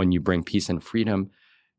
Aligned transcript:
when 0.00 0.12
you 0.12 0.18
bring 0.18 0.42
peace 0.42 0.70
and 0.70 0.82
freedom, 0.82 1.28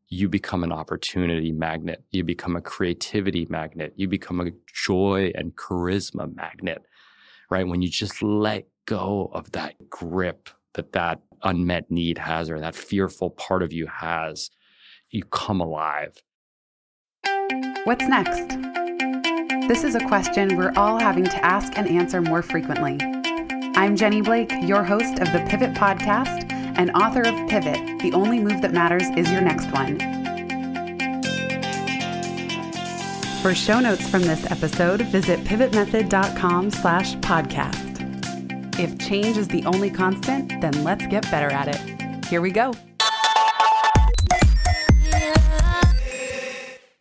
you 0.08 0.30
become 0.30 0.64
an 0.64 0.72
opportunity 0.72 1.52
magnet. 1.52 2.04
You 2.12 2.24
become 2.24 2.56
a 2.56 2.62
creativity 2.62 3.48
magnet. 3.50 3.94
You 3.96 4.08
become 4.08 4.40
a 4.40 4.52
joy 4.72 5.32
and 5.34 5.56
charisma 5.56 6.32
magnet, 6.36 6.86
right? 7.50 7.66
When 7.66 7.82
you 7.82 7.90
just 7.90 8.22
let 8.22 8.68
go 8.86 9.32
of 9.34 9.52
that 9.54 9.90
grip 9.90 10.50
that 10.76 10.92
that 10.92 11.20
unmet 11.42 11.90
need 11.90 12.20
has 12.20 12.52
or 12.52 12.60
that 12.60 12.76
fearful 12.76 13.32
part 13.32 13.64
of 13.64 13.74
you 13.74 13.88
has, 13.88 14.52
you 15.10 15.24
come 15.24 15.60
alive. 15.60 16.22
What's 17.86 18.06
next? 18.08 18.50
This 19.68 19.84
is 19.84 19.96
a 19.96 20.06
question 20.08 20.58
we're 20.58 20.74
all 20.76 21.00
having 21.00 21.24
to 21.24 21.44
ask 21.44 21.76
and 21.76 21.88
answer 21.88 22.22
more 22.22 22.44
frequently. 22.44 23.00
I'm 23.76 23.96
Jenny 23.96 24.22
Blake, 24.22 24.52
your 24.62 24.84
host 24.84 25.18
of 25.18 25.34
the 25.34 25.44
Pivot 25.50 25.74
Podcast 25.74 26.51
and 26.76 26.92
author 26.92 27.22
of 27.22 27.50
Pivot 27.50 28.00
The 28.00 28.12
Only 28.14 28.40
Move 28.40 28.62
That 28.62 28.74
Matters 28.74 29.10
Is 29.18 29.32
Your 29.32 29.42
Next 29.42 29.72
One. 29.72 29.98
For 33.42 33.56
show 33.56 33.80
notes 33.80 34.08
from 34.08 34.22
this 34.22 34.50
episode, 34.52 35.02
visit 35.02 35.40
pivotmethod.com 35.46 36.70
slash 36.70 37.16
podcast. 37.16 38.80
If 38.80 38.98
change 39.00 39.38
is 39.38 39.48
the 39.48 39.66
only 39.66 39.90
constant, 39.90 40.62
then 40.62 40.84
let's 40.84 41.06
get 41.08 41.24
better 41.32 41.52
at 41.52 41.68
it. 41.68 42.26
Here 42.26 42.42
we 42.42 42.52
go. 42.52 42.74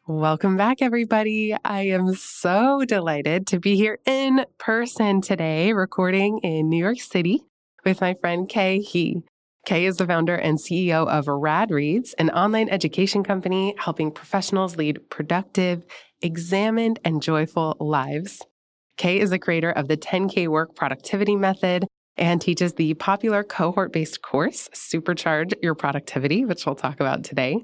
Welcome 0.06 0.56
back, 0.56 0.82
everybody. 0.82 1.54
I 1.64 1.82
am 1.82 2.14
so 2.14 2.84
delighted 2.84 3.46
to 3.46 3.60
be 3.60 3.76
here 3.76 3.98
in 4.06 4.44
person 4.58 5.20
today, 5.20 5.72
recording 5.72 6.40
in 6.40 6.68
New 6.68 6.82
York 6.82 7.00
City 7.00 7.42
with 7.84 8.00
my 8.00 8.14
friend 8.14 8.48
Khe 8.48 8.82
Hy. 8.82 9.22
Khe 9.70 9.86
is 9.86 9.98
the 9.98 10.06
founder 10.06 10.34
and 10.34 10.58
CEO 10.58 11.06
of 11.06 11.28
Rad 11.28 11.70
Reads, 11.70 12.12
an 12.14 12.28
online 12.30 12.68
education 12.68 13.22
company 13.22 13.72
helping 13.78 14.10
professionals 14.10 14.76
lead 14.76 15.08
productive, 15.10 15.86
examined, 16.22 16.98
and 17.04 17.22
joyful 17.22 17.76
lives. 17.78 18.42
Khe 18.96 19.20
is 19.20 19.30
the 19.30 19.38
creator 19.38 19.70
of 19.70 19.86
the 19.86 19.96
10K 19.96 20.48
Work 20.48 20.74
Productivity 20.74 21.36
Method 21.36 21.86
and 22.16 22.40
teaches 22.40 22.72
the 22.72 22.94
popular 22.94 23.44
cohort 23.44 23.92
based 23.92 24.22
course, 24.22 24.68
Supercharge 24.74 25.52
Your 25.62 25.76
Productivity, 25.76 26.44
which 26.44 26.66
we'll 26.66 26.74
talk 26.74 26.98
about 26.98 27.22
today. 27.22 27.62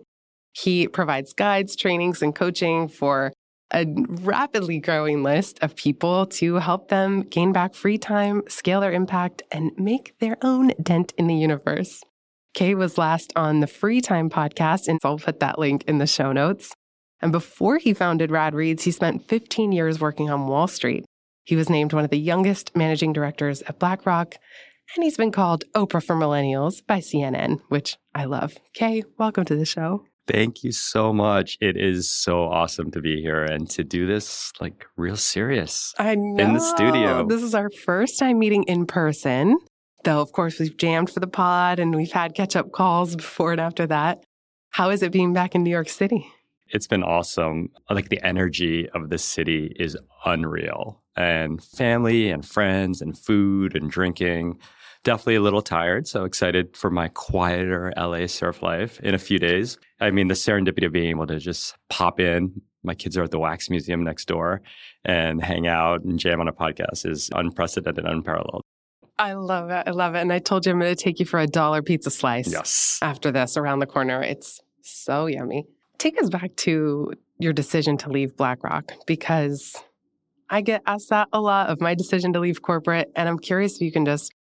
He 0.52 0.86
provides 0.86 1.32
guides, 1.32 1.74
trainings, 1.74 2.22
and 2.22 2.32
coaching 2.32 2.86
for 2.86 3.32
a 3.72 3.86
rapidly 4.22 4.78
growing 4.78 5.22
list 5.22 5.58
of 5.62 5.74
people 5.76 6.26
to 6.26 6.56
help 6.56 6.88
them 6.88 7.22
gain 7.22 7.52
back 7.52 7.74
free 7.74 7.98
time, 7.98 8.42
scale 8.48 8.80
their 8.80 8.92
impact, 8.92 9.42
and 9.50 9.72
make 9.76 10.18
their 10.20 10.36
own 10.42 10.72
dent 10.82 11.12
in 11.18 11.26
the 11.26 11.34
universe. 11.34 12.02
Khe 12.54 12.74
was 12.74 12.96
last 12.96 13.32
on 13.36 13.60
the 13.60 13.66
Free 13.66 14.00
Time 14.00 14.30
podcast, 14.30 14.88
and 14.88 14.98
I'll 15.04 15.18
put 15.18 15.40
that 15.40 15.58
link 15.58 15.84
in 15.84 15.98
the 15.98 16.06
show 16.06 16.32
notes. 16.32 16.72
And 17.20 17.32
before 17.32 17.78
he 17.78 17.92
founded 17.92 18.30
Rad 18.30 18.54
Reads, 18.54 18.84
he 18.84 18.90
spent 18.90 19.28
15 19.28 19.72
years 19.72 20.00
working 20.00 20.30
on 20.30 20.46
Wall 20.46 20.66
Street. 20.66 21.04
He 21.44 21.56
was 21.56 21.68
named 21.68 21.92
one 21.92 22.04
of 22.04 22.10
the 22.10 22.18
youngest 22.18 22.74
managing 22.74 23.12
directors 23.12 23.62
at 23.62 23.78
BlackRock, 23.78 24.36
and 24.94 25.04
he's 25.04 25.16
been 25.16 25.32
called 25.32 25.64
Oprah 25.74 26.02
for 26.02 26.16
Millennials 26.16 26.84
by 26.86 26.98
CNN, 26.98 27.60
which 27.68 27.96
I 28.14 28.24
love. 28.24 28.56
Khe, 28.74 29.04
welcome 29.18 29.44
to 29.44 29.56
the 29.56 29.66
show. 29.66 30.04
Thank 30.26 30.64
you 30.64 30.72
so 30.72 31.12
much. 31.12 31.56
It 31.60 31.76
is 31.76 32.10
so 32.10 32.44
awesome 32.44 32.90
to 32.92 33.00
be 33.00 33.20
here 33.20 33.44
and 33.44 33.68
to 33.70 33.84
do 33.84 34.06
this 34.06 34.52
like 34.60 34.86
real 34.96 35.16
serious. 35.16 35.94
I 35.98 36.16
know. 36.16 36.42
In 36.42 36.52
the 36.52 36.60
studio. 36.60 37.26
This 37.26 37.42
is 37.42 37.54
our 37.54 37.70
first 37.70 38.18
time 38.18 38.38
meeting 38.38 38.64
in 38.64 38.86
person. 38.86 39.58
Though, 40.04 40.20
of 40.20 40.32
course, 40.32 40.58
we've 40.58 40.76
jammed 40.76 41.10
for 41.10 41.20
the 41.20 41.26
pod 41.26 41.78
and 41.78 41.94
we've 41.94 42.12
had 42.12 42.34
catch 42.34 42.56
up 42.56 42.72
calls 42.72 43.16
before 43.16 43.52
and 43.52 43.60
after 43.60 43.86
that. 43.86 44.24
How 44.70 44.90
is 44.90 45.02
it 45.02 45.12
being 45.12 45.32
back 45.32 45.54
in 45.54 45.62
New 45.62 45.70
York 45.70 45.88
City? 45.88 46.26
It's 46.68 46.86
been 46.86 47.04
awesome. 47.04 47.70
Like 47.88 48.08
the 48.08 48.24
energy 48.24 48.88
of 48.90 49.10
the 49.10 49.18
city 49.18 49.74
is 49.78 49.96
unreal. 50.24 51.02
And 51.16 51.62
family 51.62 52.30
and 52.30 52.44
friends 52.44 53.00
and 53.00 53.16
food 53.16 53.76
and 53.76 53.90
drinking 53.90 54.58
definitely 55.04 55.36
a 55.36 55.40
little 55.40 55.62
tired. 55.62 56.08
So 56.08 56.24
excited 56.24 56.76
for 56.76 56.90
my 56.90 57.08
quieter 57.08 57.92
LA 57.96 58.26
surf 58.26 58.60
life 58.60 58.98
in 59.00 59.14
a 59.14 59.18
few 59.18 59.38
days. 59.38 59.78
I 60.00 60.10
mean, 60.10 60.28
the 60.28 60.34
serendipity 60.34 60.86
of 60.86 60.92
being 60.92 61.10
able 61.10 61.26
to 61.26 61.38
just 61.38 61.74
pop 61.88 62.20
in. 62.20 62.60
My 62.82 62.94
kids 62.94 63.16
are 63.16 63.24
at 63.24 63.30
the 63.30 63.38
Wax 63.38 63.68
Museum 63.70 64.04
next 64.04 64.26
door 64.28 64.62
and 65.04 65.42
hang 65.42 65.66
out 65.66 66.02
and 66.02 66.18
jam 66.18 66.40
on 66.40 66.48
a 66.48 66.52
podcast 66.52 67.04
is 67.04 67.30
unprecedented, 67.34 68.04
unparalleled. 68.04 68.62
I 69.18 69.32
love 69.32 69.70
it. 69.70 69.84
I 69.86 69.90
love 69.90 70.14
it. 70.14 70.20
And 70.20 70.32
I 70.32 70.38
told 70.38 70.66
you 70.66 70.72
I'm 70.72 70.78
going 70.78 70.94
to 70.94 71.02
take 71.02 71.18
you 71.18 71.26
for 71.26 71.40
a 71.40 71.46
dollar 71.46 71.82
pizza 71.82 72.10
slice. 72.10 72.52
Yes. 72.52 72.98
After 73.02 73.32
this, 73.32 73.56
around 73.56 73.78
the 73.78 73.86
corner. 73.86 74.22
It's 74.22 74.60
so 74.82 75.26
yummy. 75.26 75.66
Take 75.98 76.20
us 76.20 76.28
back 76.28 76.54
to 76.56 77.12
your 77.38 77.52
decision 77.52 77.96
to 77.98 78.10
leave 78.10 78.36
BlackRock 78.36 78.92
because 79.06 79.74
I 80.50 80.60
get 80.60 80.82
asked 80.86 81.10
that 81.10 81.28
a 81.32 81.40
lot 81.40 81.70
of 81.70 81.80
my 81.80 81.94
decision 81.94 82.34
to 82.34 82.40
leave 82.40 82.62
corporate. 82.62 83.10
And 83.16 83.28
I'm 83.28 83.38
curious 83.38 83.76
if 83.76 83.80
you 83.80 83.90
can 83.90 84.04
just 84.04 84.32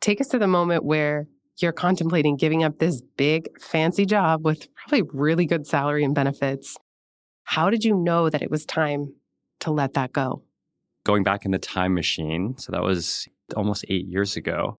take 0.00 0.20
us 0.20 0.28
to 0.28 0.38
the 0.38 0.46
moment 0.46 0.84
where 0.84 1.26
you're 1.62 1.72
contemplating 1.72 2.36
giving 2.36 2.64
up 2.64 2.78
this 2.78 3.02
big, 3.16 3.48
fancy 3.60 4.06
job 4.06 4.44
with 4.44 4.68
probably 4.74 5.02
really 5.12 5.46
good 5.46 5.66
salary 5.66 6.04
and 6.04 6.14
benefits. 6.14 6.76
How 7.44 7.70
did 7.70 7.84
you 7.84 7.94
know 7.94 8.30
that 8.30 8.42
it 8.42 8.50
was 8.50 8.64
time 8.64 9.14
to 9.60 9.70
let 9.70 9.94
that 9.94 10.12
go? 10.12 10.42
Going 11.04 11.24
back 11.24 11.44
in 11.44 11.50
the 11.50 11.58
time 11.58 11.94
machine, 11.94 12.56
so 12.58 12.72
that 12.72 12.82
was 12.82 13.26
almost 13.56 13.84
eight 13.88 14.06
years 14.06 14.36
ago, 14.36 14.76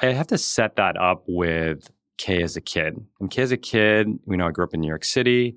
I 0.00 0.06
have 0.06 0.28
to 0.28 0.38
set 0.38 0.76
that 0.76 0.96
up 0.96 1.24
with 1.26 1.90
Khe 2.18 2.42
as 2.42 2.56
a 2.56 2.60
kid. 2.60 2.94
And 3.20 3.30
Khe 3.30 3.42
as 3.42 3.52
a 3.52 3.56
kid, 3.56 4.08
you 4.26 4.36
know, 4.36 4.46
I 4.46 4.50
grew 4.50 4.64
up 4.64 4.74
in 4.74 4.80
New 4.80 4.88
York 4.88 5.04
City 5.04 5.56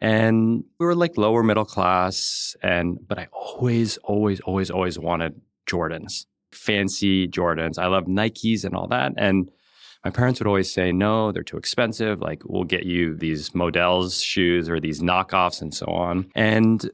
and 0.00 0.64
we 0.78 0.86
were 0.86 0.96
like 0.96 1.16
lower 1.16 1.42
middle 1.42 1.64
class. 1.64 2.56
And, 2.62 2.98
but 3.06 3.18
I 3.18 3.28
always, 3.32 3.98
always, 3.98 4.40
always, 4.40 4.70
always 4.70 4.98
wanted 4.98 5.40
Jordans 5.66 6.26
fancy 6.52 7.26
Jordans. 7.26 7.78
I 7.78 7.86
love 7.86 8.04
Nikes 8.04 8.64
and 8.64 8.74
all 8.74 8.86
that. 8.88 9.12
And 9.16 9.50
my 10.04 10.10
parents 10.10 10.40
would 10.40 10.46
always 10.46 10.72
say, 10.72 10.92
no, 10.92 11.30
they're 11.30 11.42
too 11.42 11.56
expensive. 11.56 12.20
Like, 12.20 12.42
we'll 12.44 12.64
get 12.64 12.84
you 12.84 13.14
these 13.14 13.54
Modell's 13.54 14.20
shoes 14.20 14.68
or 14.68 14.80
these 14.80 15.00
knockoffs 15.00 15.62
and 15.62 15.72
so 15.72 15.86
on. 15.86 16.30
And 16.34 16.90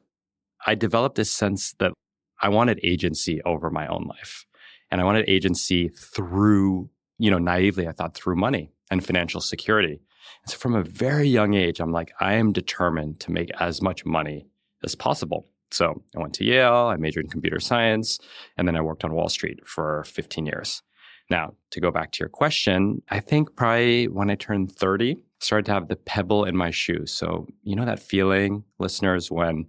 I 0.67 0.75
developed 0.75 1.17
this 1.17 1.31
sense 1.31 1.75
that 1.79 1.93
I 2.41 2.49
wanted 2.51 2.81
agency 2.83 3.41
over 3.43 3.71
my 3.71 3.87
own 3.87 4.05
life. 4.05 4.45
And 4.91 5.01
I 5.01 5.05
wanted 5.05 5.29
agency 5.29 5.89
through, 5.89 6.91
you 7.19 7.31
know, 7.31 7.39
naively, 7.39 7.89
I 7.89 7.93
thought 7.93 8.15
through 8.15 8.37
money 8.37 8.71
and 8.91 9.05
financial 9.05 9.41
security. 9.41 10.01
And 10.43 10.51
so 10.51 10.57
from 10.57 10.75
a 10.75 10.83
very 10.83 11.29
young 11.29 11.55
age, 11.55 11.81
I'm 11.81 11.93
like, 11.93 12.13
I 12.21 12.35
am 12.35 12.53
determined 12.53 13.21
to 13.21 13.33
make 13.33 13.51
as 13.59 13.83
much 13.83 14.05
money 14.05 14.47
as 14.85 14.95
possible. 14.95 15.47
So 15.71 16.03
I 16.17 16.21
went 16.21 16.35
to 16.35 16.45
Yale, 16.45 16.91
I 16.93 16.97
majored 16.97 17.25
in 17.25 17.31
computer 17.31 17.61
science, 17.61 18.19
and 18.57 18.67
then 18.67 18.77
I 18.77 18.81
worked 18.81 19.05
on 19.05 19.13
Wall 19.13 19.29
Street 19.29 19.67
for 19.67 20.05
15 20.05 20.47
years. 20.47 20.83
Now, 21.31 21.55
to 21.71 21.81
go 21.81 21.91
back 21.91 22.13
to 22.13 22.21
your 22.21 22.29
question, 22.29 23.03
I 23.11 23.21
think 23.21 23.55
probably 23.55 24.09
when 24.09 24.31
I 24.31 24.35
turned 24.35 24.73
30, 24.73 25.13
I 25.13 25.17
started 25.41 25.67
to 25.67 25.73
have 25.73 25.89
the 25.89 25.97
pebble 25.97 26.45
in 26.45 26.57
my 26.57 26.71
shoe. 26.71 27.07
So, 27.07 27.47
you 27.63 27.77
know 27.77 27.85
that 27.85 28.01
feeling, 28.01 28.65
listeners, 28.79 29.31
when 29.31 29.67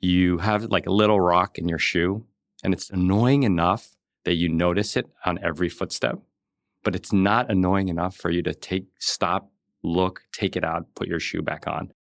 you 0.00 0.38
have 0.38 0.64
like 0.64 0.86
a 0.86 0.92
little 0.92 1.20
rock 1.20 1.58
in 1.58 1.68
your 1.68 1.78
shoe 1.78 2.24
and 2.62 2.72
it's 2.72 2.90
annoying 2.90 3.42
enough 3.42 3.96
that 4.24 4.34
you 4.34 4.48
notice 4.48 4.96
it 4.96 5.06
on 5.24 5.38
every 5.42 5.68
footstep, 5.68 6.18
but 6.84 6.94
it's 6.94 7.12
not 7.12 7.50
annoying 7.50 7.88
enough 7.88 8.16
for 8.16 8.30
you 8.30 8.42
to 8.42 8.54
take, 8.54 8.86
stop, 8.98 9.50
look, 9.82 10.22
take 10.32 10.56
it 10.56 10.64
out, 10.64 10.86
put 10.94 11.08
your 11.08 11.20
shoe 11.20 11.42
back 11.42 11.66
on. 11.66 11.92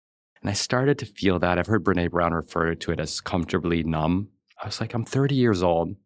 And 0.40 0.50
I 0.50 0.52
started 0.52 0.98
to 0.98 1.06
feel 1.06 1.38
that. 1.40 1.58
I've 1.58 1.66
heard 1.66 1.84
Brene 1.84 2.10
Brown 2.10 2.32
refer 2.32 2.74
to 2.74 2.92
it 2.92 3.00
as 3.00 3.20
comfortably 3.20 3.82
numb. 3.82 4.28
I 4.62 4.66
was 4.66 4.80
like, 4.80 4.94
I'm 4.94 5.04
30 5.04 5.34
years 5.34 5.62
old. 5.62 5.96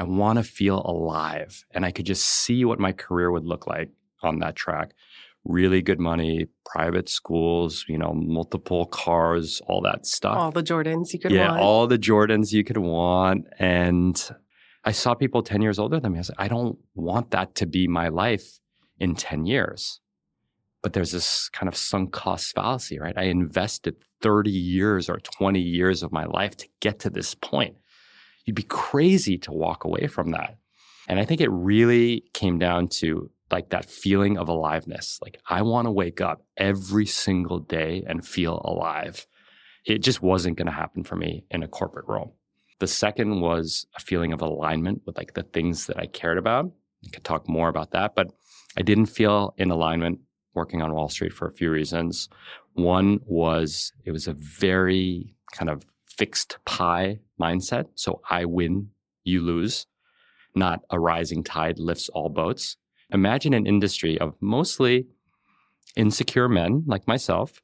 I 0.00 0.02
want 0.04 0.38
to 0.38 0.42
feel 0.42 0.80
alive. 0.86 1.62
And 1.72 1.84
I 1.84 1.90
could 1.90 2.06
just 2.06 2.24
see 2.24 2.64
what 2.64 2.80
my 2.80 2.90
career 2.90 3.30
would 3.30 3.44
look 3.44 3.66
like 3.66 3.90
on 4.22 4.38
that 4.38 4.56
track. 4.56 4.92
Really 5.44 5.82
good 5.82 6.00
money, 6.00 6.46
private 6.64 7.10
schools, 7.10 7.84
you 7.86 7.98
know, 7.98 8.14
multiple 8.14 8.86
cars, 8.86 9.60
all 9.66 9.82
that 9.82 10.06
stuff. 10.06 10.38
All 10.38 10.52
the 10.52 10.62
Jordans 10.62 11.12
you 11.12 11.18
could 11.18 11.32
yeah, 11.32 11.50
want. 11.50 11.60
all 11.60 11.86
the 11.86 11.98
Jordans 11.98 12.50
you 12.50 12.64
could 12.64 12.78
want. 12.78 13.46
And 13.58 14.30
I 14.82 14.92
saw 14.92 15.12
people 15.12 15.42
10 15.42 15.60
years 15.60 15.78
older 15.78 16.00
than 16.00 16.12
me. 16.12 16.18
I 16.18 16.20
was 16.20 16.30
like, 16.30 16.40
I 16.40 16.48
don't 16.48 16.78
want 16.94 17.30
that 17.32 17.54
to 17.56 17.66
be 17.66 17.86
my 17.86 18.08
life 18.08 18.58
in 18.98 19.14
10 19.14 19.44
years. 19.44 20.00
But 20.82 20.94
there's 20.94 21.12
this 21.12 21.50
kind 21.50 21.68
of 21.68 21.76
sunk 21.76 22.12
cost 22.12 22.54
fallacy, 22.54 22.98
right? 22.98 23.18
I 23.18 23.24
invested 23.24 23.96
30 24.22 24.50
years 24.50 25.10
or 25.10 25.18
20 25.18 25.60
years 25.60 26.02
of 26.02 26.10
my 26.10 26.24
life 26.24 26.56
to 26.56 26.68
get 26.80 27.00
to 27.00 27.10
this 27.10 27.34
point. 27.34 27.76
You'd 28.44 28.56
be 28.56 28.62
crazy 28.62 29.38
to 29.38 29.52
walk 29.52 29.84
away 29.84 30.06
from 30.06 30.30
that. 30.32 30.58
And 31.08 31.18
I 31.18 31.24
think 31.24 31.40
it 31.40 31.50
really 31.50 32.24
came 32.34 32.58
down 32.58 32.88
to 32.98 33.30
like 33.50 33.70
that 33.70 33.84
feeling 33.84 34.38
of 34.38 34.48
aliveness. 34.48 35.18
Like 35.22 35.40
I 35.48 35.62
want 35.62 35.86
to 35.86 35.90
wake 35.90 36.20
up 36.20 36.44
every 36.56 37.06
single 37.06 37.58
day 37.58 38.04
and 38.06 38.26
feel 38.26 38.60
alive. 38.64 39.26
It 39.84 39.98
just 39.98 40.22
wasn't 40.22 40.56
going 40.56 40.66
to 40.66 40.72
happen 40.72 41.04
for 41.04 41.16
me 41.16 41.44
in 41.50 41.62
a 41.62 41.68
corporate 41.68 42.06
role. 42.06 42.36
The 42.78 42.86
second 42.86 43.40
was 43.40 43.86
a 43.96 44.00
feeling 44.00 44.32
of 44.32 44.40
alignment 44.40 45.02
with 45.04 45.16
like 45.16 45.34
the 45.34 45.42
things 45.42 45.86
that 45.86 45.98
I 45.98 46.06
cared 46.06 46.38
about. 46.38 46.66
I 47.04 47.10
could 47.10 47.24
talk 47.24 47.48
more 47.48 47.68
about 47.68 47.90
that, 47.92 48.14
but 48.14 48.28
I 48.76 48.82
didn't 48.82 49.06
feel 49.06 49.54
in 49.58 49.70
alignment 49.70 50.20
working 50.54 50.82
on 50.82 50.94
Wall 50.94 51.08
Street 51.08 51.32
for 51.32 51.46
a 51.46 51.52
few 51.52 51.70
reasons. 51.70 52.28
One 52.74 53.20
was 53.26 53.92
it 54.04 54.12
was 54.12 54.26
a 54.26 54.34
very 54.34 55.34
kind 55.52 55.70
of 55.70 55.84
fixed 56.20 56.58
pie 56.66 57.18
mindset. 57.40 57.86
So 57.94 58.20
I 58.28 58.44
win, 58.44 58.90
you 59.24 59.40
lose, 59.40 59.86
not 60.54 60.82
a 60.90 61.00
rising 61.00 61.42
tide 61.42 61.78
lifts 61.78 62.10
all 62.10 62.28
boats. 62.28 62.76
Imagine 63.10 63.54
an 63.54 63.66
industry 63.66 64.20
of 64.20 64.34
mostly 64.38 65.06
insecure 65.96 66.46
men 66.46 66.84
like 66.86 67.08
myself, 67.08 67.62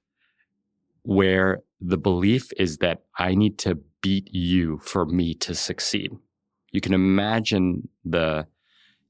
where 1.03 1.61
the 1.83 1.99
belief 1.99 2.51
is 2.57 2.79
that 2.79 3.03
I 3.19 3.35
need 3.35 3.59
to 3.59 3.75
beat 4.01 4.33
you 4.33 4.79
for 4.79 5.05
me 5.05 5.35
to 5.35 5.55
succeed. 5.55 6.13
You 6.73 6.81
can 6.81 6.95
imagine 6.95 7.91
the 8.07 8.47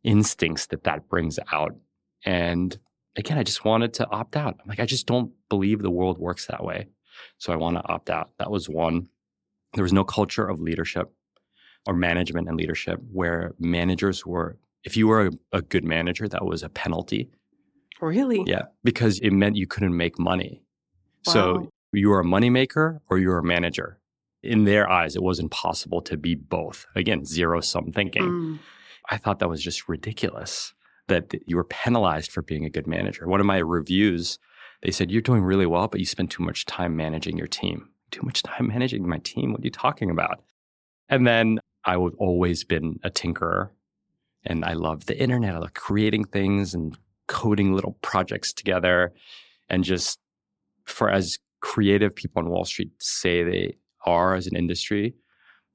instincts 0.02 0.66
that 0.66 0.82
that 0.82 1.08
brings 1.08 1.38
out. 1.52 1.76
And 2.24 2.76
again, 3.14 3.38
I 3.38 3.44
just 3.44 3.64
wanted 3.64 3.94
to 3.94 4.10
opt 4.10 4.36
out. 4.36 4.56
I'm 4.60 4.68
like, 4.68 4.80
I 4.80 4.86
just 4.86 5.06
don't 5.06 5.30
believe 5.48 5.82
the 5.82 5.98
world 5.98 6.18
works 6.18 6.46
that 6.46 6.64
way. 6.64 6.88
So 7.38 7.52
I 7.52 7.56
want 7.56 7.76
to 7.76 7.88
opt 7.88 8.10
out. 8.10 8.30
That 8.40 8.50
was 8.50 8.68
one. 8.68 9.06
There 9.76 9.84
was 9.84 9.92
no 9.92 10.04
culture 10.04 10.46
of 10.48 10.60
leadership 10.60 11.12
or 11.86 11.94
management 11.94 12.48
and 12.48 12.56
leadership 12.56 13.00
where 13.12 13.52
managers 13.58 14.26
were, 14.26 14.58
if 14.84 14.96
you 14.96 15.06
were 15.06 15.28
a, 15.28 15.30
a 15.58 15.62
good 15.62 15.84
manager, 15.84 16.26
that 16.28 16.44
was 16.44 16.62
a 16.62 16.68
penalty. 16.68 17.30
Really? 18.00 18.42
Yeah, 18.46 18.62
because 18.82 19.20
it 19.20 19.30
meant 19.30 19.56
you 19.56 19.66
couldn't 19.66 19.96
make 19.96 20.18
money. 20.18 20.62
Wow. 21.26 21.32
So 21.32 21.70
you 21.92 22.08
were 22.08 22.20
a 22.20 22.24
moneymaker 22.24 23.00
or 23.08 23.18
you 23.18 23.28
were 23.28 23.38
a 23.38 23.44
manager. 23.44 24.00
In 24.42 24.64
their 24.64 24.88
eyes, 24.90 25.16
it 25.16 25.22
was 25.22 25.38
impossible 25.38 26.02
to 26.02 26.16
be 26.16 26.34
both. 26.34 26.86
Again, 26.94 27.24
zero 27.24 27.60
sum 27.60 27.92
thinking. 27.92 28.22
Mm. 28.22 28.58
I 29.10 29.16
thought 29.16 29.38
that 29.38 29.48
was 29.48 29.62
just 29.62 29.88
ridiculous 29.88 30.74
that 31.08 31.32
you 31.46 31.56
were 31.56 31.64
penalized 31.64 32.32
for 32.32 32.42
being 32.42 32.64
a 32.64 32.70
good 32.70 32.86
manager. 32.86 33.26
One 33.28 33.40
of 33.40 33.46
my 33.46 33.58
reviews, 33.58 34.38
they 34.82 34.90
said, 34.90 35.10
You're 35.10 35.22
doing 35.22 35.42
really 35.42 35.66
well, 35.66 35.88
but 35.88 36.00
you 36.00 36.06
spend 36.06 36.30
too 36.30 36.42
much 36.42 36.66
time 36.66 36.96
managing 36.96 37.36
your 37.36 37.46
team. 37.46 37.90
Too 38.10 38.22
much 38.22 38.42
time 38.42 38.68
managing 38.74 39.08
my 39.08 39.18
team. 39.18 39.52
What 39.52 39.60
are 39.60 39.64
you 39.64 39.70
talking 39.70 40.10
about? 40.10 40.42
And 41.08 41.26
then 41.26 41.60
I've 41.84 42.00
always 42.18 42.64
been 42.64 42.98
a 43.04 43.10
tinkerer 43.10 43.70
and 44.44 44.64
I 44.64 44.72
love 44.72 45.06
the 45.06 45.20
internet. 45.20 45.54
I 45.54 45.58
love 45.58 45.74
creating 45.74 46.24
things 46.24 46.74
and 46.74 46.96
coding 47.26 47.74
little 47.74 47.96
projects 48.02 48.52
together. 48.52 49.12
And 49.68 49.84
just 49.84 50.18
for 50.84 51.10
as 51.10 51.38
creative 51.60 52.14
people 52.14 52.42
on 52.42 52.48
Wall 52.48 52.64
Street 52.64 52.90
say 53.00 53.42
they 53.42 53.76
are 54.04 54.34
as 54.34 54.46
an 54.46 54.56
industry, 54.56 55.14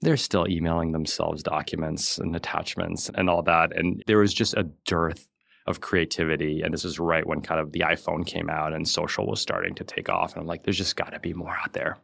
they're 0.02 0.18
still 0.18 0.48
emailing 0.50 0.94
themselves 0.94 1.44
documents 1.44 2.18
and 2.18 2.36
attachments 2.36 3.10
and 3.14 3.30
all 3.30 3.44
that. 3.44 3.76
And 3.78 4.04
there 4.08 4.18
was 4.18 4.34
just 4.34 4.56
a 4.56 4.70
dearth 4.86 5.28
of 5.68 5.82
creativity. 5.82 6.62
And 6.62 6.74
this 6.74 6.86
is 6.86 7.00
right 7.00 7.26
when 7.26 7.42
kind 7.42 7.60
of 7.60 7.72
the 7.72 7.82
iPhone 7.82 8.26
came 8.26 8.50
out 8.50 8.74
and 8.74 8.88
social 8.88 9.28
was 9.28 9.42
starting 9.42 9.76
to 9.76 9.84
take 9.84 10.10
off. 10.10 10.34
And 10.34 10.42
I'm 10.42 10.48
like, 10.48 10.64
there's 10.64 10.78
just 10.78 10.96
got 10.96 11.12
to 11.12 11.20
be 11.20 11.34
more 11.34 11.56
out 11.56 11.74
there. 11.74 11.98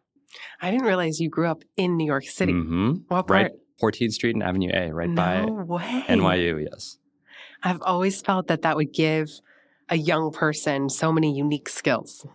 I 0.62 0.72
didn't 0.72 0.86
realize 0.86 1.20
you 1.20 1.30
grew 1.30 1.48
up 1.48 1.64
in 1.78 1.98
New 1.98 2.06
York 2.06 2.26
City. 2.26 2.54
hmm 2.54 2.94
What 3.08 3.30
Right. 3.30 3.52
14th 3.82 4.12
Street 4.14 4.36
and 4.36 4.44
Avenue 4.44 4.72
A, 4.74 4.92
right 4.94 5.10
no 5.10 5.16
by 5.16 5.46
way. 5.64 6.04
NYU. 6.08 6.66
Yes. 6.72 6.98
I've 7.64 7.82
always 7.82 8.22
felt 8.22 8.48
that 8.48 8.62
that 8.64 8.76
would 8.76 8.92
give 8.94 9.30
a 9.90 9.98
young 9.98 10.32
person 10.32 10.90
so 10.90 11.12
many 11.12 11.36
unique 11.36 11.70
skills 11.70 12.26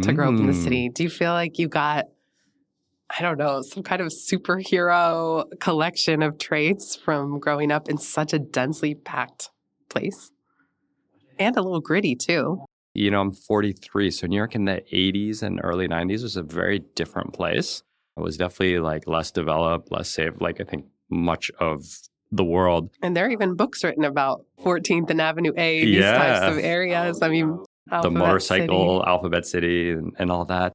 to 0.00 0.12
grow 0.12 0.28
up 0.32 0.38
in 0.40 0.46
the 0.46 0.52
Mm. 0.52 0.62
city. 0.64 0.88
Do 0.88 1.02
you 1.02 1.10
feel 1.10 1.32
like 1.32 1.58
you 1.58 1.68
got, 1.68 2.06
I 3.18 3.20
don't 3.22 3.36
know, 3.36 3.60
some 3.62 3.82
kind 3.82 4.00
of 4.00 4.08
superhero 4.08 5.44
collection 5.60 6.22
of 6.22 6.38
traits 6.38 6.96
from 6.96 7.38
growing 7.40 7.70
up 7.70 7.88
in 7.88 7.98
such 7.98 8.32
a 8.32 8.38
densely 8.38 8.94
packed 8.94 9.50
place? 9.90 10.30
And 11.38 11.56
a 11.56 11.62
little 11.62 11.80
gritty 11.80 12.14
too. 12.14 12.64
You 12.94 13.10
know, 13.10 13.20
I'm 13.20 13.32
43. 13.32 14.10
So 14.10 14.26
New 14.26 14.36
York 14.36 14.54
in 14.54 14.66
the 14.66 14.82
80s 14.92 15.42
and 15.42 15.60
early 15.62 15.88
90s 15.88 16.22
was 16.22 16.36
a 16.36 16.42
very 16.42 16.80
different 16.94 17.32
place. 17.32 17.82
It 18.16 18.20
was 18.20 18.36
definitely 18.36 18.78
like 18.80 19.06
less 19.06 19.30
developed, 19.30 19.90
less 19.90 20.10
safe, 20.10 20.34
like 20.40 20.60
I 20.60 20.64
think 20.64 20.84
much 21.08 21.50
of 21.58 21.84
the 22.30 22.44
world. 22.44 22.90
And 23.02 23.16
there 23.16 23.26
are 23.26 23.30
even 23.30 23.54
books 23.54 23.84
written 23.84 24.04
about 24.04 24.44
14th 24.64 25.10
and 25.10 25.20
Avenue 25.20 25.52
A, 25.56 25.84
these 25.84 26.04
types 26.04 26.52
of 26.52 26.58
areas. 26.62 27.22
I 27.22 27.28
mean, 27.28 27.62
the 27.90 28.10
motorcycle, 28.10 29.00
City. 29.00 29.08
Alphabet 29.10 29.46
City, 29.46 29.90
and, 29.90 30.12
and 30.18 30.30
all 30.30 30.44
that. 30.46 30.72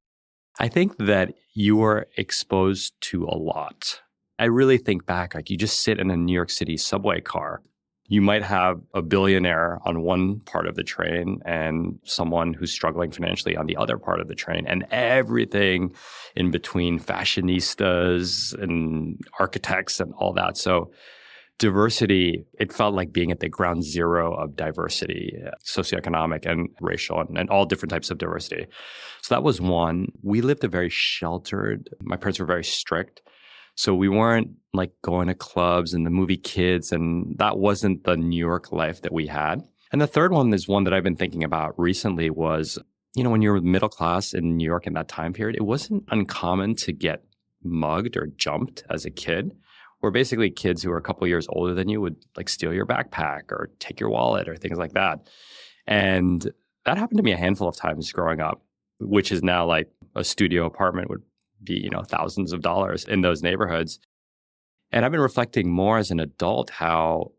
I 0.60 0.68
think 0.68 0.98
that 0.98 1.34
you 1.54 1.75
were 1.75 2.08
exposed 2.18 2.94
to 3.02 3.25
a 3.25 3.38
lot. 3.38 4.02
I 4.40 4.46
really 4.46 4.78
think 4.78 5.06
back, 5.06 5.36
like 5.36 5.50
you 5.50 5.58
just 5.58 5.81
sit 5.81 6.00
in 6.00 6.12
a 6.12 6.18
New 6.18 6.34
York 6.34 6.50
City 6.50 6.78
subway 6.78 7.22
car. 7.22 7.62
You 8.09 8.21
might 8.21 8.44
have 8.44 8.80
a 8.94 9.01
billionaire 9.01 9.80
on 9.86 10.01
one 10.01 10.39
part 10.42 10.68
of 10.68 10.75
the 10.75 10.83
train 10.83 11.42
and 11.45 12.00
someone 12.06 12.54
who's 12.54 12.71
struggling 12.71 13.12
financially 13.12 13.57
on 13.57 13.65
the 13.65 13.75
other 13.75 13.98
part 13.98 14.21
of 14.21 14.30
the 14.30 14.36
train, 14.36 14.65
and 14.65 14.86
everything 14.92 15.94
in 16.36 16.50
between 16.51 17.00
fashionistas 17.00 18.54
and 18.62 19.19
architects 19.39 20.00
and 20.00 20.13
all 20.18 20.31
that. 20.33 20.56
So, 20.57 20.92
diversity, 21.59 22.45
it 22.59 22.71
felt 22.71 22.94
like 22.94 23.12
being 23.12 23.31
at 23.31 23.39
the 23.39 23.50
ground 23.50 23.83
zero 23.83 24.33
of 24.36 24.56
diversity, 24.56 25.36
socioeconomic 25.65 26.45
and 26.45 26.69
racial, 26.81 27.19
and, 27.19 27.38
and 27.38 27.50
all 27.50 27.65
different 27.65 27.92
types 27.92 28.12
of 28.12 28.18
diversity. 28.18 28.68
So 29.21 29.36
that 29.36 29.44
was 29.44 29.59
one. 29.59 30.07
We 30.21 30.42
lived 30.42 30.63
a 30.63 30.68
very 30.68 30.89
sheltered, 30.89 31.89
my 32.01 32.15
parents 32.15 32.39
were 32.39 32.45
very 32.45 32.63
strict. 32.63 33.21
So 33.77 33.94
we 33.94 34.09
weren't 34.09 34.50
like 34.74 34.91
going 35.03 35.27
to 35.27 35.35
clubs 35.35 35.94
and 35.94 36.06
the 36.06 36.09
movie 36.09 36.38
kids, 36.38 36.91
and 36.91 37.38
that 37.38 37.59
wasn't 37.59 38.03
the 38.03 38.18
New 38.18 38.38
York 38.38 38.71
life 38.71 39.03
that 39.03 39.13
we 39.13 39.27
had. 39.27 39.62
And 39.91 40.01
the 40.01 40.07
third 40.07 40.31
one 40.31 40.51
is 40.51 40.68
one 40.68 40.83
that 40.83 40.94
I've 40.94 41.03
been 41.03 41.15
thinking 41.15 41.44
about 41.44 41.79
recently 41.79 42.31
was, 42.31 42.79
you 43.15 43.24
know, 43.24 43.29
when 43.29 43.44
you 43.44 43.51
were 43.51 43.62
middle 43.62 43.88
class 43.88 44.33
in 44.33 44.57
New 44.57 44.65
York 44.65 44.88
in 44.88 44.94
that 44.94 45.07
time 45.07 45.31
period, 45.31 45.56
it 45.56 45.63
wasn't 45.63 46.03
uncommon 46.09 46.75
to 46.77 46.91
get 46.91 47.24
mugged 47.63 48.18
or 48.18 48.27
jumped 48.35 48.83
as 48.89 49.06
a 49.06 49.12
kid 49.12 49.51
where 50.00 50.12
basically 50.12 50.50
kids 50.50 50.81
who 50.81 50.91
are 50.91 50.97
a 50.97 51.01
couple 51.01 51.27
years 51.27 51.47
older 51.50 51.73
than 51.73 51.88
you 51.88 52.01
would 52.01 52.15
like 52.35 52.50
steal 52.50 52.73
your 52.73 52.85
backpack 52.85 53.51
or 53.51 53.69
take 53.80 54.00
your 54.00 54.09
wallet 54.09 54.50
or 54.50 54.56
things 54.56 54.77
like 54.77 54.94
that. 54.94 55.30
And 55.85 56.51
that 56.85 56.97
happened 56.97 57.18
to 57.18 57.23
me 57.23 57.31
a 57.31 57.38
handful 57.38 57.68
of 57.68 57.75
times 57.75 58.12
growing 58.12 58.39
up, 58.39 58.62
which 59.00 59.31
is 59.31 59.44
now 59.44 59.65
like 59.65 59.89
a 60.15 60.23
studio 60.23 60.65
apartment 60.65 61.09
would 61.09 61.21
be, 61.63 61.75
you 61.75 61.89
know, 61.89 62.04
thousands 62.04 62.54
of 62.54 62.62
dollars 62.62 63.06
in 63.06 63.21
those 63.21 63.44
neighborhoods. 63.44 64.00
And 64.92 65.04
I've 65.04 65.12
been 65.12 65.21
reflecting 65.21 65.69
more 65.69 65.98
as 65.98 66.12
an 66.12 66.19
adult 66.19 66.69
how 66.69 67.31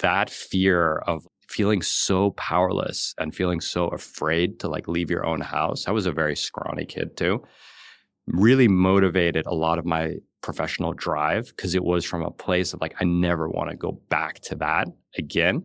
that 0.00 0.28
fear 0.30 0.98
of 1.06 1.26
feeling 1.48 1.82
so 1.82 2.30
powerless 2.32 3.14
and 3.18 3.34
feeling 3.34 3.60
so 3.60 3.88
afraid 3.88 4.58
to 4.60 4.68
like 4.68 4.88
leave 4.88 5.10
your 5.10 5.26
own 5.26 5.40
house. 5.40 5.86
I 5.86 5.90
was 5.90 6.06
a 6.06 6.12
very 6.12 6.36
scrawny 6.36 6.84
kid 6.84 7.16
too. 7.16 7.42
Really 8.26 8.68
motivated 8.68 9.46
a 9.46 9.54
lot 9.54 9.78
of 9.78 9.84
my 9.84 10.16
professional 10.40 10.92
drive 10.92 11.48
because 11.48 11.74
it 11.74 11.84
was 11.84 12.04
from 12.04 12.22
a 12.22 12.30
place 12.30 12.72
of 12.72 12.80
like, 12.80 12.94
I 13.00 13.04
never 13.04 13.48
want 13.48 13.70
to 13.70 13.76
go 13.76 14.00
back 14.08 14.40
to 14.40 14.54
that 14.56 14.88
again. 15.16 15.64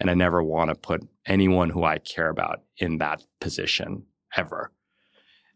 And 0.00 0.10
I 0.10 0.14
never 0.14 0.42
want 0.42 0.70
to 0.70 0.74
put 0.74 1.06
anyone 1.26 1.70
who 1.70 1.84
I 1.84 1.98
care 1.98 2.28
about 2.28 2.62
in 2.78 2.98
that 2.98 3.24
position 3.40 4.04
ever. 4.36 4.70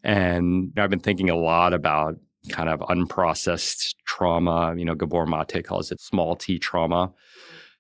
And 0.05 0.73
I've 0.77 0.91
been 0.91 1.01
thinking 1.01 1.31
a 1.31 1.37
lot 1.37 1.73
about 1.73 2.17
kind 2.49 2.69
of 2.69 2.81
unprocessed 2.81 3.95
trauma. 4.07 4.75
You 4.77 4.85
know, 4.85 4.95
Gabor 4.95 5.27
Mate 5.27 5.65
calls 5.65 5.93
it 5.93 6.01
small 6.01 6.37
t 6.37 6.59
trauma 6.59 7.13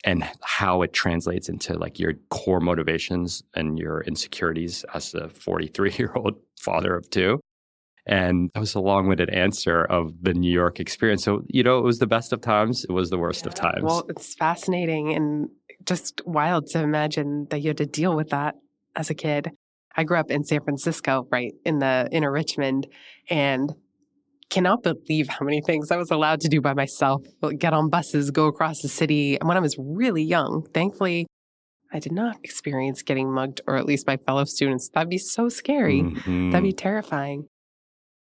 and 0.04 0.28
how 0.42 0.82
it 0.82 0.92
translates 0.92 1.48
into 1.48 1.78
like 1.78 1.98
your 1.98 2.14
core 2.30 2.60
motivations 2.60 3.42
and 3.54 3.78
your 3.78 4.00
insecurities 4.02 4.84
as 4.94 5.14
a 5.14 5.28
43 5.28 5.94
year 5.98 6.12
old 6.14 6.34
father 6.60 6.94
of 6.94 7.08
two. 7.10 7.40
And 8.04 8.50
that 8.54 8.60
was 8.60 8.74
a 8.74 8.80
long 8.80 9.06
winded 9.06 9.30
answer 9.30 9.84
of 9.84 10.12
the 10.22 10.34
New 10.34 10.50
York 10.50 10.80
experience. 10.80 11.22
So, 11.22 11.42
you 11.46 11.62
know, 11.62 11.78
it 11.78 11.84
was 11.84 12.00
the 12.00 12.06
best 12.06 12.32
of 12.32 12.40
times, 12.40 12.84
it 12.84 12.90
was 12.90 13.10
the 13.10 13.18
worst 13.18 13.46
of 13.46 13.54
times. 13.54 13.84
Well, 13.84 14.04
it's 14.08 14.34
fascinating 14.34 15.14
and 15.14 15.48
just 15.84 16.20
wild 16.26 16.66
to 16.68 16.80
imagine 16.80 17.46
that 17.50 17.60
you 17.60 17.68
had 17.68 17.76
to 17.76 17.86
deal 17.86 18.16
with 18.16 18.30
that 18.30 18.56
as 18.96 19.08
a 19.08 19.14
kid. 19.14 19.52
I 19.96 20.04
grew 20.04 20.18
up 20.18 20.30
in 20.30 20.44
San 20.44 20.60
Francisco, 20.62 21.26
right 21.30 21.52
in 21.64 21.78
the 21.78 22.08
inner 22.12 22.30
Richmond, 22.32 22.86
and 23.28 23.72
cannot 24.50 24.82
believe 24.82 25.28
how 25.28 25.44
many 25.44 25.60
things 25.62 25.90
I 25.90 25.96
was 25.96 26.10
allowed 26.10 26.40
to 26.42 26.48
do 26.48 26.60
by 26.60 26.74
myself. 26.74 27.22
Get 27.58 27.72
on 27.72 27.88
buses, 27.88 28.30
go 28.30 28.46
across 28.46 28.82
the 28.82 28.88
city. 28.88 29.38
And 29.38 29.48
when 29.48 29.56
I 29.56 29.60
was 29.60 29.76
really 29.78 30.22
young, 30.22 30.66
thankfully, 30.74 31.26
I 31.92 31.98
did 31.98 32.12
not 32.12 32.36
experience 32.42 33.02
getting 33.02 33.30
mugged, 33.32 33.60
or 33.66 33.76
at 33.76 33.86
least 33.86 34.06
my 34.06 34.16
fellow 34.16 34.44
students. 34.44 34.88
That'd 34.92 35.10
be 35.10 35.18
so 35.18 35.48
scary. 35.48 36.02
Mhm. 36.02 36.52
That'd 36.52 36.64
be 36.64 36.72
terrifying. 36.72 37.46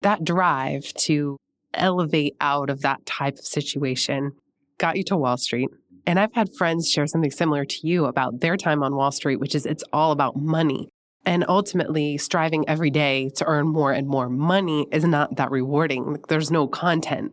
That 0.02 0.24
drive 0.24 0.92
to 0.94 1.36
elevate 1.74 2.34
out 2.40 2.68
of 2.68 2.80
that 2.80 3.04
type 3.06 3.34
of 3.38 3.44
situation 3.46 4.32
got 4.78 4.96
you 4.96 5.04
to 5.04 5.16
Wall 5.16 5.36
Street. 5.36 5.68
And 6.06 6.18
I've 6.18 6.34
had 6.34 6.48
friends 6.54 6.90
share 6.90 7.06
something 7.06 7.30
similar 7.30 7.64
to 7.64 7.86
you 7.86 8.06
about 8.06 8.40
their 8.40 8.56
time 8.56 8.82
on 8.82 8.96
Wall 8.96 9.12
Street, 9.12 9.36
which 9.38 9.54
is 9.54 9.64
it's 9.64 9.84
all 9.92 10.12
about 10.12 10.36
money. 10.36 10.88
And 11.24 11.44
ultimately, 11.48 12.18
striving 12.18 12.68
every 12.68 12.90
day 12.90 13.30
to 13.36 13.44
earn 13.46 13.68
more 13.68 13.92
and 13.92 14.08
more 14.08 14.28
money 14.28 14.86
is 14.90 15.04
not 15.04 15.36
that 15.36 15.50
rewarding. 15.50 16.18
There's 16.28 16.50
no 16.50 16.66
content 16.66 17.32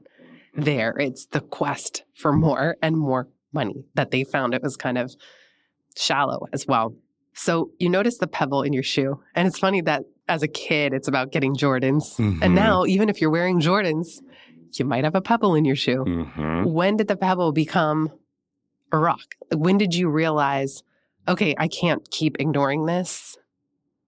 there. 0.55 0.95
It's 0.99 1.25
the 1.27 1.41
quest 1.41 2.03
for 2.13 2.31
more 2.31 2.75
and 2.81 2.95
more 2.97 3.27
money 3.51 3.85
that 3.95 4.11
they 4.11 4.23
found 4.23 4.53
it 4.53 4.61
was 4.61 4.77
kind 4.77 4.97
of 4.97 5.15
shallow 5.97 6.45
as 6.53 6.67
well. 6.67 6.93
So 7.33 7.71
you 7.79 7.89
notice 7.89 8.17
the 8.19 8.27
pebble 8.27 8.61
in 8.61 8.73
your 8.73 8.83
shoe. 8.83 9.21
And 9.33 9.47
it's 9.47 9.57
funny 9.57 9.81
that 9.81 10.03
as 10.27 10.43
a 10.43 10.47
kid, 10.47 10.93
it's 10.93 11.07
about 11.07 11.31
getting 11.31 11.55
Jordans. 11.55 12.15
Mhm. 12.17 12.39
And 12.43 12.53
now, 12.53 12.85
even 12.85 13.09
if 13.09 13.19
you're 13.21 13.31
wearing 13.31 13.59
Jordans, 13.59 14.21
you 14.73 14.85
might 14.85 15.03
have 15.03 15.15
a 15.15 15.21
pebble 15.21 15.55
in 15.55 15.65
your 15.65 15.75
shoe. 15.75 16.03
hmm 16.03 16.63
When 16.63 16.95
did 16.97 17.07
the 17.07 17.15
pebble 17.15 17.51
become 17.53 18.11
a 18.91 18.97
rock? 18.99 19.35
When 19.51 19.79
did 19.79 19.95
you 19.95 20.09
realize, 20.09 20.83
okay, 21.27 21.55
I 21.57 21.67
can't 21.67 22.07
keep 22.11 22.37
ignoring 22.39 22.85
this? 22.85 23.35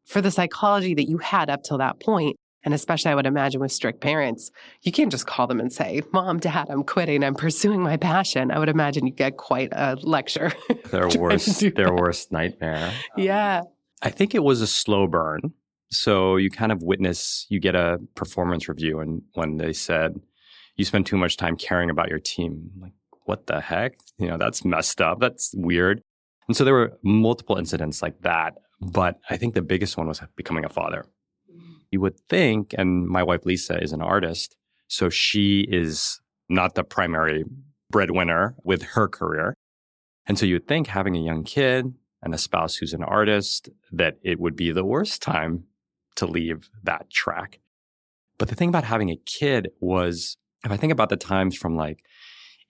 For 0.06 0.22
the 0.22 0.32
psychology 0.32 0.94
that 0.96 1.08
you 1.10 1.18
had 1.20 1.50
up 1.50 1.64
till 1.64 1.78
that 1.78 2.00
point, 2.00 2.36
and 2.64 2.74
especially 2.74 3.12
I 3.12 3.16
would 3.16 3.26
imagine 3.26 3.60
with 3.62 3.72
strict 3.72 4.02
parents, 4.02 4.52
you 4.82 4.92
can't 4.92 5.12
just 5.12 5.26
call 5.26 5.48
them 5.48 5.60
and 5.60 5.72
say, 5.72 6.02
Mom, 6.14 6.40
Dad, 6.40 6.68
I'm 6.70 6.84
quitting, 6.84 7.24
I'm 7.24 7.36
pursuing 7.36 7.82
my 7.82 7.98
passion. 7.98 8.52
I 8.52 8.60
would 8.60 8.70
imagine 8.70 9.06
you 9.08 9.14
get 9.14 9.38
quite 9.38 9.70
a 9.72 9.98
lecture. 10.02 10.52
Their 10.92 11.02
Trying 11.02 11.10
to 11.12 11.20
worst, 11.20 11.60
their 11.62 11.72
that. 11.72 11.96
worst 11.96 12.32
nightmare. 12.32 12.94
yeah. 13.18 13.62
I 14.04 14.10
think 14.10 14.34
it 14.36 14.44
was 14.44 14.62
a 14.62 14.68
slow 14.68 15.08
burn. 15.08 15.54
So 15.92 16.38
you 16.38 16.50
kind 16.50 16.72
of 16.72 16.82
witness, 16.82 17.46
you 17.50 17.60
get 17.60 17.76
a 17.76 18.00
performance 18.16 18.68
review, 18.70 19.00
and 19.00 19.22
when 19.34 19.58
they 19.58 19.74
said 19.74 20.20
you 20.78 20.86
spend 20.86 21.06
too 21.06 21.18
much 21.18 21.38
time 21.38 21.56
caring 21.56 21.90
about 21.90 22.10
your 22.10 22.20
team, 22.20 22.72
I'm 22.76 22.82
like 22.82 22.94
what 23.26 23.48
the 23.48 23.62
heck? 23.62 23.94
You 24.18 24.28
know, 24.28 24.38
that's 24.38 24.66
messed 24.66 25.00
up. 25.02 25.20
That's 25.20 25.54
weird. 25.56 26.02
And 26.48 26.58
so 26.58 26.64
there 26.64 26.74
were 26.74 26.98
multiple 27.04 27.56
incidents 27.58 28.02
like 28.02 28.20
that. 28.22 28.56
But 28.82 29.20
I 29.30 29.38
think 29.38 29.54
the 29.54 29.62
biggest 29.62 29.96
one 29.96 30.08
was 30.08 30.22
becoming 30.36 30.66
a 30.66 30.70
father. 30.70 31.06
Mm-hmm. 31.52 31.74
You 31.92 32.02
would 32.02 32.20
think, 32.28 32.74
and 32.78 33.08
my 33.08 33.24
wife 33.24 33.46
Lisa 33.46 33.82
is 33.82 33.92
an 33.92 34.02
artist, 34.02 34.56
so 34.88 35.10
she 35.10 35.62
is 35.70 36.20
not 36.50 36.76
the 36.76 36.84
primary 36.84 37.46
breadwinner 37.92 38.56
with 38.64 38.82
her 38.82 39.08
career. 39.08 39.54
And 40.26 40.38
so 40.38 40.46
you 40.46 40.56
would 40.56 40.68
think 40.68 40.88
having 40.88 41.16
a 41.16 41.22
young 41.22 41.44
kid 41.44 41.94
and 42.24 42.34
a 42.34 42.38
spouse 42.38 42.76
who's 42.76 42.94
an 42.94 43.04
artist 43.04 43.70
that 43.92 44.18
it 44.24 44.40
would 44.40 44.56
be 44.56 44.72
the 44.72 44.86
worst 44.86 45.22
time 45.22 45.66
to 46.16 46.26
leave 46.26 46.70
that 46.84 47.10
track. 47.10 47.60
But 48.38 48.50
the 48.50 48.56
thing 48.56 48.70
about 48.70 48.84
having 48.84 49.10
a 49.10 49.20
kid 49.26 49.70
was 49.80 50.38
if 50.64 50.72
I 50.72 50.78
think 50.78 50.92
about 50.92 51.10
the 51.10 51.18
times 51.18 51.56
from 51.56 51.76
like 51.76 52.04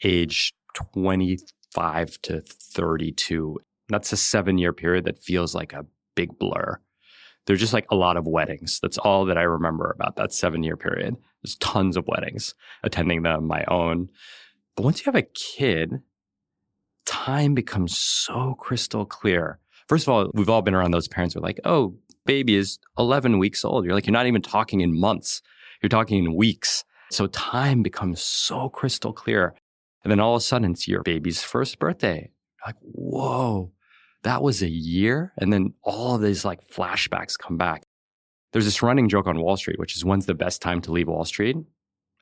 age 0.04 0.54
25 0.74 2.22
to 2.24 2.42
32, 2.42 3.60
that's 3.90 4.12
a 4.12 4.18
seven 4.18 4.58
year 4.58 4.74
period 4.74 5.06
that 5.06 5.20
feels 5.20 5.54
like 5.54 5.74
a 5.74 5.86
big 6.16 6.38
blur. 6.38 6.80
There's 7.46 7.60
just 7.60 7.74
like 7.74 7.88
a 7.90 7.96
lot 7.96 8.18
of 8.18 8.28
weddings. 8.28 8.80
That's 8.82 8.98
all 8.98 9.26
that 9.26 9.38
I 9.38 9.44
remember 9.44 9.92
about 9.96 10.16
that 10.18 10.34
seven 10.34 10.64
year 10.64 10.78
period. 10.78 11.16
There's 11.42 11.56
tons 11.56 11.98
of 11.98 12.08
weddings, 12.08 12.54
attending 12.84 13.24
them 13.24 13.48
my 13.48 13.64
own. 13.68 14.10
But 14.76 14.84
once 14.84 15.00
you 15.00 15.06
have 15.06 15.16
a 15.16 15.28
kid, 15.34 16.02
time 17.06 17.56
becomes 17.56 17.98
so 17.98 18.56
crystal 18.60 19.06
clear. 19.06 19.60
First 19.88 20.08
of 20.08 20.14
all, 20.14 20.32
we've 20.34 20.50
all 20.50 20.62
been 20.62 20.76
around 20.76 20.92
those 20.92 21.08
parents 21.08 21.34
who 21.34 21.40
are 21.40 21.44
like, 21.44 21.60
oh, 21.66 21.96
baby 22.26 22.56
is 22.56 22.80
11 22.98 23.40
weeks 23.40 23.66
old. 23.66 23.86
You're 23.86 23.96
like, 23.96 24.06
you're 24.06 24.14
not 24.14 24.28
even 24.28 24.42
talking 24.42 24.82
in 24.82 24.98
months, 24.98 25.42
you're 25.82 25.90
talking 25.90 26.24
in 26.24 26.36
weeks. 26.36 26.84
So 27.10 27.28
time 27.28 27.84
becomes 27.84 28.22
so 28.22 28.70
crystal 28.70 29.12
clear. 29.12 29.54
And 30.04 30.12
then 30.12 30.20
all 30.20 30.36
of 30.36 30.40
a 30.40 30.44
sudden, 30.44 30.72
it's 30.72 30.88
your 30.88 31.04
baby's 31.04 31.44
first 31.44 31.78
birthday. 31.78 32.32
You're 32.32 32.68
like, 32.68 32.78
whoa, 32.82 33.72
that 34.24 34.42
was 34.42 34.62
a 34.62 34.70
year. 34.70 35.34
And 35.38 35.52
then 35.52 35.74
all 35.84 36.16
of 36.16 36.22
these 36.22 36.46
like 36.46 36.68
flashbacks 36.68 37.38
come 37.38 37.58
back. 37.58 37.84
There's 38.54 38.66
this 38.66 38.82
running 38.82 39.10
joke 39.10 39.28
on 39.28 39.40
Wall 39.40 39.58
Street, 39.58 39.80
which 39.80 39.96
is 39.96 40.04
when's 40.04 40.26
the 40.26 40.34
best 40.34 40.62
time 40.62 40.82
to 40.82 40.92
leave 40.92 41.08
Wall 41.08 41.26
Street? 41.26 41.58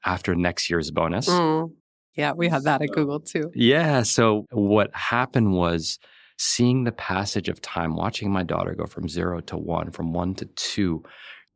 After 0.05 0.35
next 0.35 0.69
year's 0.69 0.91
bonus. 0.91 1.27
Mm. 1.27 1.71
Yeah, 2.15 2.33
we 2.33 2.47
had 2.47 2.63
that 2.63 2.81
at 2.81 2.89
Google 2.89 3.19
too. 3.19 3.51
Yeah. 3.53 4.03
So 4.03 4.45
what 4.51 4.93
happened 4.93 5.53
was 5.53 5.99
seeing 6.37 6.83
the 6.83 6.91
passage 6.91 7.49
of 7.49 7.61
time, 7.61 7.95
watching 7.95 8.31
my 8.31 8.43
daughter 8.43 8.73
go 8.75 8.85
from 8.85 9.09
zero 9.09 9.41
to 9.41 9.57
one, 9.57 9.91
from 9.91 10.13
one 10.13 10.35
to 10.35 10.45
two. 10.45 11.03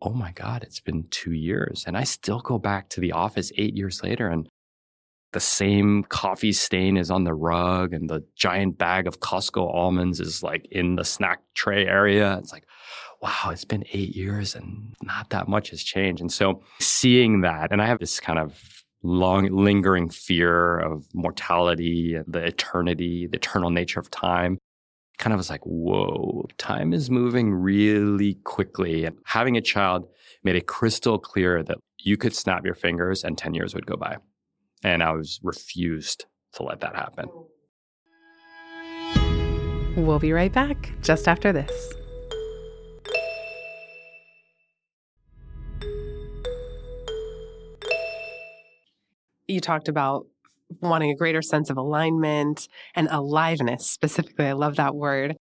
Oh 0.01 0.12
my 0.12 0.31
God, 0.33 0.63
it's 0.63 0.81
been 0.81 1.05
two 1.09 1.31
years. 1.31 1.85
And 1.88 1.97
I 1.97 2.03
still 2.03 2.41
go 2.41 2.59
back 2.59 2.89
to 2.89 3.00
the 3.00 3.13
office 3.13 3.51
eight 3.57 3.75
years 3.75 4.03
later 4.03 4.27
and 4.27 4.47
the 5.33 5.39
same 5.39 6.03
coffee 6.03 6.53
stain 6.53 6.95
is 6.95 7.11
on 7.11 7.23
the 7.23 7.33
rug 7.33 7.93
and 7.93 8.09
the 8.09 8.23
giant 8.35 8.77
bag 8.77 9.07
of 9.07 9.19
Costco 9.19 9.73
almonds 9.73 10.19
is 10.19 10.41
like 10.43 10.65
in 10.71 10.95
the 10.95 11.03
snack 11.03 11.41
tray 11.53 11.85
area. 11.85 12.37
It's 12.37 12.53
like, 12.53 12.65
wow, 13.21 13.49
it's 13.51 13.65
been 13.65 13.83
eight 13.91 14.15
years 14.15 14.55
and 14.55 14.95
not 15.01 15.29
that 15.31 15.47
much 15.47 15.69
has 15.71 15.83
changed. 15.83 16.21
And 16.21 16.31
so 16.31 16.61
seeing 16.79 17.41
that, 17.41 17.71
and 17.71 17.81
I 17.81 17.87
have 17.87 17.99
this 17.99 18.19
kind 18.19 18.39
of 18.39 18.83
long 19.01 19.47
lingering 19.47 20.09
fear 20.09 20.79
of 20.79 21.07
mortality 21.13 22.15
and 22.15 22.25
the 22.27 22.43
eternity, 22.45 23.27
the 23.27 23.37
eternal 23.37 23.69
nature 23.69 23.99
of 23.99 24.09
time. 24.09 24.57
Kind 25.19 25.33
of 25.33 25.37
was 25.37 25.49
like, 25.49 25.61
whoa, 25.63 26.47
time 26.57 26.91
is 26.91 27.09
moving 27.09 27.53
really 27.53 28.35
quickly. 28.45 29.05
And 29.05 29.17
having 29.25 29.57
a 29.57 29.61
child 29.61 30.07
made 30.43 30.55
it 30.55 30.65
crystal 30.67 31.19
clear 31.19 31.63
that 31.63 31.77
you 31.99 32.17
could 32.17 32.35
snap 32.35 32.65
your 32.65 32.73
fingers 32.73 33.23
and 33.23 33.37
10 33.37 33.53
years 33.53 33.75
would 33.75 33.85
go 33.85 33.95
by. 33.95 34.17
And 34.83 35.01
I 35.01 35.11
was 35.11 35.39
refused 35.43 36.25
to 36.53 36.63
let 36.63 36.81
that 36.81 36.95
happen. 36.95 37.29
We'll 39.95 40.19
be 40.19 40.33
right 40.33 40.51
back 40.51 40.91
just 41.01 41.27
after 41.27 41.53
this. 41.53 41.93
You 49.47 49.61
talked 49.61 49.87
about 49.87 50.25
wanting 50.81 51.11
a 51.11 51.15
greater 51.15 51.41
sense 51.41 51.69
of 51.69 51.77
alignment 51.77 52.67
and 52.95 53.07
aliveness 53.11 53.85
specifically. 53.85 54.47
I 54.47 54.53
love 54.53 54.77
that 54.77 54.95
word. 54.95 55.35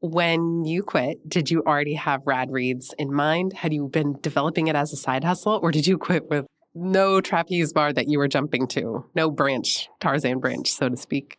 When 0.00 0.64
you 0.64 0.82
quit, 0.82 1.26
did 1.28 1.50
you 1.50 1.62
already 1.66 1.94
have 1.94 2.20
Rad 2.26 2.50
Reads 2.50 2.94
in 2.98 3.12
mind? 3.12 3.54
Had 3.54 3.72
you 3.72 3.88
been 3.88 4.18
developing 4.20 4.66
it 4.66 4.76
as 4.76 4.92
a 4.92 4.96
side 4.96 5.24
hustle, 5.24 5.58
or 5.62 5.72
did 5.72 5.86
you 5.86 5.98
quit 5.98 6.28
with 6.28 6.46
no 6.78 7.20
trapeze 7.20 7.72
bar 7.72 7.92
that 7.92 8.08
you 8.08 8.18
were 8.18 8.28
jumping 8.28 8.66
to, 8.68 9.06
no 9.14 9.30
branch, 9.30 9.88
Tarzan 10.00 10.38
branch, 10.38 10.70
so 10.70 10.88
to 10.88 10.96
speak? 10.96 11.38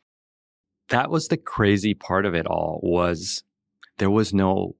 That 0.90 1.10
was 1.10 1.28
the 1.28 1.38
crazy 1.38 1.94
part 1.94 2.26
of 2.26 2.34
it 2.34 2.48
all 2.48 2.80
was 2.82 3.44
there 3.98 4.10
was 4.10 4.34
no 4.34 4.76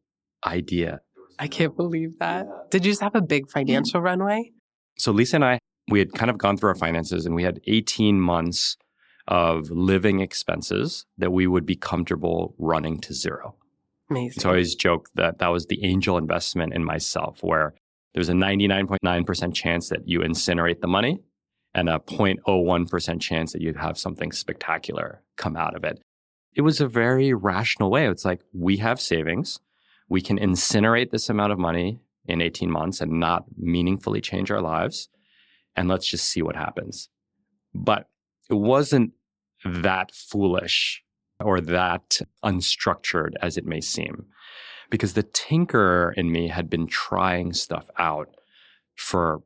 idea. 0.46 1.02
I 1.38 1.48
can't 1.48 1.76
believe 1.76 2.20
that. 2.20 2.48
Did 2.72 2.86
you 2.86 2.92
just 2.92 3.02
have 3.02 3.16
a 3.16 3.22
big 3.22 3.50
financial 3.50 4.02
runway? 4.02 4.52
So 4.98 5.12
Lisa 5.12 5.38
and 5.38 5.46
I, 5.46 5.60
we 5.90 6.00
had 6.00 6.14
kind 6.14 6.30
of 6.30 6.38
gone 6.38 6.58
through 6.58 6.70
our 6.70 6.76
finances 6.76 7.26
and 7.26 7.36
we 7.36 7.44
had 7.44 7.62
18 7.68 8.20
months 8.20 8.78
of 9.28 9.70
living 9.70 10.20
expenses 10.20 11.06
that 11.18 11.32
we 11.32 11.48
would 11.48 11.66
be 11.66 11.76
comfortable 11.76 12.56
running 12.58 13.00
to 13.02 13.14
zero. 13.14 13.56
Amazing. 14.10 14.42
So 14.42 14.50
I 14.50 14.54
always 14.54 14.76
joke 14.76 15.08
that 15.16 15.38
that 15.38 15.50
was 15.50 15.68
the 15.68 15.84
angel 15.86 16.18
investment 16.18 16.74
in 16.74 16.84
myself, 16.84 17.40
where 17.42 17.76
there's 18.20 18.28
a 18.28 18.34
99.9% 18.34 19.54
chance 19.54 19.88
that 19.88 20.06
you 20.06 20.20
incinerate 20.20 20.82
the 20.82 20.90
money 20.90 21.22
and 21.74 21.88
a 21.88 22.00
0.01% 22.00 23.22
chance 23.22 23.54
that 23.54 23.62
you'd 23.62 23.78
have 23.78 23.98
something 23.98 24.34
spectacular 24.34 25.24
come 25.38 25.56
out 25.56 25.74
of 25.74 25.86
it. 25.86 26.02
It 26.54 26.64
was 26.64 26.82
a 26.82 26.88
very 26.90 27.34
rational 27.34 27.90
way. 27.90 28.10
It's 28.10 28.26
like, 28.26 28.42
we 28.52 28.76
have 28.76 29.00
savings. 29.00 29.62
We 30.10 30.20
can 30.20 30.38
incinerate 30.38 31.12
this 31.12 31.30
amount 31.30 31.54
of 31.54 31.60
money 31.60 32.02
in 32.26 32.42
18 32.42 32.70
months 32.70 33.00
and 33.00 33.22
not 33.22 33.46
meaningfully 33.58 34.20
change 34.20 34.52
our 34.52 34.60
lives. 34.60 35.08
And 35.78 35.88
let's 35.88 36.06
just 36.06 36.28
see 36.28 36.42
what 36.42 36.58
happens. 36.58 37.08
But 37.74 38.10
it 38.50 38.56
wasn't 38.56 39.14
that 39.64 40.12
foolish 40.14 41.04
or 41.40 41.62
that 41.62 42.22
unstructured 42.44 43.34
as 43.42 43.58
it 43.58 43.66
may 43.66 43.82
seem. 43.82 44.26
Because 44.90 45.14
the 45.14 45.24
tinker 45.24 46.14
in 46.18 46.32
me 46.32 46.48
had 46.48 46.70
been 46.70 46.88
trying 46.88 47.54
stuff 47.54 47.90
out 47.98 48.30
for 48.96 49.42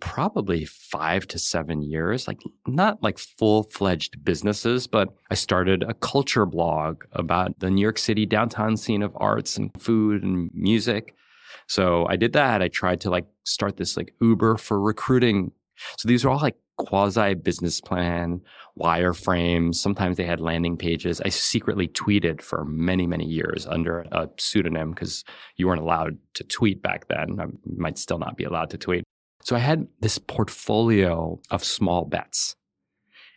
probably 0.00 0.64
five 0.64 1.26
to 1.26 1.38
seven 1.38 1.82
years, 1.82 2.28
like 2.28 2.40
not 2.66 3.02
like 3.02 3.18
full 3.18 3.64
fledged 3.64 4.24
businesses, 4.24 4.86
but 4.86 5.08
I 5.30 5.34
started 5.34 5.82
a 5.82 5.94
culture 5.94 6.46
blog 6.46 7.02
about 7.12 7.58
the 7.58 7.70
New 7.70 7.82
York 7.82 7.98
City 7.98 8.24
downtown 8.24 8.76
scene 8.76 9.02
of 9.02 9.16
arts 9.16 9.56
and 9.56 9.70
food 9.78 10.22
and 10.22 10.50
music. 10.54 11.14
So 11.66 12.06
I 12.08 12.16
did 12.16 12.32
that. 12.34 12.62
I 12.62 12.68
tried 12.68 13.00
to 13.02 13.10
like 13.10 13.26
start 13.44 13.76
this 13.76 13.96
like 13.96 14.14
Uber 14.20 14.56
for 14.56 14.80
recruiting. 14.80 15.52
So 15.98 16.08
these 16.08 16.24
are 16.24 16.30
all 16.30 16.40
like 16.40 16.56
quasi 16.78 17.34
business 17.34 17.80
plan, 17.80 18.40
wireframes. 18.78 19.74
Sometimes 19.76 20.16
they 20.16 20.24
had 20.24 20.40
landing 20.40 20.76
pages. 20.76 21.20
I 21.20 21.28
secretly 21.28 21.88
tweeted 21.88 22.40
for 22.40 22.64
many, 22.64 23.06
many 23.06 23.26
years 23.26 23.66
under 23.66 24.00
a 24.12 24.28
pseudonym 24.38 24.90
because 24.90 25.24
you 25.56 25.66
weren't 25.66 25.82
allowed 25.82 26.18
to 26.34 26.44
tweet 26.44 26.82
back 26.82 27.08
then. 27.08 27.38
I 27.40 27.46
might 27.66 27.98
still 27.98 28.18
not 28.18 28.36
be 28.36 28.44
allowed 28.44 28.70
to 28.70 28.78
tweet. 28.78 29.04
So 29.42 29.56
I 29.56 29.60
had 29.60 29.86
this 30.00 30.18
portfolio 30.18 31.40
of 31.50 31.64
small 31.64 32.04
bets. 32.04 32.56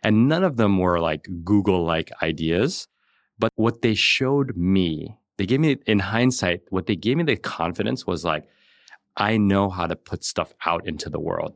And 0.02 0.28
none 0.28 0.44
of 0.44 0.56
them 0.56 0.78
were 0.78 1.00
like 1.00 1.28
Google 1.44 1.84
like 1.84 2.10
ideas. 2.22 2.88
But 3.38 3.52
what 3.56 3.82
they 3.82 3.94
showed 3.94 4.56
me, 4.56 5.16
they 5.36 5.46
gave 5.46 5.60
me, 5.60 5.78
in 5.86 6.00
hindsight, 6.00 6.62
what 6.70 6.86
they 6.86 6.96
gave 6.96 7.16
me 7.16 7.24
the 7.24 7.36
confidence 7.36 8.06
was 8.06 8.24
like, 8.24 8.44
I 9.16 9.36
know 9.36 9.68
how 9.68 9.86
to 9.86 9.96
put 9.96 10.24
stuff 10.24 10.54
out 10.64 10.86
into 10.86 11.10
the 11.10 11.20
world. 11.20 11.54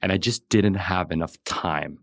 And 0.00 0.12
I 0.12 0.16
just 0.16 0.48
didn't 0.48 0.74
have 0.74 1.10
enough 1.10 1.36
time, 1.44 1.98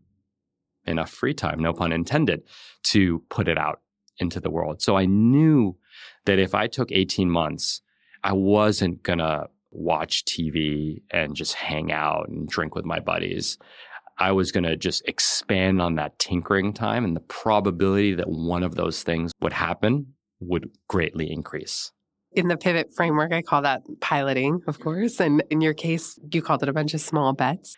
enough 0.86 1.10
free 1.10 1.34
time, 1.34 1.60
no 1.60 1.74
pun 1.74 1.92
intended, 1.92 2.44
to 2.84 3.24
put 3.30 3.48
it 3.48 3.58
out 3.58 3.82
into 4.18 4.40
the 4.40 4.50
world. 4.50 4.82
So 4.82 4.98
I 4.98 5.06
knew 5.06 5.78
that 6.26 6.40
if 6.40 6.56
I 6.56 6.68
took 6.68 6.92
18 6.92 7.30
months, 7.30 7.82
I 8.24 8.34
wasn't 8.34 9.04
going 9.04 9.20
to 9.20 9.48
watch 9.72 10.24
TV 10.26 11.02
and 11.12 11.36
just 11.36 11.54
hang 11.54 11.92
out 11.92 12.28
and 12.30 12.48
drink 12.48 12.76
with 12.76 12.86
my 12.86 13.00
buddies. 13.00 13.58
I 14.18 14.32
was 14.32 14.52
going 14.52 14.64
to 14.64 14.78
just 14.78 15.06
expand 15.08 15.82
on 15.82 15.96
that 15.96 16.18
tinkering 16.20 16.74
time 16.74 17.04
and 17.04 17.16
the 17.16 17.22
probability 17.22 18.16
that 18.16 18.30
one 18.30 18.64
of 18.64 18.76
those 18.76 19.04
things 19.04 19.32
would 19.42 19.54
happen 19.54 20.14
would 20.40 20.70
greatly 20.88 21.30
increase. 21.30 21.92
In 22.32 22.48
the 22.48 22.58
pivot 22.58 22.94
framework, 22.96 23.34
I 23.34 23.42
call 23.42 23.62
that 23.62 23.82
piloting, 24.02 24.62
of 24.68 24.80
course. 24.80 25.20
And 25.20 25.44
in 25.50 25.62
your 25.62 25.74
case, 25.74 26.18
you 26.32 26.42
called 26.42 26.64
it 26.64 26.70
a 26.70 26.74
bunch 26.74 26.94
of 26.94 27.02
small 27.02 27.34
bets. 27.34 27.78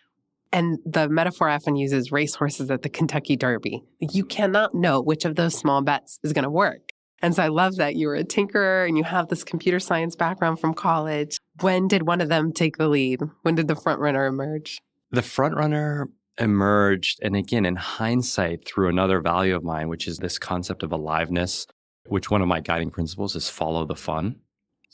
And 0.52 0.78
the 0.84 1.08
metaphor 1.08 1.48
I 1.48 1.56
often 1.56 1.76
uses 1.76 2.10
racehorses 2.10 2.70
at 2.70 2.82
the 2.82 2.88
Kentucky 2.88 3.36
Derby. 3.36 3.82
You 4.00 4.24
cannot 4.24 4.74
know 4.74 5.00
which 5.00 5.24
of 5.24 5.36
those 5.36 5.54
small 5.54 5.82
bets 5.82 6.18
is 6.22 6.32
going 6.32 6.44
to 6.44 6.50
work. 6.50 6.90
And 7.20 7.34
so 7.34 7.42
I 7.42 7.48
love 7.48 7.76
that 7.76 7.96
you 7.96 8.06
were 8.06 8.14
a 8.14 8.24
tinkerer 8.24 8.86
and 8.86 8.96
you 8.96 9.04
have 9.04 9.28
this 9.28 9.44
computer 9.44 9.80
science 9.80 10.14
background 10.14 10.60
from 10.60 10.72
college. 10.72 11.38
When 11.60 11.88
did 11.88 12.06
one 12.06 12.20
of 12.20 12.28
them 12.28 12.52
take 12.52 12.76
the 12.76 12.88
lead? 12.88 13.20
When 13.42 13.56
did 13.56 13.68
the 13.68 13.74
front 13.74 14.00
runner 14.00 14.26
emerge? 14.26 14.80
The 15.10 15.22
front 15.22 15.56
runner 15.56 16.08
emerged, 16.38 17.18
and 17.22 17.34
again, 17.34 17.66
in 17.66 17.76
hindsight, 17.76 18.64
through 18.64 18.88
another 18.88 19.20
value 19.20 19.56
of 19.56 19.64
mine, 19.64 19.88
which 19.88 20.06
is 20.06 20.18
this 20.18 20.38
concept 20.38 20.84
of 20.84 20.92
aliveness, 20.92 21.66
which 22.06 22.30
one 22.30 22.42
of 22.42 22.48
my 22.48 22.60
guiding 22.60 22.90
principles 22.90 23.34
is 23.34 23.48
follow 23.48 23.84
the 23.84 23.96
fun. 23.96 24.36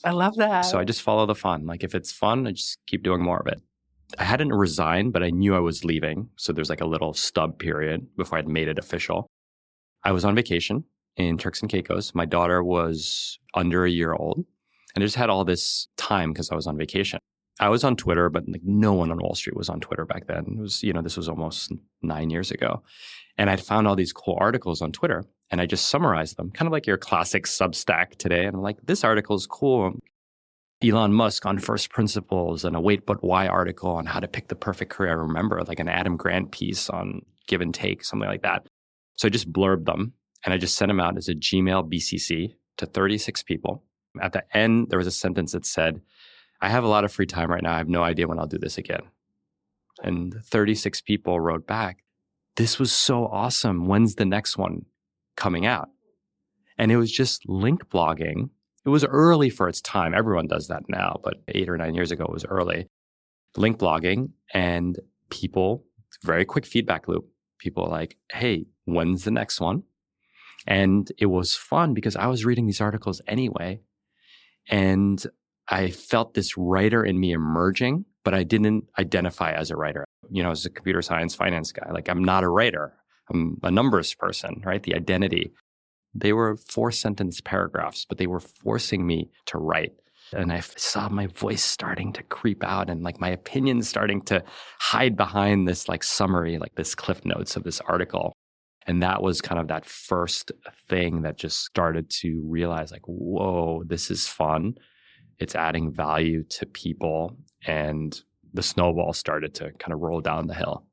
I 0.03 0.13
love 0.13 0.37
that. 0.37 0.63
So 0.63 0.79
I 0.79 0.85
just 0.85 1.03
follow 1.03 1.27
the 1.27 1.35
fun. 1.35 1.67
Like 1.67 1.85
if 1.85 1.95
it's 1.95 2.13
fun, 2.13 2.47
I 2.47 2.53
just 2.53 2.79
keep 2.87 3.03
doing 3.03 3.23
more 3.23 3.39
of 3.39 3.47
it. 3.47 3.61
I 4.19 4.25
hadn't 4.25 4.53
resigned, 4.53 5.13
but 5.13 5.23
I 5.23 5.31
knew 5.31 5.55
I 5.55 5.61
was 5.61 5.85
leaving. 5.85 6.29
So 6.37 6.53
there's 6.53 6.71
like 6.71 6.81
a 6.81 6.87
little 6.87 7.15
stub 7.15 7.59
period 7.59 8.07
before 8.17 8.39
I'd 8.39 8.49
made 8.49 8.69
it 8.69 8.79
official. 8.79 9.27
I 10.05 10.13
was 10.13 10.25
on 10.25 10.35
vacation 10.35 10.85
in 11.17 11.39
Turks 11.39 11.61
and 11.61 11.71
Caicos. 11.71 12.15
My 12.15 12.27
daughter 12.27 12.63
was 12.63 13.39
under 13.55 13.85
a 13.85 13.91
year 13.91 14.13
old. 14.13 14.45
And 14.95 15.03
I 15.03 15.07
just 15.07 15.17
had 15.17 15.31
all 15.31 15.45
this 15.45 15.89
time 15.97 16.33
because 16.33 16.51
I 16.51 16.55
was 16.55 16.67
on 16.67 16.77
vacation. 16.77 17.19
I 17.61 17.69
was 17.69 17.85
on 17.85 17.97
Twitter, 17.97 18.29
but 18.31 18.49
like 18.49 18.63
no 18.65 18.93
one 18.93 19.11
on 19.11 19.19
Wall 19.19 19.35
Street 19.35 19.57
was 19.57 19.69
on 19.69 19.81
Twitter 19.81 20.05
back 20.05 20.27
then. 20.27 20.57
It 20.59 20.61
was, 20.61 20.83
you 20.83 20.93
know, 20.93 21.03
this 21.03 21.17
was 21.17 21.29
almost 21.29 21.73
nine 22.03 22.31
years 22.31 22.51
ago. 22.51 22.83
And 23.39 23.49
I'd 23.49 23.61
found 23.61 23.87
all 23.87 23.97
these 23.97 24.13
cool 24.13 24.37
articles 24.41 24.83
on 24.83 24.93
Twitter 24.93 25.25
and 25.51 25.61
I 25.61 25.67
just 25.67 25.89
summarized 25.89 26.37
them, 26.37 26.51
kind 26.51 26.67
of 26.67 26.73
like 26.73 26.87
your 26.87 26.97
classic 26.97 27.45
Substack 27.45 28.17
today. 28.17 28.45
And 28.45 28.57
I'm 28.57 28.63
like, 28.63 28.79
this 28.85 29.05
article 29.05 29.37
is 29.37 29.47
cool. 29.47 29.93
Elon 30.85 31.13
Musk 31.13 31.47
on 31.47 31.59
first 31.59 31.91
principles 31.91 32.65
and 32.65 32.77
a 32.77 32.81
wait 32.81 33.07
but 33.07 33.25
why 33.25 33.47
article 33.47 33.91
on 33.91 34.07
how 34.07 34.21
to 34.21 34.29
pick 34.29 34.49
the 34.49 34.55
perfect 34.55 34.91
career. 34.91 35.11
I 35.11 35.15
remember 35.15 35.63
like 35.63 35.81
an 35.81 35.89
Adam 35.89 36.17
Grant 36.17 36.51
piece 36.51 36.91
on 36.91 37.23
give 37.47 37.61
and 37.61 37.75
take, 37.75 38.05
something 38.05 38.29
like 38.29 38.43
that. 38.43 38.67
So 39.17 39.29
I 39.29 39.31
just 39.31 39.53
blurbed 39.53 39.87
them 39.87 40.13
and 40.45 40.53
I 40.53 40.59
just 40.59 40.77
sent 40.77 40.91
them 40.91 41.01
out 41.01 41.17
as 41.17 41.29
a 41.29 41.35
Gmail 41.35 41.91
BCC 41.93 42.55
to 42.77 42.87
36 42.87 43.43
people. 43.43 43.83
At 44.21 44.33
the 44.33 44.45
end, 44.57 44.89
there 44.91 44.99
was 44.99 45.07
a 45.07 45.13
sentence 45.13 45.53
that 45.53 45.67
said, 45.67 46.01
I 46.61 46.69
have 46.69 46.85
a 46.85 46.89
lot 46.89 47.05
of 47.05 47.13
free 47.13 47.27
time 47.27 47.51
right 47.51 47.63
now. 47.63 47.75
I 47.75 47.79
have 47.79 47.89
no 47.89 48.03
idea 48.03 48.29
when 48.29 48.39
I'll 48.39 48.47
do 48.47 48.59
this 48.59 48.79
again. 48.79 49.03
And 50.03 50.35
36 50.45 51.01
people 51.03 51.41
wrote 51.41 51.67
back, 51.67 51.99
This 52.57 52.79
was 52.79 52.93
so 52.93 53.27
awesome. 53.27 53.87
When's 53.87 54.15
the 54.15 54.25
next 54.25 54.57
one 54.57 54.87
coming 55.37 55.67
out? 55.67 55.89
And 56.79 56.91
it 56.91 56.97
was 56.97 57.13
just 57.13 57.49
link 57.49 57.89
blogging. 57.89 58.51
It 58.85 58.91
was 58.91 59.05
early 59.05 59.51
for 59.51 59.69
its 59.69 59.81
time. 59.81 60.15
Everyone 60.15 60.47
does 60.47 60.69
that 60.69 60.83
now, 60.89 61.19
but 61.25 61.43
eight 61.49 61.69
or 61.69 61.77
nine 61.77 61.95
years 61.95 62.11
ago, 62.11 62.25
it 62.25 62.33
was 62.33 62.45
early. 62.45 62.87
Link 63.57 63.79
blogging 63.79 64.31
and 64.53 64.99
people, 65.31 65.85
very 66.23 66.45
quick 66.45 66.67
feedback 66.67 67.09
loop. 67.09 67.27
People 67.59 67.87
like, 67.87 68.17
Hey, 68.33 68.67
when's 68.85 69.25
the 69.25 69.31
next 69.31 69.61
one? 69.61 69.85
And 70.67 71.11
it 71.19 71.27
was 71.27 71.55
fun 71.55 71.95
because 71.95 72.17
I 72.17 72.27
was 72.27 72.45
reading 72.45 72.67
these 72.67 72.81
articles 72.81 73.21
anyway. 73.27 73.81
And 74.69 75.25
I 75.69 75.91
felt 75.91 76.35
this 76.35 76.57
writer 76.57 77.05
in 77.05 77.19
me 77.21 77.33
emerging, 77.33 78.05
but 78.25 78.35
I 78.35 78.43
didn't 78.43 78.85
identify 78.99 79.53
as 79.53 79.71
a 79.71 79.77
writer. 79.77 80.05
You 80.31 80.43
know, 80.43 80.51
as 80.51 80.65
a 80.65 80.71
computer 80.71 81.03
science 81.03 81.35
finance 81.35 81.73
guy, 81.73 81.91
like 81.93 82.09
I'm 82.09 82.25
not 82.25 82.45
a 82.45 82.49
writer. 82.49 82.95
I'm 83.31 83.59
a 83.63 83.71
numbers 83.71 84.15
person, 84.15 84.63
right? 84.65 84.83
The 84.83 84.95
identity. 84.95 85.53
They 86.15 86.33
were 86.33 86.57
four 86.57 86.91
sentence 86.91 87.41
paragraphs, 87.41 88.05
but 88.09 88.19
they 88.19 88.27
were 88.27 88.41
forcing 88.41 89.07
me 89.07 89.31
to 89.47 89.59
write. 89.59 89.93
And 90.33 90.53
I 90.53 90.61
saw 90.61 91.09
my 91.09 91.27
voice 91.27 91.63
starting 91.63 92.13
to 92.15 92.23
creep 92.25 92.65
out 92.65 92.89
and 92.89 93.03
like 93.03 93.21
my 93.21 93.29
opinions 93.29 93.89
starting 93.89 94.23
to 94.23 94.43
hide 94.79 95.17
behind 95.17 95.69
this 95.69 95.89
like 95.89 96.03
summary, 96.03 96.59
like 96.59 96.75
this 96.77 96.95
cliff 96.95 97.25
notes 97.25 97.57
of 97.57 97.63
this 97.63 97.81
article. 97.83 98.33
And 98.87 99.03
that 99.03 99.23
was 99.23 99.41
kind 99.41 99.61
of 99.61 99.69
that 99.69 99.85
first 99.85 100.53
thing 100.89 101.23
that 101.23 101.37
just 101.37 101.65
started 101.65 102.11
to 102.21 102.43
realize 102.47 102.91
like, 102.91 103.07
whoa, 103.07 103.83
this 103.85 104.11
is 104.11 104.27
fun 104.27 104.75
it's 105.39 105.55
adding 105.55 105.93
value 105.93 106.45
to 106.45 106.67
people 106.67 107.37
and 107.67 108.21
the 108.53 108.63
snowball 108.63 109.13
started 109.13 109.55
to 109.55 109.73
kind 109.79 109.93
of 109.93 110.01
roll 110.01 110.21
down 110.21 110.47
the 110.47 110.55
hill. 110.55 110.87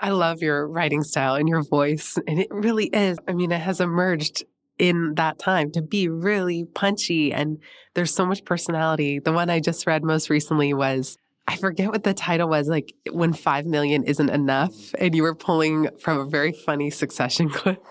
I 0.00 0.10
love 0.10 0.42
your 0.42 0.66
writing 0.68 1.02
style 1.02 1.34
and 1.34 1.48
your 1.48 1.62
voice. 1.62 2.18
And 2.26 2.38
it 2.38 2.48
really 2.50 2.86
is. 2.86 3.18
I 3.26 3.32
mean, 3.32 3.50
it 3.52 3.60
has 3.60 3.80
emerged 3.80 4.44
in 4.78 5.14
that 5.16 5.38
time 5.38 5.72
to 5.72 5.82
be 5.82 6.08
really 6.08 6.64
punchy 6.64 7.32
and 7.32 7.58
there's 7.94 8.14
so 8.14 8.24
much 8.24 8.44
personality. 8.44 9.18
The 9.18 9.32
one 9.32 9.50
I 9.50 9.58
just 9.58 9.86
read 9.86 10.04
most 10.04 10.30
recently 10.30 10.72
was 10.72 11.18
I 11.48 11.56
forget 11.56 11.88
what 11.90 12.04
the 12.04 12.14
title 12.14 12.48
was, 12.48 12.68
like 12.68 12.94
when 13.10 13.32
5 13.32 13.66
million 13.66 14.04
isn't 14.04 14.28
enough. 14.28 14.94
And 14.98 15.14
you 15.14 15.22
were 15.22 15.34
pulling 15.34 15.88
from 15.98 16.18
a 16.18 16.26
very 16.26 16.52
funny 16.52 16.90
succession 16.90 17.48
clip. 17.50 17.82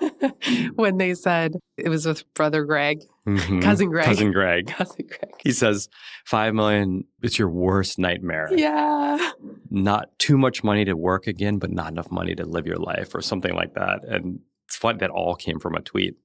when 0.74 0.98
they 0.98 1.14
said 1.14 1.54
it 1.76 1.88
was 1.88 2.06
with 2.06 2.22
brother 2.34 2.64
Greg, 2.64 3.00
mm-hmm. 3.26 3.60
cousin 3.60 3.88
Greg, 3.88 4.06
cousin 4.06 4.32
Greg, 4.32 4.66
cousin 4.76 5.06
Greg. 5.06 5.32
He 5.42 5.52
says 5.52 5.88
five 6.24 6.54
million. 6.54 7.04
It's 7.22 7.38
your 7.38 7.50
worst 7.50 7.98
nightmare. 7.98 8.48
Yeah, 8.52 9.32
not 9.70 10.18
too 10.18 10.38
much 10.38 10.64
money 10.64 10.84
to 10.84 10.94
work 10.94 11.26
again, 11.26 11.58
but 11.58 11.70
not 11.70 11.92
enough 11.92 12.10
money 12.10 12.34
to 12.34 12.44
live 12.44 12.66
your 12.66 12.78
life, 12.78 13.14
or 13.14 13.20
something 13.20 13.54
like 13.54 13.74
that. 13.74 14.04
And 14.06 14.40
it's 14.66 14.76
fun 14.76 14.98
that 14.98 15.10
all 15.10 15.34
came 15.34 15.58
from 15.58 15.74
a 15.74 15.80
tweet. 15.80 16.16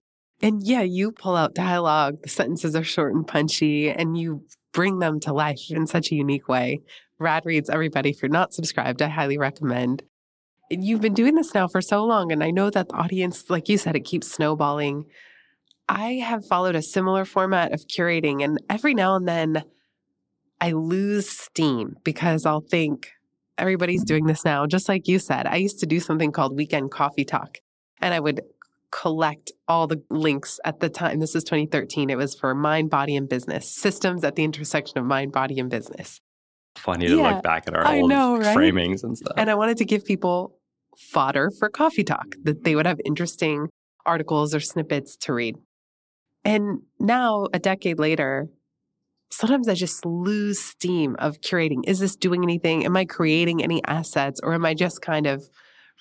And 0.41 0.63
yeah, 0.63 0.81
you 0.81 1.11
pull 1.11 1.35
out 1.35 1.53
dialogue. 1.53 2.23
The 2.23 2.29
sentences 2.29 2.75
are 2.75 2.83
short 2.83 3.13
and 3.13 3.27
punchy, 3.27 3.89
and 3.89 4.17
you 4.17 4.43
bring 4.73 4.99
them 4.99 5.19
to 5.21 5.33
life 5.33 5.69
in 5.69 5.87
such 5.87 6.11
a 6.11 6.15
unique 6.15 6.47
way. 6.47 6.81
Rad 7.19 7.45
reads 7.45 7.69
everybody. 7.69 8.09
If 8.09 8.21
you're 8.21 8.29
not 8.29 8.53
subscribed, 8.53 9.01
I 9.01 9.07
highly 9.07 9.37
recommend 9.37 10.01
you've 10.71 11.01
been 11.01 11.13
doing 11.13 11.35
this 11.35 11.53
now 11.53 11.67
for 11.67 11.81
so 11.81 12.03
long, 12.03 12.31
and 12.31 12.43
I 12.43 12.51
know 12.51 12.69
that 12.69 12.89
the 12.89 12.95
audience, 12.95 13.49
like 13.49 13.69
you 13.69 13.77
said, 13.77 13.95
it 13.95 14.05
keeps 14.05 14.31
snowballing. 14.31 15.05
I 15.89 16.13
have 16.13 16.45
followed 16.45 16.75
a 16.75 16.81
similar 16.81 17.25
format 17.25 17.73
of 17.73 17.87
curating, 17.87 18.43
and 18.43 18.59
every 18.69 18.93
now 18.93 19.15
and 19.15 19.27
then 19.27 19.63
I 20.59 20.71
lose 20.71 21.29
steam 21.29 21.97
because 22.03 22.45
I'll 22.45 22.61
think 22.61 23.11
everybody's 23.57 24.03
doing 24.03 24.25
this 24.25 24.45
now. 24.45 24.65
Just 24.65 24.87
like 24.87 25.07
you 25.07 25.19
said, 25.19 25.47
I 25.47 25.57
used 25.57 25.79
to 25.79 25.85
do 25.85 25.99
something 25.99 26.31
called 26.31 26.55
Weekend 26.55 26.91
Coffee 26.91 27.25
Talk, 27.25 27.57
and 27.99 28.13
I 28.13 28.19
would 28.19 28.41
collect 28.91 29.51
all 29.67 29.87
the 29.87 30.01
links 30.09 30.59
at 30.65 30.79
the 30.79 30.89
time. 30.89 31.19
This 31.19 31.35
is 31.35 31.43
2013. 31.43 32.09
It 32.09 32.17
was 32.17 32.35
for 32.35 32.53
mind, 32.53 32.89
body, 32.89 33.15
and 33.15 33.27
business 33.27 33.69
systems 33.73 34.23
at 34.23 34.35
the 34.35 34.43
intersection 34.43 34.97
of 34.97 35.05
mind, 35.05 35.31
body, 35.31 35.59
and 35.59 35.69
business. 35.69 36.21
Funny 36.77 37.07
to 37.07 37.17
yeah, 37.17 37.33
look 37.33 37.43
back 37.43 37.63
at 37.67 37.75
our 37.75 37.85
I 37.85 37.99
old 37.99 38.09
know, 38.09 38.37
right? 38.37 38.55
framings 38.55 39.03
and 39.03 39.17
stuff. 39.17 39.33
And 39.35 39.49
I 39.49 39.55
wanted 39.55 39.77
to 39.77 39.85
give 39.85 40.05
people 40.05 40.57
fodder 41.09 41.51
for 41.57 41.69
coffee 41.69 42.03
talk, 42.03 42.35
that 42.43 42.63
they 42.63 42.75
would 42.75 42.85
have 42.85 42.99
interesting 43.05 43.69
articles 44.05 44.53
or 44.53 44.59
snippets 44.59 45.15
to 45.15 45.33
read. 45.33 45.57
And 46.43 46.81
now, 46.99 47.47
a 47.53 47.59
decade 47.59 47.99
later, 47.99 48.49
sometimes 49.29 49.67
I 49.67 49.73
just 49.75 50.05
lose 50.05 50.59
steam 50.59 51.15
of 51.19 51.41
curating. 51.41 51.81
Is 51.85 51.99
this 51.99 52.15
doing 52.15 52.43
anything? 52.43 52.85
Am 52.85 52.97
I 52.97 53.05
creating 53.05 53.63
any 53.63 53.83
assets 53.85 54.39
or 54.43 54.53
am 54.53 54.65
I 54.65 54.73
just 54.73 55.01
kind 55.01 55.27
of 55.27 55.49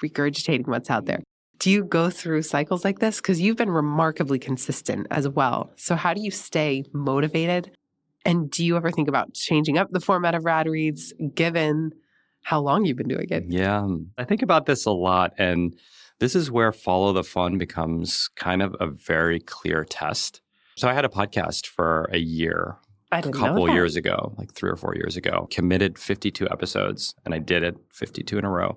regurgitating 0.03 0.67
what's 0.67 0.91
out 0.91 1.07
there? 1.07 1.21
Do 1.59 1.71
you 1.71 1.85
go 1.85 2.09
through 2.09 2.43
cycles 2.43 2.85
like 2.85 3.01
this? 3.01 3.21
Because 3.21 3.41
you've 3.41 3.59
been 3.59 3.71
remarkably 3.71 4.39
consistent 4.39 5.07
as 5.11 5.29
well. 5.29 5.71
So, 5.77 5.95
how 5.95 6.15
do 6.15 6.23
you 6.23 6.31
stay 6.31 6.85
motivated? 6.95 7.71
And 8.25 8.51
do 8.51 8.65
you 8.65 8.77
ever 8.77 8.91
think 8.91 9.09
about 9.09 9.35
changing 9.35 9.77
up 9.77 9.91
the 9.91 10.01
format 10.01 10.35
of 10.35 10.45
Rad 10.45 10.67
Reads 10.67 11.13
given 11.35 11.93
how 12.43 12.61
long 12.61 12.85
you've 12.85 12.97
been 12.97 13.09
doing 13.09 13.29
it. 13.31 13.45
Yeah, 13.49 13.79
um, 13.79 14.11
I 14.19 14.25
think 14.25 14.43
about 14.43 14.67
this 14.67 14.87
a 14.87 14.91
lot. 14.91 15.33
And 15.39 15.77
this 16.19 16.35
is 16.35 16.51
where 16.51 16.73
follow 16.73 17.13
the 17.13 17.25
fun 17.25 17.59
becomes 17.59 18.29
kind 18.37 18.63
of 18.63 18.77
a 18.81 18.87
very 18.87 19.41
clear 19.41 19.85
test. 19.85 20.41
So 20.77 20.89
I 20.89 20.95
had 20.95 21.05
a 21.05 21.09
podcast 21.09 21.67
for 21.67 22.09
a 22.13 22.19
year, 22.19 22.77
a 23.13 23.23
couple 23.23 23.69
years 23.69 23.97
ago, 23.97 24.35
like 24.39 24.53
three 24.53 24.71
or 24.71 24.77
four 24.77 24.95
years 24.95 25.17
ago, 25.17 25.49
committed 25.51 25.99
52 25.99 26.49
episodes, 26.51 27.15
and 27.25 27.35
I 27.35 27.39
did 27.39 27.63
it 27.63 27.77
52 27.93 28.39
in 28.39 28.45
a 28.45 28.51
row. 28.51 28.77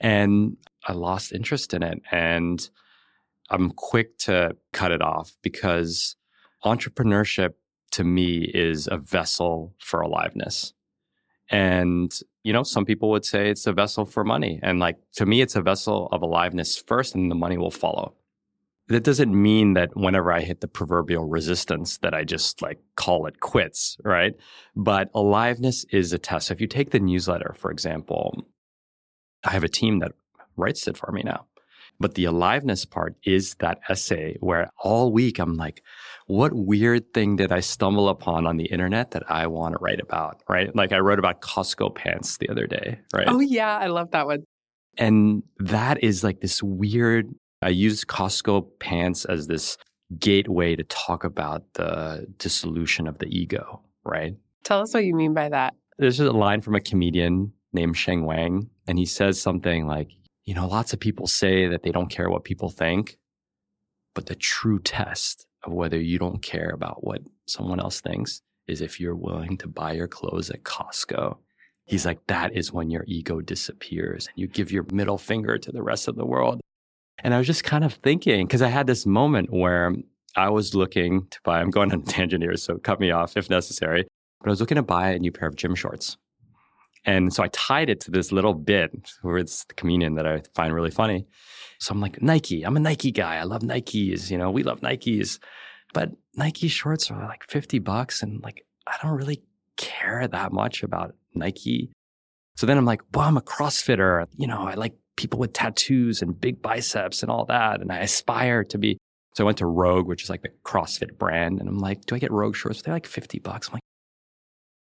And 0.00 0.56
I 0.86 0.92
lost 0.92 1.32
interest 1.32 1.72
in 1.74 1.82
it. 1.82 2.02
And 2.10 2.68
I'm 3.50 3.70
quick 3.70 4.18
to 4.18 4.56
cut 4.72 4.92
it 4.92 5.02
off 5.02 5.36
because 5.42 6.16
entrepreneurship 6.64 7.54
to 7.92 8.04
me 8.04 8.50
is 8.52 8.88
a 8.90 8.98
vessel 8.98 9.74
for 9.78 10.00
aliveness. 10.00 10.72
And 11.50 12.12
you 12.42 12.52
know, 12.52 12.62
some 12.62 12.84
people 12.84 13.10
would 13.10 13.24
say 13.24 13.50
it's 13.50 13.66
a 13.66 13.72
vessel 13.72 14.04
for 14.04 14.24
money. 14.24 14.60
And 14.62 14.78
like 14.78 14.96
to 15.14 15.26
me, 15.26 15.40
it's 15.40 15.56
a 15.56 15.62
vessel 15.62 16.08
of 16.12 16.22
aliveness 16.22 16.76
first, 16.76 17.14
and 17.14 17.30
the 17.30 17.34
money 17.34 17.58
will 17.58 17.70
follow. 17.70 18.14
that 18.88 19.02
doesn't 19.02 19.34
mean 19.34 19.74
that 19.74 19.96
whenever 19.96 20.32
I 20.32 20.40
hit 20.42 20.60
the 20.60 20.68
proverbial 20.68 21.24
resistance 21.26 21.98
that 21.98 22.14
I 22.14 22.22
just 22.24 22.62
like 22.62 22.78
call 22.94 23.26
it 23.26 23.40
quits, 23.40 23.96
right? 24.04 24.34
But 24.76 25.10
aliveness 25.14 25.84
is 25.90 26.12
a 26.12 26.18
test. 26.18 26.48
So 26.48 26.52
if 26.54 26.60
you 26.60 26.68
take 26.68 26.90
the 26.90 27.00
newsletter, 27.00 27.54
for 27.58 27.70
example, 27.70 28.46
I 29.44 29.50
have 29.50 29.64
a 29.64 29.68
team 29.68 29.98
that 30.00 30.12
writes 30.56 30.86
it 30.86 30.96
for 30.96 31.10
me 31.12 31.22
now. 31.24 31.46
But 31.98 32.14
the 32.14 32.24
aliveness 32.24 32.84
part 32.84 33.16
is 33.24 33.54
that 33.60 33.78
essay 33.88 34.36
where 34.40 34.70
all 34.82 35.12
week 35.12 35.38
I'm 35.38 35.54
like, 35.54 35.82
what 36.26 36.52
weird 36.52 37.14
thing 37.14 37.36
did 37.36 37.52
I 37.52 37.60
stumble 37.60 38.08
upon 38.08 38.46
on 38.46 38.56
the 38.56 38.66
internet 38.66 39.12
that 39.12 39.22
I 39.30 39.46
want 39.46 39.74
to 39.74 39.78
write 39.80 40.00
about, 40.00 40.42
right? 40.48 40.74
Like 40.74 40.92
I 40.92 40.98
wrote 40.98 41.18
about 41.18 41.40
Costco 41.40 41.94
pants 41.94 42.38
the 42.38 42.48
other 42.48 42.66
day, 42.66 42.98
right? 43.14 43.26
Oh, 43.28 43.40
yeah. 43.40 43.78
I 43.78 43.86
love 43.86 44.10
that 44.10 44.26
one. 44.26 44.44
And 44.98 45.42
that 45.58 46.02
is 46.02 46.24
like 46.24 46.40
this 46.40 46.62
weird 46.62 47.34
I 47.62 47.70
use 47.70 48.04
Costco 48.04 48.66
pants 48.80 49.24
as 49.24 49.46
this 49.46 49.78
gateway 50.18 50.76
to 50.76 50.84
talk 50.84 51.24
about 51.24 51.64
the 51.74 52.26
dissolution 52.38 53.06
of 53.06 53.18
the 53.18 53.26
ego, 53.26 53.80
right? 54.04 54.34
Tell 54.64 54.80
us 54.80 54.94
what 54.94 55.04
you 55.04 55.14
mean 55.14 55.34
by 55.34 55.48
that. 55.48 55.74
This 55.98 56.20
is 56.20 56.26
a 56.26 56.32
line 56.32 56.60
from 56.60 56.74
a 56.74 56.80
comedian 56.80 57.52
named 57.72 57.96
Sheng 57.96 58.24
Wang, 58.24 58.68
and 58.86 58.98
he 58.98 59.06
says 59.06 59.40
something 59.40 59.86
like, 59.86 60.10
you 60.46 60.54
know, 60.54 60.66
lots 60.66 60.92
of 60.92 61.00
people 61.00 61.26
say 61.26 61.66
that 61.66 61.82
they 61.82 61.90
don't 61.90 62.08
care 62.08 62.30
what 62.30 62.44
people 62.44 62.70
think, 62.70 63.18
but 64.14 64.26
the 64.26 64.36
true 64.36 64.78
test 64.78 65.46
of 65.64 65.72
whether 65.72 66.00
you 66.00 66.18
don't 66.18 66.40
care 66.40 66.70
about 66.70 67.04
what 67.04 67.20
someone 67.46 67.80
else 67.80 68.00
thinks 68.00 68.40
is 68.68 68.80
if 68.80 69.00
you're 69.00 69.16
willing 69.16 69.58
to 69.58 69.68
buy 69.68 69.92
your 69.92 70.08
clothes 70.08 70.50
at 70.50 70.62
Costco. 70.62 71.36
He's 71.84 72.06
like, 72.06 72.26
that 72.28 72.56
is 72.56 72.72
when 72.72 72.90
your 72.90 73.04
ego 73.06 73.40
disappears 73.40 74.26
and 74.26 74.34
you 74.36 74.46
give 74.46 74.72
your 74.72 74.86
middle 74.92 75.18
finger 75.18 75.58
to 75.58 75.72
the 75.72 75.82
rest 75.82 76.08
of 76.08 76.16
the 76.16 76.26
world. 76.26 76.60
And 77.22 77.34
I 77.34 77.38
was 77.38 77.46
just 77.46 77.64
kind 77.64 77.84
of 77.84 77.94
thinking, 77.94 78.46
because 78.46 78.62
I 78.62 78.68
had 78.68 78.86
this 78.86 79.06
moment 79.06 79.52
where 79.52 79.94
I 80.36 80.50
was 80.50 80.74
looking 80.74 81.26
to 81.28 81.40
buy, 81.44 81.60
I'm 81.60 81.70
going 81.70 81.92
on 81.92 82.00
a 82.00 82.02
tangent 82.06 82.42
here, 82.42 82.56
so 82.56 82.78
cut 82.78 83.00
me 83.00 83.10
off 83.10 83.36
if 83.36 83.50
necessary, 83.50 84.06
but 84.40 84.48
I 84.48 84.50
was 84.50 84.60
looking 84.60 84.76
to 84.76 84.82
buy 84.82 85.10
a 85.10 85.18
new 85.18 85.32
pair 85.32 85.48
of 85.48 85.56
gym 85.56 85.74
shorts. 85.74 86.16
And 87.06 87.32
so 87.32 87.44
I 87.44 87.48
tied 87.52 87.88
it 87.88 88.00
to 88.00 88.10
this 88.10 88.32
little 88.32 88.52
bit 88.52 88.90
where 89.22 89.38
it's 89.38 89.64
the 89.64 89.74
comedian 89.74 90.16
that 90.16 90.26
I 90.26 90.42
find 90.54 90.74
really 90.74 90.90
funny. 90.90 91.24
So 91.78 91.92
I'm 91.92 92.00
like, 92.00 92.20
Nike, 92.20 92.64
I'm 92.64 92.76
a 92.76 92.80
Nike 92.80 93.12
guy. 93.12 93.36
I 93.36 93.44
love 93.44 93.62
Nikes. 93.62 94.30
You 94.30 94.38
know, 94.38 94.50
we 94.50 94.64
love 94.64 94.80
Nikes. 94.80 95.38
But 95.94 96.10
Nike 96.34 96.66
shorts 96.66 97.10
are 97.10 97.26
like 97.28 97.44
50 97.48 97.78
bucks. 97.78 98.22
And 98.22 98.42
like, 98.42 98.66
I 98.88 98.96
don't 99.00 99.16
really 99.16 99.42
care 99.76 100.26
that 100.26 100.52
much 100.52 100.82
about 100.82 101.14
Nike. 101.32 101.92
So 102.56 102.66
then 102.66 102.76
I'm 102.76 102.84
like, 102.84 103.02
well, 103.14 103.26
I'm 103.26 103.36
a 103.36 103.42
CrossFitter. 103.42 104.26
You 104.36 104.48
know, 104.48 104.62
I 104.62 104.74
like 104.74 104.94
people 105.16 105.38
with 105.38 105.52
tattoos 105.52 106.22
and 106.22 106.38
big 106.38 106.60
biceps 106.60 107.22
and 107.22 107.30
all 107.30 107.44
that. 107.44 107.80
And 107.80 107.92
I 107.92 107.98
aspire 107.98 108.64
to 108.64 108.78
be. 108.78 108.98
So 109.34 109.44
I 109.44 109.46
went 109.46 109.58
to 109.58 109.66
Rogue, 109.66 110.08
which 110.08 110.24
is 110.24 110.30
like 110.30 110.42
the 110.42 110.50
CrossFit 110.64 111.18
brand. 111.18 111.60
And 111.60 111.68
I'm 111.68 111.78
like, 111.78 112.04
do 112.06 112.16
I 112.16 112.18
get 112.18 112.32
Rogue 112.32 112.56
shorts? 112.56 112.82
They're 112.82 112.94
like 112.94 113.06
50 113.06 113.38
bucks. 113.38 113.68
I'm 113.68 113.74
like, 113.74 113.82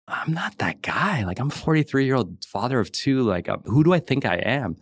I'm 0.08 0.32
not 0.32 0.58
that 0.58 0.82
guy. 0.82 1.24
Like, 1.24 1.38
I'm 1.38 1.48
a 1.48 1.50
43 1.50 2.04
year 2.04 2.16
old 2.16 2.44
father 2.44 2.80
of 2.80 2.90
two. 2.90 3.22
Like, 3.22 3.48
uh, 3.48 3.58
who 3.64 3.84
do 3.84 3.92
I 3.92 4.00
think 4.00 4.24
I 4.24 4.36
am? 4.36 4.76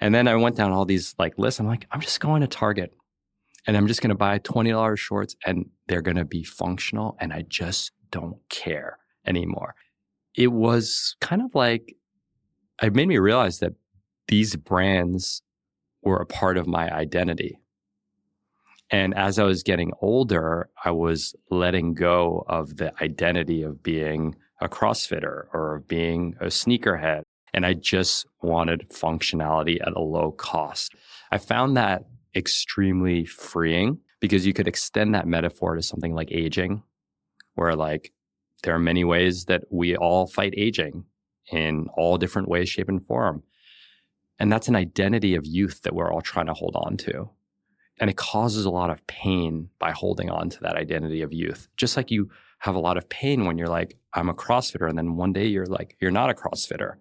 And 0.00 0.14
then 0.14 0.28
I 0.28 0.34
went 0.36 0.56
down 0.56 0.72
all 0.72 0.84
these 0.84 1.14
like 1.18 1.38
lists. 1.38 1.60
I'm 1.60 1.66
like, 1.66 1.86
I'm 1.90 2.00
just 2.00 2.20
going 2.20 2.40
to 2.40 2.46
Target 2.46 2.92
and 3.66 3.76
I'm 3.76 3.86
just 3.86 4.02
going 4.02 4.10
to 4.10 4.16
buy 4.16 4.38
$20 4.40 4.98
shorts 4.98 5.36
and 5.46 5.70
they're 5.86 6.02
going 6.02 6.16
to 6.16 6.24
be 6.24 6.42
functional. 6.42 7.16
And 7.20 7.32
I 7.32 7.42
just 7.42 7.92
don't 8.10 8.36
care 8.48 8.98
anymore. 9.26 9.74
It 10.34 10.48
was 10.48 11.16
kind 11.20 11.40
of 11.40 11.54
like, 11.54 11.96
it 12.82 12.94
made 12.94 13.08
me 13.08 13.18
realize 13.18 13.60
that 13.60 13.74
these 14.28 14.56
brands 14.56 15.42
were 16.02 16.16
a 16.16 16.26
part 16.26 16.56
of 16.56 16.66
my 16.66 16.92
identity. 16.92 17.58
And 18.90 19.14
as 19.14 19.38
I 19.38 19.44
was 19.44 19.62
getting 19.62 19.92
older, 20.00 20.68
I 20.84 20.90
was 20.90 21.34
letting 21.50 21.94
go 21.94 22.44
of 22.48 22.76
the 22.76 22.92
identity 23.02 23.62
of 23.62 23.82
being 23.82 24.34
a 24.62 24.68
CrossFitter 24.68 25.46
or 25.52 25.76
of 25.76 25.88
being 25.88 26.36
a 26.40 26.46
sneakerhead. 26.46 27.22
And 27.52 27.66
I 27.66 27.74
just 27.74 28.26
wanted 28.40 28.88
functionality 28.90 29.80
at 29.80 29.92
a 29.94 30.00
low 30.00 30.32
cost. 30.32 30.94
I 31.30 31.38
found 31.38 31.76
that 31.76 32.04
extremely 32.34 33.24
freeing 33.26 33.98
because 34.20 34.46
you 34.46 34.52
could 34.52 34.68
extend 34.68 35.14
that 35.14 35.26
metaphor 35.26 35.74
to 35.74 35.82
something 35.82 36.14
like 36.14 36.30
aging, 36.30 36.82
where 37.54 37.74
like 37.74 38.12
there 38.62 38.74
are 38.74 38.78
many 38.78 39.04
ways 39.04 39.46
that 39.46 39.64
we 39.70 39.96
all 39.96 40.26
fight 40.26 40.54
aging 40.56 41.04
in 41.50 41.88
all 41.94 42.16
different 42.16 42.48
ways, 42.48 42.68
shape, 42.68 42.88
and 42.88 43.04
form. 43.04 43.42
And 44.38 44.50
that's 44.50 44.68
an 44.68 44.76
identity 44.76 45.34
of 45.34 45.44
youth 45.44 45.82
that 45.82 45.94
we're 45.94 46.10
all 46.10 46.22
trying 46.22 46.46
to 46.46 46.54
hold 46.54 46.76
on 46.76 46.96
to. 46.98 47.28
And 48.00 48.08
it 48.08 48.16
causes 48.16 48.64
a 48.64 48.70
lot 48.70 48.90
of 48.90 49.06
pain 49.06 49.68
by 49.78 49.90
holding 49.90 50.30
on 50.30 50.48
to 50.50 50.60
that 50.60 50.76
identity 50.76 51.20
of 51.20 51.32
youth. 51.32 51.68
Just 51.76 51.96
like 51.96 52.10
you 52.10 52.30
have 52.62 52.76
a 52.76 52.80
lot 52.80 52.96
of 52.96 53.08
pain 53.08 53.44
when 53.44 53.58
you're 53.58 53.66
like, 53.66 53.96
I'm 54.14 54.28
a 54.28 54.34
CrossFitter. 54.34 54.88
And 54.88 54.96
then 54.96 55.16
one 55.16 55.32
day 55.32 55.46
you're 55.46 55.66
like, 55.66 55.96
you're 56.00 56.12
not 56.12 56.30
a 56.30 56.34
CrossFitter. 56.34 56.94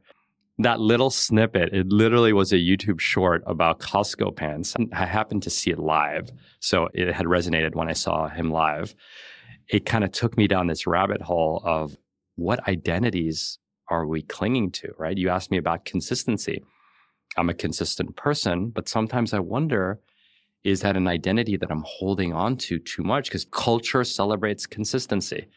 That 0.57 0.79
little 0.79 1.11
snippet, 1.11 1.71
it 1.71 1.87
literally 1.87 2.33
was 2.33 2.51
a 2.51 2.57
YouTube 2.57 2.99
short 2.99 3.43
about 3.45 3.79
Costco 3.79 4.35
pants. 4.35 4.73
I 4.91 5.05
happened 5.05 5.43
to 5.43 5.51
see 5.51 5.69
it 5.69 5.77
live. 5.77 6.31
So 6.61 6.89
it 6.95 7.13
had 7.13 7.27
resonated 7.27 7.75
when 7.75 7.87
I 7.87 7.93
saw 7.93 8.27
him 8.27 8.49
live. 8.49 8.95
It 9.67 9.85
kind 9.85 10.03
of 10.03 10.11
took 10.11 10.35
me 10.35 10.47
down 10.47 10.65
this 10.65 10.87
rabbit 10.87 11.21
hole 11.21 11.61
of 11.63 11.95
what 12.37 12.67
identities 12.67 13.59
are 13.87 14.07
we 14.07 14.23
clinging 14.23 14.71
to, 14.71 14.91
right? 14.97 15.17
You 15.17 15.29
asked 15.29 15.51
me 15.51 15.57
about 15.57 15.85
consistency. 15.85 16.63
I'm 17.37 17.49
a 17.49 17.53
consistent 17.53 18.15
person, 18.15 18.69
but 18.69 18.89
sometimes 18.89 19.31
I 19.31 19.39
wonder 19.39 19.99
is 20.63 20.81
that 20.81 20.95
an 20.95 21.07
identity 21.07 21.57
that 21.57 21.71
I'm 21.71 21.83
holding 21.85 22.33
on 22.33 22.57
to 22.57 22.79
too 22.79 23.03
much? 23.03 23.25
Because 23.25 23.45
culture 23.45 24.03
celebrates 24.03 24.65
consistency. 24.65 25.47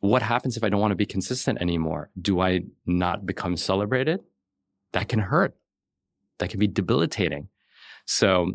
What 0.00 0.22
happens 0.22 0.56
if 0.56 0.64
I 0.64 0.68
don't 0.68 0.80
want 0.80 0.92
to 0.92 0.96
be 0.96 1.06
consistent 1.06 1.60
anymore? 1.60 2.10
Do 2.20 2.40
I 2.40 2.60
not 2.86 3.26
become 3.26 3.56
celebrated? 3.56 4.20
That 4.92 5.08
can 5.08 5.20
hurt. 5.20 5.54
That 6.38 6.50
can 6.50 6.58
be 6.58 6.66
debilitating. 6.66 7.48
So, 8.06 8.52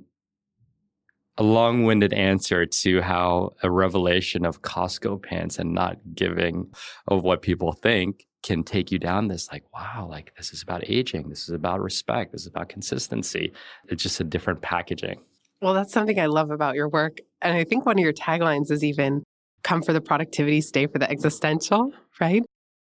a 1.37 1.43
long 1.43 1.83
winded 1.83 2.13
answer 2.13 2.65
to 2.65 3.01
how 3.01 3.55
a 3.61 3.69
revelation 3.69 4.45
of 4.45 4.61
Costco 4.61 5.21
pants 5.21 5.59
and 5.59 5.73
not 5.73 5.97
giving 6.15 6.73
of 7.07 7.23
what 7.23 7.41
people 7.41 7.73
think 7.73 8.25
can 8.41 8.63
take 8.63 8.91
you 8.91 8.99
down 8.99 9.27
this 9.27 9.51
like 9.51 9.63
wow 9.73 10.07
like 10.09 10.31
this 10.37 10.53
is 10.53 10.61
about 10.61 10.83
aging 10.87 11.27
this 11.29 11.49
is 11.49 11.49
about 11.49 11.81
respect 11.81 12.31
this 12.31 12.41
is 12.41 12.47
about 12.47 12.69
consistency 12.69 13.51
it's 13.89 14.03
just 14.03 14.19
a 14.19 14.23
different 14.23 14.61
packaging 14.61 15.19
well 15.61 15.73
that's 15.73 15.93
something 15.93 16.19
i 16.19 16.25
love 16.25 16.51
about 16.51 16.75
your 16.75 16.89
work 16.89 17.17
and 17.41 17.55
i 17.55 17.63
think 17.63 17.85
one 17.85 17.97
of 17.97 18.03
your 18.03 18.13
taglines 18.13 18.71
is 18.71 18.83
even 18.83 19.23
come 19.63 19.81
for 19.81 19.93
the 19.93 20.01
productivity 20.01 20.61
stay 20.61 20.85
for 20.87 20.99
the 20.99 21.09
existential 21.09 21.91
right? 22.19 22.43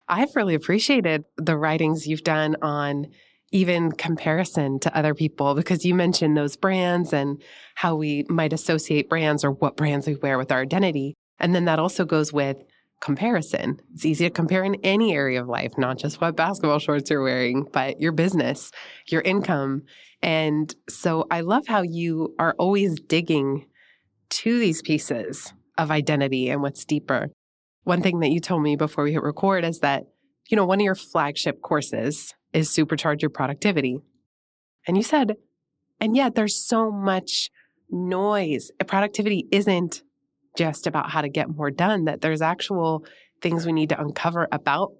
I've 0.07 0.35
really 0.35 0.53
appreciated 0.53 1.25
the 1.37 1.57
writings 1.57 2.07
you've 2.07 2.23
done 2.23 2.55
on 2.61 3.07
even 3.51 3.91
comparison 3.91 4.79
to 4.79 4.95
other 4.97 5.13
people 5.13 5.55
because 5.55 5.85
you 5.85 5.95
mentioned 5.95 6.35
those 6.35 6.55
brands 6.55 7.13
and 7.13 7.41
how 7.75 7.95
we 7.95 8.25
might 8.29 8.53
associate 8.53 9.09
brands 9.09 9.43
or 9.43 9.51
what 9.51 9.77
brands 9.77 10.07
we 10.07 10.15
wear 10.15 10.37
with 10.37 10.51
our 10.51 10.61
identity 10.61 11.15
and 11.39 11.53
then 11.53 11.65
that 11.65 11.79
also 11.79 12.05
goes 12.05 12.33
with 12.33 12.63
comparison. 13.05 13.79
It's 13.93 14.03
easy 14.03 14.25
to 14.25 14.31
compare 14.31 14.63
in 14.63 14.75
any 14.83 15.13
area 15.13 15.39
of 15.39 15.47
life, 15.47 15.73
not 15.77 15.99
just 15.99 16.19
what 16.19 16.35
basketball 16.35 16.79
shorts 16.79 17.11
you're 17.11 17.21
wearing, 17.21 17.67
but 17.71 18.01
your 18.01 18.11
business, 18.11 18.71
your 19.07 19.21
income. 19.21 19.83
And 20.23 20.73
so 20.89 21.27
I 21.29 21.41
love 21.41 21.67
how 21.67 21.83
you 21.83 22.33
are 22.39 22.55
always 22.57 22.99
digging 22.99 23.67
to 24.31 24.57
these 24.57 24.81
pieces 24.81 25.53
of 25.77 25.91
identity 25.91 26.49
and 26.49 26.63
what's 26.63 26.83
deeper. 26.83 27.29
One 27.83 28.01
thing 28.01 28.21
that 28.21 28.31
you 28.31 28.39
told 28.39 28.63
me 28.63 28.75
before 28.75 29.03
we 29.03 29.13
hit 29.13 29.21
record 29.21 29.63
is 29.63 29.81
that, 29.81 30.05
you 30.49 30.57
know, 30.57 30.65
one 30.65 30.79
of 30.79 30.85
your 30.85 30.95
flagship 30.95 31.61
courses 31.61 32.33
is 32.53 32.69
Supercharge 32.69 33.21
Your 33.21 33.29
Productivity. 33.29 33.99
And 34.87 34.97
you 34.97 35.03
said, 35.03 35.35
and 35.99 36.15
yet 36.15 36.33
there's 36.33 36.55
so 36.55 36.89
much 36.89 37.51
noise. 37.91 38.71
Productivity 38.87 39.47
isn't 39.51 40.01
just 40.57 40.87
about 40.87 41.09
how 41.09 41.21
to 41.21 41.29
get 41.29 41.49
more 41.49 41.71
done, 41.71 42.05
that 42.05 42.21
there's 42.21 42.41
actual 42.41 43.05
things 43.41 43.65
we 43.65 43.73
need 43.73 43.89
to 43.89 43.99
uncover 43.99 44.47
about 44.51 44.93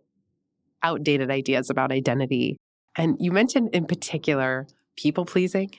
outdated 0.83 1.31
ideas 1.31 1.69
about 1.69 1.91
identity. 1.91 2.57
And 2.97 3.17
you 3.19 3.31
mentioned 3.31 3.69
in 3.73 3.85
particular 3.85 4.67
people 4.95 5.25
pleasing 5.25 5.71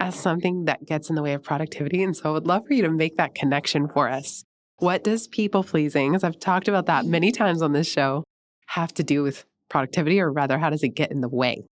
as 0.00 0.14
mm-hmm. 0.14 0.22
something 0.22 0.64
that 0.66 0.86
gets 0.86 1.10
in 1.10 1.16
the 1.16 1.22
way 1.22 1.32
of 1.32 1.42
productivity. 1.42 2.02
And 2.02 2.16
so 2.16 2.30
I 2.30 2.32
would 2.32 2.46
love 2.46 2.66
for 2.66 2.74
you 2.74 2.82
to 2.82 2.90
make 2.90 3.16
that 3.16 3.34
connection 3.34 3.88
for 3.88 4.08
us. 4.08 4.44
What 4.78 5.02
does 5.04 5.26
people 5.26 5.64
pleasing, 5.64 6.14
as 6.14 6.22
I've 6.22 6.38
talked 6.38 6.68
about 6.68 6.86
that 6.86 7.06
many 7.06 7.32
mm-hmm. 7.32 7.42
times 7.42 7.62
on 7.62 7.72
this 7.72 7.90
show, 7.90 8.24
have 8.66 8.92
to 8.94 9.02
do 9.02 9.22
with 9.22 9.44
productivity, 9.68 10.20
or 10.20 10.30
rather, 10.30 10.58
how 10.58 10.70
does 10.70 10.82
it 10.82 10.90
get 10.90 11.10
in 11.10 11.20
the 11.20 11.28
way? 11.28 11.64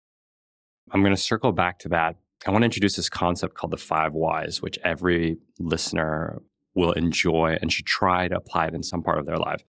I'm 0.92 1.02
going 1.02 1.16
to 1.16 1.22
circle 1.22 1.52
back 1.52 1.80
to 1.80 1.90
that. 1.90 2.16
I 2.46 2.52
want 2.52 2.64
to 2.64 2.66
introduce 2.66 2.96
this 2.96 3.10
concept 3.10 3.56
called 3.56 3.72
the 3.72 3.78
five 3.78 4.14
whys, 4.14 4.62
which 4.62 4.78
every 4.84 5.38
listener 5.60 6.42
will 6.76 6.92
enjoy 6.94 7.58
and 7.62 7.72
should 7.72 7.86
try 7.86 8.28
to 8.28 8.36
apply 8.36 8.68
it 8.68 8.74
in 8.74 8.84
some 8.84 9.04
part 9.04 9.20
of 9.20 9.26
their 9.26 9.38
life. 9.38 9.64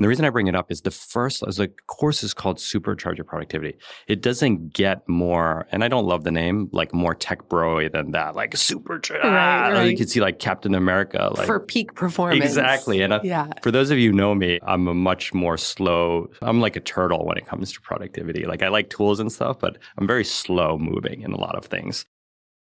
And 0.00 0.04
the 0.06 0.08
reason 0.08 0.24
I 0.24 0.30
bring 0.30 0.46
it 0.46 0.54
up 0.54 0.72
is 0.72 0.80
the 0.80 0.90
first, 0.90 1.44
as 1.46 1.58
the 1.58 1.68
course 1.86 2.22
is 2.22 2.32
called 2.32 2.56
Supercharge 2.56 3.18
Your 3.18 3.26
Productivity. 3.26 3.76
It 4.08 4.22
doesn't 4.22 4.72
get 4.72 5.06
more, 5.06 5.66
and 5.72 5.84
I 5.84 5.88
don't 5.88 6.06
love 6.06 6.24
the 6.24 6.30
name, 6.30 6.70
like 6.72 6.94
more 6.94 7.14
tech 7.14 7.50
broy 7.50 7.92
than 7.92 8.12
that, 8.12 8.34
like 8.34 8.52
supercharge. 8.52 9.22
Right, 9.22 9.24
ah, 9.24 9.68
right. 9.74 9.90
You 9.90 9.98
can 9.98 10.06
see 10.06 10.22
like 10.22 10.38
Captain 10.38 10.74
America, 10.74 11.30
like 11.36 11.44
For 11.44 11.60
peak 11.60 11.94
performance. 11.94 12.42
Exactly. 12.42 13.02
And 13.02 13.20
yeah. 13.22 13.48
for 13.62 13.70
those 13.70 13.90
of 13.90 13.98
you 13.98 14.08
who 14.10 14.16
know 14.16 14.34
me, 14.34 14.58
I'm 14.62 14.88
a 14.88 14.94
much 14.94 15.34
more 15.34 15.58
slow. 15.58 16.28
I'm 16.40 16.62
like 16.62 16.76
a 16.76 16.80
turtle 16.80 17.26
when 17.26 17.36
it 17.36 17.44
comes 17.44 17.70
to 17.74 17.80
productivity. 17.82 18.46
Like 18.46 18.62
I 18.62 18.68
like 18.68 18.88
tools 18.88 19.20
and 19.20 19.30
stuff, 19.30 19.58
but 19.58 19.76
I'm 19.98 20.06
very 20.06 20.24
slow 20.24 20.78
moving 20.78 21.20
in 21.20 21.32
a 21.32 21.38
lot 21.38 21.56
of 21.56 21.66
things. 21.66 22.06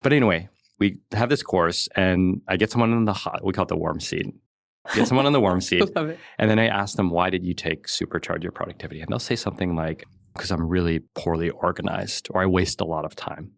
But 0.02 0.12
anyway, 0.12 0.50
we 0.82 0.98
have 1.12 1.30
this 1.30 1.44
course, 1.44 1.88
and 1.96 2.42
I 2.48 2.58
get 2.58 2.72
someone 2.72 2.92
in 2.92 3.06
the 3.06 3.14
hot. 3.14 3.46
We 3.46 3.54
call 3.54 3.66
it 3.66 3.68
the 3.68 3.78
warm 3.78 4.00
seat. 4.00 4.26
Get 4.96 5.08
someone 5.08 5.28
on 5.28 5.32
the 5.32 5.40
warm 5.40 5.62
seat, 5.70 5.84
and 5.96 6.50
then 6.50 6.58
I 6.58 6.66
ask 6.66 6.98
them, 6.98 7.12
"Why 7.12 7.30
did 7.30 7.46
you 7.46 7.54
take 7.54 7.86
supercharge 7.86 8.42
your 8.42 8.52
productivity?" 8.52 9.00
And 9.00 9.10
they'll 9.10 9.20
say 9.20 9.36
something 9.36 9.76
like, 9.76 10.06
"Because 10.34 10.50
I'm 10.50 10.68
really 10.68 10.98
poorly 11.14 11.52
organized, 11.52 12.30
or 12.32 12.42
I 12.42 12.48
waste 12.48 12.82
a 12.82 12.86
lot 12.86 13.06
of 13.06 13.16
time." 13.16 13.52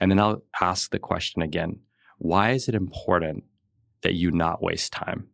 And 0.00 0.10
then 0.10 0.20
I'll 0.20 0.42
ask 0.60 0.90
the 0.90 0.98
question 0.98 1.40
again, 1.40 1.80
"Why 2.18 2.50
is 2.50 2.68
it 2.68 2.74
important 2.74 3.44
that 4.02 4.12
you 4.12 4.30
not 4.30 4.62
waste 4.62 4.92
time?" 4.92 5.28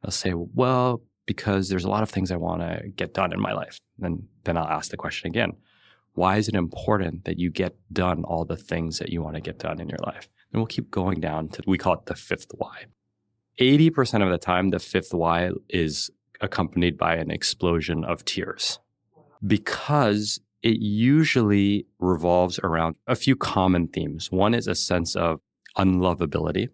They'll 0.00 0.12
say, 0.12 0.32
"Well, 0.32 1.02
because 1.26 1.68
there's 1.68 1.88
a 1.88 1.90
lot 1.90 2.04
of 2.04 2.10
things 2.10 2.30
I 2.30 2.36
want 2.36 2.62
to 2.62 2.88
get 2.94 3.14
done 3.14 3.32
in 3.32 3.40
my 3.40 3.52
life." 3.52 3.80
And 4.00 4.28
then 4.44 4.56
I'll 4.56 4.76
ask 4.78 4.92
the 4.92 4.96
question 4.96 5.26
again, 5.26 5.54
"Why 6.12 6.36
is 6.36 6.46
it 6.48 6.54
important 6.54 7.24
that 7.24 7.40
you 7.40 7.50
get 7.50 7.74
done 7.92 8.22
all 8.22 8.44
the 8.44 8.62
things 8.70 9.00
that 9.00 9.08
you 9.08 9.22
want 9.24 9.34
to 9.34 9.48
get 9.48 9.58
done 9.58 9.80
in 9.80 9.88
your 9.88 10.04
life?" 10.06 10.28
And 10.52 10.60
we'll 10.60 10.66
keep 10.66 10.90
going 10.90 11.20
down 11.20 11.48
to 11.50 11.62
we 11.66 11.78
call 11.78 11.94
it 11.94 12.06
the 12.06 12.14
fifth 12.14 12.50
why. 12.56 12.86
80% 13.60 14.22
of 14.22 14.30
the 14.30 14.38
time, 14.38 14.70
the 14.70 14.78
fifth 14.78 15.12
why 15.12 15.50
is 15.68 16.10
accompanied 16.40 16.96
by 16.96 17.16
an 17.16 17.30
explosion 17.30 18.04
of 18.04 18.24
tears 18.24 18.78
because 19.46 20.40
it 20.62 20.80
usually 20.80 21.86
revolves 21.98 22.58
around 22.60 22.96
a 23.06 23.14
few 23.14 23.36
common 23.36 23.88
themes. 23.88 24.30
One 24.32 24.54
is 24.54 24.66
a 24.66 24.74
sense 24.74 25.14
of 25.14 25.40
unlovability. 25.76 26.68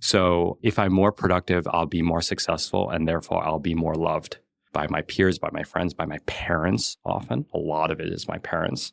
So 0.00 0.58
if 0.62 0.78
I'm 0.78 0.92
more 0.92 1.12
productive, 1.12 1.66
I'll 1.70 1.86
be 1.86 2.02
more 2.02 2.20
successful 2.20 2.90
and 2.90 3.06
therefore 3.06 3.44
I'll 3.44 3.60
be 3.60 3.74
more 3.74 3.94
loved 3.94 4.38
by 4.72 4.86
my 4.88 5.02
peers, 5.02 5.38
by 5.38 5.50
my 5.52 5.62
friends, 5.62 5.94
by 5.94 6.06
my 6.06 6.18
parents 6.26 6.96
often. 7.04 7.46
A 7.54 7.58
lot 7.58 7.90
of 7.90 8.00
it 8.00 8.08
is 8.08 8.26
my 8.26 8.38
parents. 8.38 8.92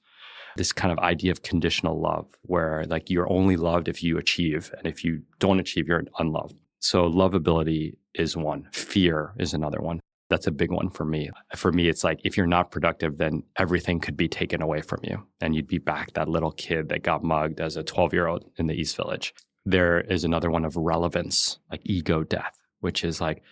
This 0.60 0.74
kind 0.74 0.92
of 0.92 1.00
idea 1.00 1.32
of 1.32 1.42
conditional 1.42 2.02
love 2.02 2.26
where 2.42 2.84
like 2.90 3.10
you're 3.10 3.32
only 3.32 3.56
loved 3.56 3.88
if 3.88 4.04
you 4.04 4.18
achieve 4.18 4.74
and 4.78 4.86
if 4.86 5.06
you 5.06 5.22
don't 5.40 5.58
achieve, 5.58 5.88
you're 5.88 6.04
unloved. 6.20 6.54
So 6.80 7.10
lovability 7.10 7.96
is 8.14 8.36
one. 8.36 8.68
Fear 8.74 9.36
is 9.40 9.54
another 9.54 9.80
one. 9.80 10.02
That's 10.30 10.48
a 10.48 10.52
big 10.52 10.70
one 10.70 10.90
for 10.90 11.06
me. 11.06 11.30
For 11.56 11.72
me, 11.72 11.88
it's 11.88 12.04
like 12.04 12.20
if 12.26 12.36
you're 12.36 12.46
not 12.46 12.72
productive, 12.72 13.18
then 13.20 13.44
everything 13.58 14.02
could 14.02 14.18
be 14.18 14.28
taken 14.28 14.62
away 14.62 14.82
from 14.82 15.00
you 15.04 15.26
and 15.40 15.56
you'd 15.56 15.66
be 15.66 15.78
back 15.78 16.12
that 16.16 16.28
little 16.28 16.52
kid 16.52 16.90
that 16.90 17.04
got 17.04 17.24
mugged 17.24 17.62
as 17.62 17.78
a 17.78 17.84
12 17.84 18.14
year 18.14 18.28
old 18.28 18.44
in 18.58 18.68
the 18.68 18.74
East 18.74 18.98
Village. 18.98 19.34
There 19.66 20.02
is 20.02 20.26
another 20.26 20.52
one 20.52 20.66
of 20.66 20.76
relevance, 20.76 21.60
like 21.72 21.84
ego 21.86 22.26
death, 22.26 22.58
which 22.82 23.06
is 23.06 23.22
like 23.22 23.44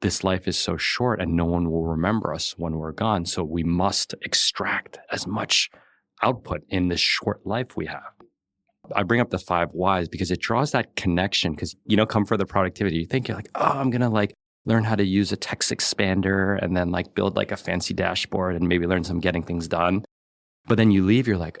this 0.00 0.24
life 0.24 0.48
is 0.48 0.58
so 0.58 0.76
short 0.76 1.20
and 1.20 1.36
no 1.36 1.44
one 1.44 1.70
will 1.70 1.84
remember 1.84 2.34
us 2.34 2.58
when 2.58 2.76
we're 2.76 2.90
gone. 2.90 3.24
So 3.24 3.44
we 3.44 3.62
must 3.62 4.16
extract 4.22 4.98
as 5.12 5.28
much 5.28 5.70
output 6.22 6.62
in 6.68 6.88
this 6.88 7.00
short 7.00 7.46
life 7.46 7.76
we 7.76 7.86
have. 7.86 8.12
I 8.94 9.02
bring 9.02 9.20
up 9.20 9.30
the 9.30 9.38
five 9.38 9.70
whys 9.72 10.08
because 10.08 10.30
it 10.30 10.40
draws 10.40 10.72
that 10.72 10.96
connection. 10.96 11.52
Because, 11.52 11.74
you 11.86 11.96
know, 11.96 12.06
come 12.06 12.24
for 12.24 12.36
the 12.36 12.46
productivity. 12.46 12.96
You 12.96 13.06
think 13.06 13.28
you're 13.28 13.36
like, 13.36 13.50
oh, 13.54 13.78
I'm 13.78 13.90
to 13.90 14.08
like 14.08 14.32
learn 14.64 14.84
how 14.84 14.96
to 14.96 15.04
use 15.04 15.32
a 15.32 15.36
text 15.36 15.70
expander 15.72 16.62
and 16.62 16.76
then 16.76 16.90
like 16.90 17.14
build 17.14 17.36
like 17.36 17.52
a 17.52 17.56
fancy 17.56 17.94
dashboard 17.94 18.56
and 18.56 18.68
maybe 18.68 18.86
learn 18.86 19.04
some 19.04 19.20
getting 19.20 19.42
things 19.42 19.68
done. 19.68 20.04
But 20.66 20.76
then 20.76 20.90
you 20.90 21.04
leave, 21.04 21.26
you're 21.26 21.36
like, 21.36 21.58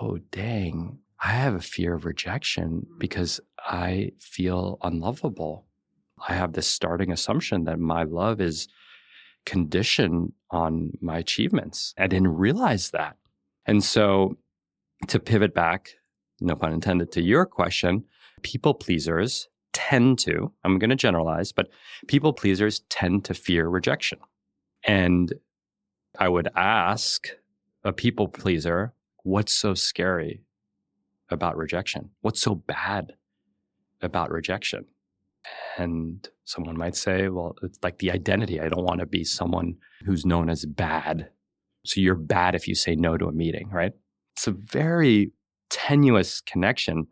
oh, 0.00 0.18
dang, 0.30 0.98
I 1.22 1.28
have 1.28 1.54
a 1.54 1.60
fear 1.60 1.94
of 1.94 2.04
rejection 2.04 2.86
because 2.98 3.40
I 3.58 4.12
feel 4.18 4.78
unlovable. 4.82 5.66
I 6.28 6.34
have 6.34 6.52
this 6.52 6.66
starting 6.66 7.12
assumption 7.12 7.64
that 7.64 7.78
my 7.78 8.04
love 8.04 8.40
is 8.40 8.68
conditioned 9.46 10.32
on 10.50 10.92
my 11.00 11.18
achievements. 11.18 11.94
I 11.98 12.06
didn't 12.06 12.36
realize 12.36 12.90
that. 12.90 13.16
And 13.70 13.84
so 13.84 14.36
to 15.06 15.20
pivot 15.20 15.54
back, 15.54 15.90
no 16.40 16.56
pun 16.56 16.72
intended, 16.72 17.12
to 17.12 17.22
your 17.22 17.46
question, 17.46 18.02
people 18.42 18.74
pleasers 18.74 19.48
tend 19.72 20.18
to, 20.18 20.52
I'm 20.64 20.80
going 20.80 20.90
to 20.90 20.96
generalize, 20.96 21.52
but 21.52 21.68
people 22.08 22.32
pleasers 22.32 22.80
tend 22.88 23.24
to 23.26 23.32
fear 23.32 23.68
rejection. 23.68 24.18
And 24.82 25.32
I 26.18 26.28
would 26.28 26.48
ask 26.56 27.28
a 27.84 27.92
people 27.92 28.26
pleaser, 28.26 28.92
what's 29.22 29.52
so 29.52 29.74
scary 29.74 30.42
about 31.28 31.56
rejection? 31.56 32.10
What's 32.22 32.42
so 32.42 32.56
bad 32.56 33.12
about 34.02 34.32
rejection? 34.32 34.86
And 35.78 36.28
someone 36.44 36.76
might 36.76 36.96
say, 36.96 37.28
well, 37.28 37.54
it's 37.62 37.78
like 37.84 37.98
the 37.98 38.10
identity. 38.10 38.60
I 38.60 38.68
don't 38.68 38.84
want 38.84 38.98
to 38.98 39.06
be 39.06 39.22
someone 39.22 39.76
who's 40.04 40.26
known 40.26 40.50
as 40.50 40.66
bad. 40.66 41.28
So 41.84 42.00
you're 42.00 42.14
bad 42.14 42.54
if 42.54 42.68
you 42.68 42.74
say 42.74 42.94
no 42.94 43.16
to 43.16 43.26
a 43.26 43.32
meeting, 43.32 43.70
right? 43.70 43.92
It's 44.36 44.46
a 44.46 44.52
very 44.52 45.32
tenuous 45.70 46.40
connection, 46.40 47.06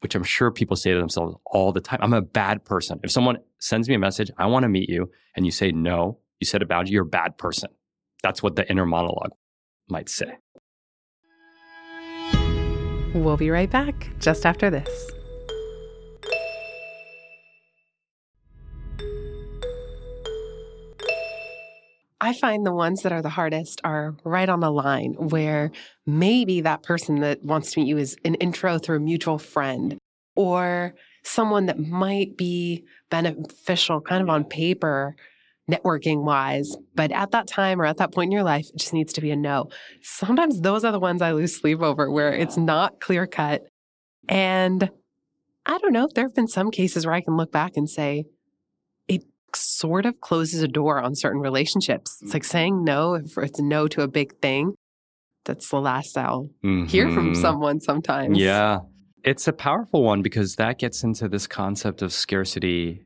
which 0.00 0.14
I'm 0.14 0.24
sure 0.24 0.50
people 0.50 0.76
say 0.76 0.92
to 0.92 0.98
themselves 0.98 1.36
all 1.46 1.72
the 1.72 1.80
time. 1.80 1.98
I'm 2.02 2.12
a 2.12 2.22
bad 2.22 2.64
person. 2.64 3.00
If 3.02 3.10
someone 3.10 3.38
sends 3.58 3.88
me 3.88 3.94
a 3.94 3.98
message, 3.98 4.30
I 4.38 4.46
want 4.46 4.62
to 4.62 4.68
meet 4.68 4.88
you, 4.88 5.10
and 5.34 5.44
you 5.44 5.50
say 5.50 5.72
no, 5.72 6.18
you 6.40 6.46
said 6.46 6.62
a 6.62 6.66
boundary, 6.66 6.92
you're 6.92 7.02
a 7.02 7.06
bad 7.06 7.38
person. 7.38 7.70
That's 8.22 8.42
what 8.42 8.56
the 8.56 8.68
inner 8.70 8.86
monologue 8.86 9.32
might 9.88 10.08
say. 10.08 10.36
We'll 13.14 13.36
be 13.36 13.50
right 13.50 13.70
back 13.70 14.10
just 14.20 14.44
after 14.44 14.68
this. 14.68 15.10
I 22.26 22.32
find 22.32 22.66
the 22.66 22.74
ones 22.74 23.02
that 23.02 23.12
are 23.12 23.22
the 23.22 23.28
hardest 23.28 23.80
are 23.84 24.16
right 24.24 24.48
on 24.48 24.58
the 24.58 24.72
line 24.72 25.12
where 25.12 25.70
maybe 26.06 26.60
that 26.62 26.82
person 26.82 27.20
that 27.20 27.44
wants 27.44 27.70
to 27.70 27.78
meet 27.80 27.86
you 27.86 27.98
is 27.98 28.16
an 28.24 28.34
intro 28.34 28.80
through 28.80 28.96
a 28.96 29.00
mutual 29.00 29.38
friend 29.38 29.96
or 30.34 30.96
someone 31.22 31.66
that 31.66 31.78
might 31.78 32.36
be 32.36 32.82
beneficial 33.10 34.00
kind 34.00 34.24
of 34.24 34.28
on 34.28 34.42
paper 34.42 35.14
networking 35.70 36.24
wise 36.24 36.76
but 36.96 37.12
at 37.12 37.30
that 37.30 37.46
time 37.46 37.80
or 37.80 37.86
at 37.86 37.98
that 37.98 38.12
point 38.12 38.26
in 38.26 38.32
your 38.32 38.42
life 38.42 38.66
it 38.74 38.76
just 38.76 38.92
needs 38.92 39.12
to 39.12 39.20
be 39.20 39.30
a 39.30 39.36
no. 39.36 39.68
Sometimes 40.02 40.60
those 40.62 40.82
are 40.82 40.90
the 40.90 40.98
ones 40.98 41.22
i 41.22 41.30
lose 41.30 41.56
sleep 41.56 41.80
over 41.80 42.10
where 42.10 42.32
it's 42.32 42.56
not 42.56 43.00
clear 43.00 43.28
cut. 43.28 43.62
And 44.28 44.90
i 45.64 45.78
don't 45.78 45.92
know 45.92 46.08
there 46.12 46.24
have 46.24 46.34
been 46.34 46.48
some 46.48 46.72
cases 46.72 47.06
where 47.06 47.14
i 47.14 47.20
can 47.20 47.36
look 47.36 47.52
back 47.52 47.76
and 47.76 47.88
say 47.88 48.24
sort 49.56 50.06
of 50.06 50.20
closes 50.20 50.62
a 50.62 50.68
door 50.68 51.00
on 51.00 51.14
certain 51.14 51.40
relationships 51.40 52.18
it's 52.22 52.32
like 52.34 52.44
saying 52.44 52.84
no 52.84 53.14
if 53.14 53.36
it's 53.38 53.60
no 53.60 53.88
to 53.88 54.02
a 54.02 54.08
big 54.08 54.36
thing 54.40 54.74
that's 55.44 55.68
the 55.70 55.80
last 55.80 56.16
i'll 56.18 56.48
hear 56.86 57.10
from 57.10 57.32
Mhm. 57.32 57.36
someone 57.36 57.80
sometimes 57.80 58.38
Yeah. 58.38 58.80
It's 59.24 59.48
a 59.48 59.52
powerful 59.52 60.04
one 60.04 60.22
because 60.22 60.54
that 60.54 60.78
gets 60.78 61.02
into 61.02 61.28
this 61.28 61.48
concept 61.48 62.00
of 62.00 62.12
scarcity, 62.12 63.02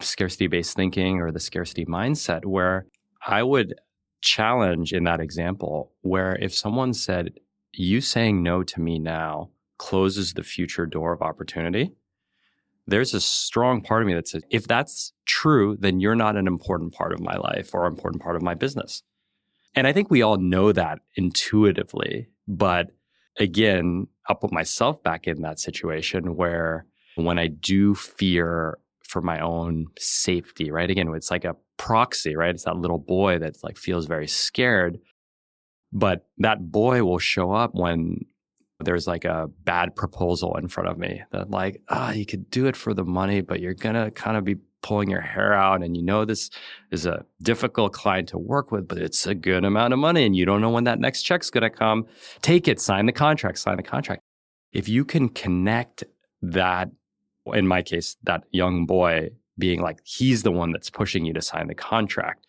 scarcity 0.00 0.48
based 0.48 0.74
thinking 0.74 1.20
or 1.20 1.30
the 1.30 1.38
scarcity 1.38 1.84
mindset, 1.84 2.44
where 2.44 2.86
I 3.24 3.44
would 3.44 3.74
challenge 4.20 4.92
in 4.92 5.04
that 5.04 5.20
example, 5.20 5.92
where 6.02 6.34
if 6.40 6.52
someone 6.52 6.92
said, 6.92 7.34
You 7.72 8.00
saying 8.00 8.42
no 8.42 8.64
to 8.64 8.80
me 8.80 8.98
now 8.98 9.50
closes 9.78 10.32
the 10.32 10.42
future 10.42 10.86
door 10.86 11.12
of 11.12 11.22
opportunity, 11.22 11.92
there's 12.86 13.14
a 13.14 13.20
strong 13.20 13.80
part 13.80 14.02
of 14.02 14.08
me 14.08 14.14
that 14.14 14.28
says, 14.28 14.42
If 14.50 14.66
that's 14.66 15.12
true, 15.26 15.76
then 15.78 16.00
you're 16.00 16.14
not 16.14 16.36
an 16.36 16.46
important 16.46 16.92
part 16.92 17.12
of 17.12 17.20
my 17.20 17.36
life 17.36 17.74
or 17.74 17.86
an 17.86 17.92
important 17.92 18.22
part 18.22 18.36
of 18.36 18.42
my 18.42 18.54
business. 18.54 19.02
And 19.74 19.86
I 19.86 19.92
think 19.92 20.10
we 20.10 20.22
all 20.22 20.36
know 20.36 20.72
that 20.72 21.00
intuitively, 21.16 22.28
but 22.46 22.90
again, 23.38 24.06
I'll 24.28 24.36
put 24.36 24.52
myself 24.52 25.02
back 25.02 25.26
in 25.26 25.42
that 25.42 25.58
situation 25.58 26.36
where 26.36 26.86
when 27.16 27.38
I 27.38 27.48
do 27.48 27.94
fear 27.94 28.78
for 29.02 29.20
my 29.20 29.40
own 29.40 29.86
safety, 29.98 30.70
right? 30.70 30.90
Again, 30.90 31.12
it's 31.14 31.30
like 31.30 31.44
a 31.44 31.56
proxy, 31.76 32.36
right? 32.36 32.54
It's 32.54 32.64
that 32.64 32.76
little 32.76 32.98
boy 32.98 33.38
that 33.38 33.62
like 33.62 33.76
feels 33.76 34.06
very 34.06 34.28
scared. 34.28 34.98
But 35.92 36.26
that 36.38 36.70
boy 36.72 37.04
will 37.04 37.18
show 37.18 37.52
up 37.52 37.74
when 37.74 38.24
there's 38.80 39.06
like 39.06 39.24
a 39.24 39.48
bad 39.64 39.94
proposal 39.94 40.56
in 40.56 40.68
front 40.68 40.88
of 40.88 40.98
me 40.98 41.22
that 41.30 41.50
like, 41.50 41.80
ah, 41.88 42.12
you 42.12 42.26
could 42.26 42.50
do 42.50 42.66
it 42.66 42.76
for 42.76 42.92
the 42.92 43.04
money, 43.04 43.40
but 43.40 43.60
you're 43.60 43.74
gonna 43.74 44.10
kind 44.10 44.36
of 44.36 44.44
be 44.44 44.56
pulling 44.82 45.08
your 45.08 45.20
hair 45.20 45.54
out 45.54 45.82
and 45.82 45.96
you 45.96 46.02
know 46.02 46.26
this 46.26 46.50
is 46.90 47.06
a 47.06 47.24
difficult 47.42 47.92
client 47.92 48.28
to 48.28 48.38
work 48.38 48.70
with, 48.70 48.86
but 48.86 48.98
it's 48.98 49.26
a 49.26 49.34
good 49.34 49.64
amount 49.64 49.92
of 49.92 49.98
money 49.98 50.26
and 50.26 50.36
you 50.36 50.44
don't 50.44 50.60
know 50.60 50.68
when 50.68 50.84
that 50.84 50.98
next 50.98 51.22
check's 51.22 51.50
gonna 51.50 51.70
come. 51.70 52.06
Take 52.42 52.68
it, 52.68 52.80
sign 52.80 53.06
the 53.06 53.12
contract, 53.12 53.58
sign 53.58 53.76
the 53.76 53.82
contract. 53.82 54.22
If 54.72 54.88
you 54.88 55.04
can 55.04 55.28
connect 55.28 56.04
that, 56.42 56.90
in 57.46 57.66
my 57.66 57.80
case, 57.82 58.16
that 58.24 58.44
young 58.50 58.86
boy 58.86 59.30
being 59.56 59.80
like, 59.80 60.00
he's 60.04 60.42
the 60.42 60.50
one 60.50 60.72
that's 60.72 60.90
pushing 60.90 61.24
you 61.24 61.32
to 61.32 61.42
sign 61.42 61.68
the 61.68 61.74
contract, 61.74 62.46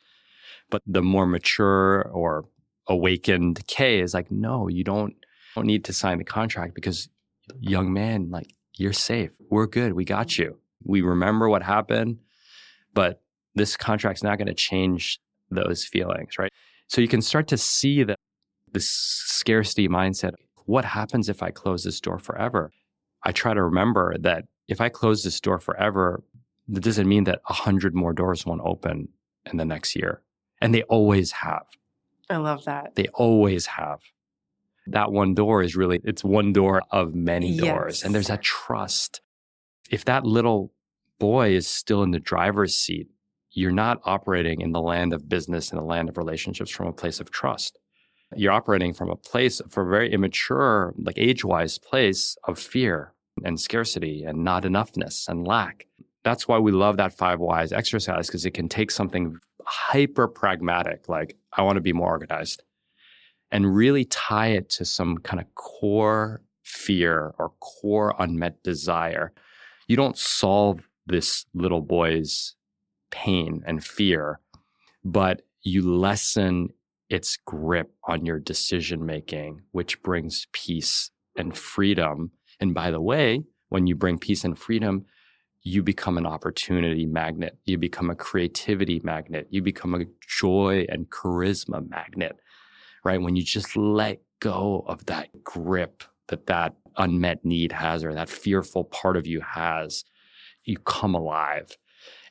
But 0.70 0.82
the 0.88 1.04
more 1.04 1.28
mature 1.28 2.10
or 2.12 2.46
awakened 2.88 3.66
Khe 3.68 4.00
is 4.02 4.14
like, 4.14 4.32
no, 4.32 4.68
you 4.68 4.84
don't, 4.84 5.16
don't 5.56 5.65
need 5.65 5.86
to 5.86 5.94
sign 5.94 6.18
the 6.18 6.24
contract 6.24 6.76
because 6.76 7.10
young 7.60 7.94
man, 7.94 8.30
like 8.30 8.54
you're 8.78 8.94
safe. 8.94 9.32
We're 9.50 9.68
good. 9.68 9.94
We 9.94 10.06
got 10.06 10.38
you. 10.38 10.60
We 10.84 11.02
remember 11.02 11.50
what 11.50 11.63
happened, 11.63 12.20
but 12.94 13.22
this 13.56 13.78
contract's 13.78 14.22
not 14.22 14.38
going 14.38 14.48
to 14.48 14.54
change 14.54 15.20
those 15.50 15.86
feelings, 15.86 16.38
right? 16.38 16.52
So 16.88 17.02
you 17.02 17.08
can 17.08 17.22
start 17.22 17.48
to 17.48 17.58
see 17.58 18.04
that 18.04 18.18
this 18.72 18.89
scarcity 18.89 19.88
mindset. 19.88 20.34
What 20.65 20.86
happens 20.86 21.30
if 21.30 21.41
I 21.41 21.52
close 21.52 21.84
this 21.84 22.00
door 22.02 22.20
forever? 22.20 22.72
I 23.24 23.32
try 23.32 23.54
to 23.54 23.63
remember 23.63 24.18
that 24.20 24.46
if 24.68 24.82
I 24.82 24.89
close 24.89 25.24
this 25.24 25.39
door 25.39 25.60
forever, 25.60 26.24
that 26.68 26.82
doesn't 26.82 27.08
mean 27.08 27.24
that 27.26 27.41
a 27.50 27.54
hundred 27.54 27.96
more 27.96 28.13
doors 28.13 28.46
won't 28.46 28.62
open 28.63 29.08
in 29.50 29.58
the 29.58 29.65
next 29.65 29.96
year. 29.96 30.22
And 30.62 30.74
they 30.74 30.84
always 30.84 31.32
have. 31.32 31.65
I 32.30 32.38
love 32.38 32.65
that. 32.65 32.96
They 32.96 33.08
always 33.13 33.68
have. 33.68 34.00
That 34.88 35.12
one 35.12 35.34
door 35.34 35.63
is 35.63 35.76
really, 35.76 36.00
it's 36.04 36.24
one 36.24 36.54
door 36.54 36.84
of 36.91 37.15
many 37.15 37.58
doors. 37.58 37.98
Yes. 38.00 38.04
And 38.04 38.13
there's 38.13 38.28
that 38.28 38.41
trust. 38.41 39.21
If 39.89 40.06
that 40.06 40.26
little 40.26 40.71
boy 41.19 41.56
is 41.56 41.67
still 41.67 42.04
in 42.04 42.12
the 42.12 42.19
driver's 42.19 42.76
seat, 42.76 43.08
you're 43.52 43.71
not 43.71 44.02
operating 44.04 44.62
in 44.62 44.74
the 44.74 44.82
land 44.82 45.13
of 45.13 45.30
business 45.30 45.71
and 45.71 45.80
the 45.80 45.86
land 45.86 46.10
of 46.10 46.17
relationships 46.17 46.71
from 46.71 46.88
a 46.88 46.93
place 46.93 47.19
of 47.19 47.32
trust. 47.32 47.80
You're 48.36 48.52
operating 48.52 48.93
from 48.93 49.10
a 49.10 49.15
place, 49.15 49.62
for 49.69 49.88
a 49.88 49.89
very 49.89 50.12
immature, 50.12 50.93
like 50.98 51.17
age 51.17 51.45
wise 51.45 51.78
place 51.78 52.36
of 52.43 52.60
fear 52.60 53.13
and 53.43 53.60
scarcity 53.60 54.24
and 54.24 54.43
not 54.43 54.63
enoughness 54.63 55.28
and 55.28 55.48
lack. 55.48 55.88
That's 56.24 56.48
why 56.48 56.58
we 56.60 56.71
love 56.71 56.98
that 56.98 57.17
five 57.17 57.39
whys 57.39 57.71
exercise 57.71 58.28
because 58.28 58.45
it 58.45 58.52
can 58.52 58.67
take 58.67 58.91
something 58.91 59.38
hyper 59.65 60.28
pragmatic, 60.28 61.08
like 61.08 61.38
I 61.54 61.62
want 61.62 61.78
to 61.78 61.82
be 61.82 61.93
more 61.93 62.10
organized, 62.10 62.63
and 63.52 63.76
really 63.76 64.06
tie 64.06 64.48
it 64.48 64.70
to 64.72 64.86
some 64.86 65.18
kind 65.20 65.40
of 65.40 65.54
core 65.56 66.42
fear 66.64 67.34
or 67.38 67.52
core 67.60 68.16
unmet 68.20 68.62
desire. 68.64 69.32
You 69.88 69.96
don't 69.96 70.18
solve 70.18 70.82
this 71.06 71.46
little 71.54 71.82
boy's 71.82 72.56
pain 73.12 73.64
and 73.66 73.84
fear, 73.84 74.40
but 75.04 75.44
you 75.62 75.82
lessen 75.82 76.70
its 77.10 77.38
grip 77.46 77.94
on 78.08 78.26
your 78.26 78.40
decision 78.40 79.06
making, 79.06 79.62
which 79.72 80.02
brings 80.02 80.48
peace 80.52 81.12
and 81.38 81.56
freedom. 81.56 82.32
And 82.60 82.74
by 82.74 82.92
the 82.92 83.02
way, 83.02 83.44
when 83.70 83.88
you 83.88 83.96
bring 83.96 84.18
peace 84.18 84.44
and 84.44 84.58
freedom, 84.58 85.06
you 85.62 85.82
become 85.82 86.18
an 86.18 86.26
opportunity 86.26 87.06
magnet. 87.06 87.58
You 87.66 87.78
become 87.78 88.10
a 88.10 88.16
creativity 88.16 89.02
magnet. 89.04 89.48
You 89.50 89.62
become 89.62 89.96
a 89.96 90.06
joy 90.28 90.86
and 90.90 91.10
charisma 91.10 91.88
magnet, 91.90 92.40
right? 93.06 93.22
When 93.22 93.36
you 93.36 93.44
just 93.44 93.78
let 93.78 94.20
go 94.41 94.84
of 94.88 95.06
that 95.06 95.30
grip 95.44 96.04
that 96.28 96.48
that 96.48 96.74
unmet 96.98 97.46
need 97.46 97.72
has 97.72 98.04
or 98.04 98.13
that 98.13 98.30
fearful 98.30 98.84
part 98.86 99.15
of 99.15 99.28
you 99.28 99.41
has, 99.41 100.04
you 100.63 100.78
come 100.80 101.13
alive. 101.13 101.78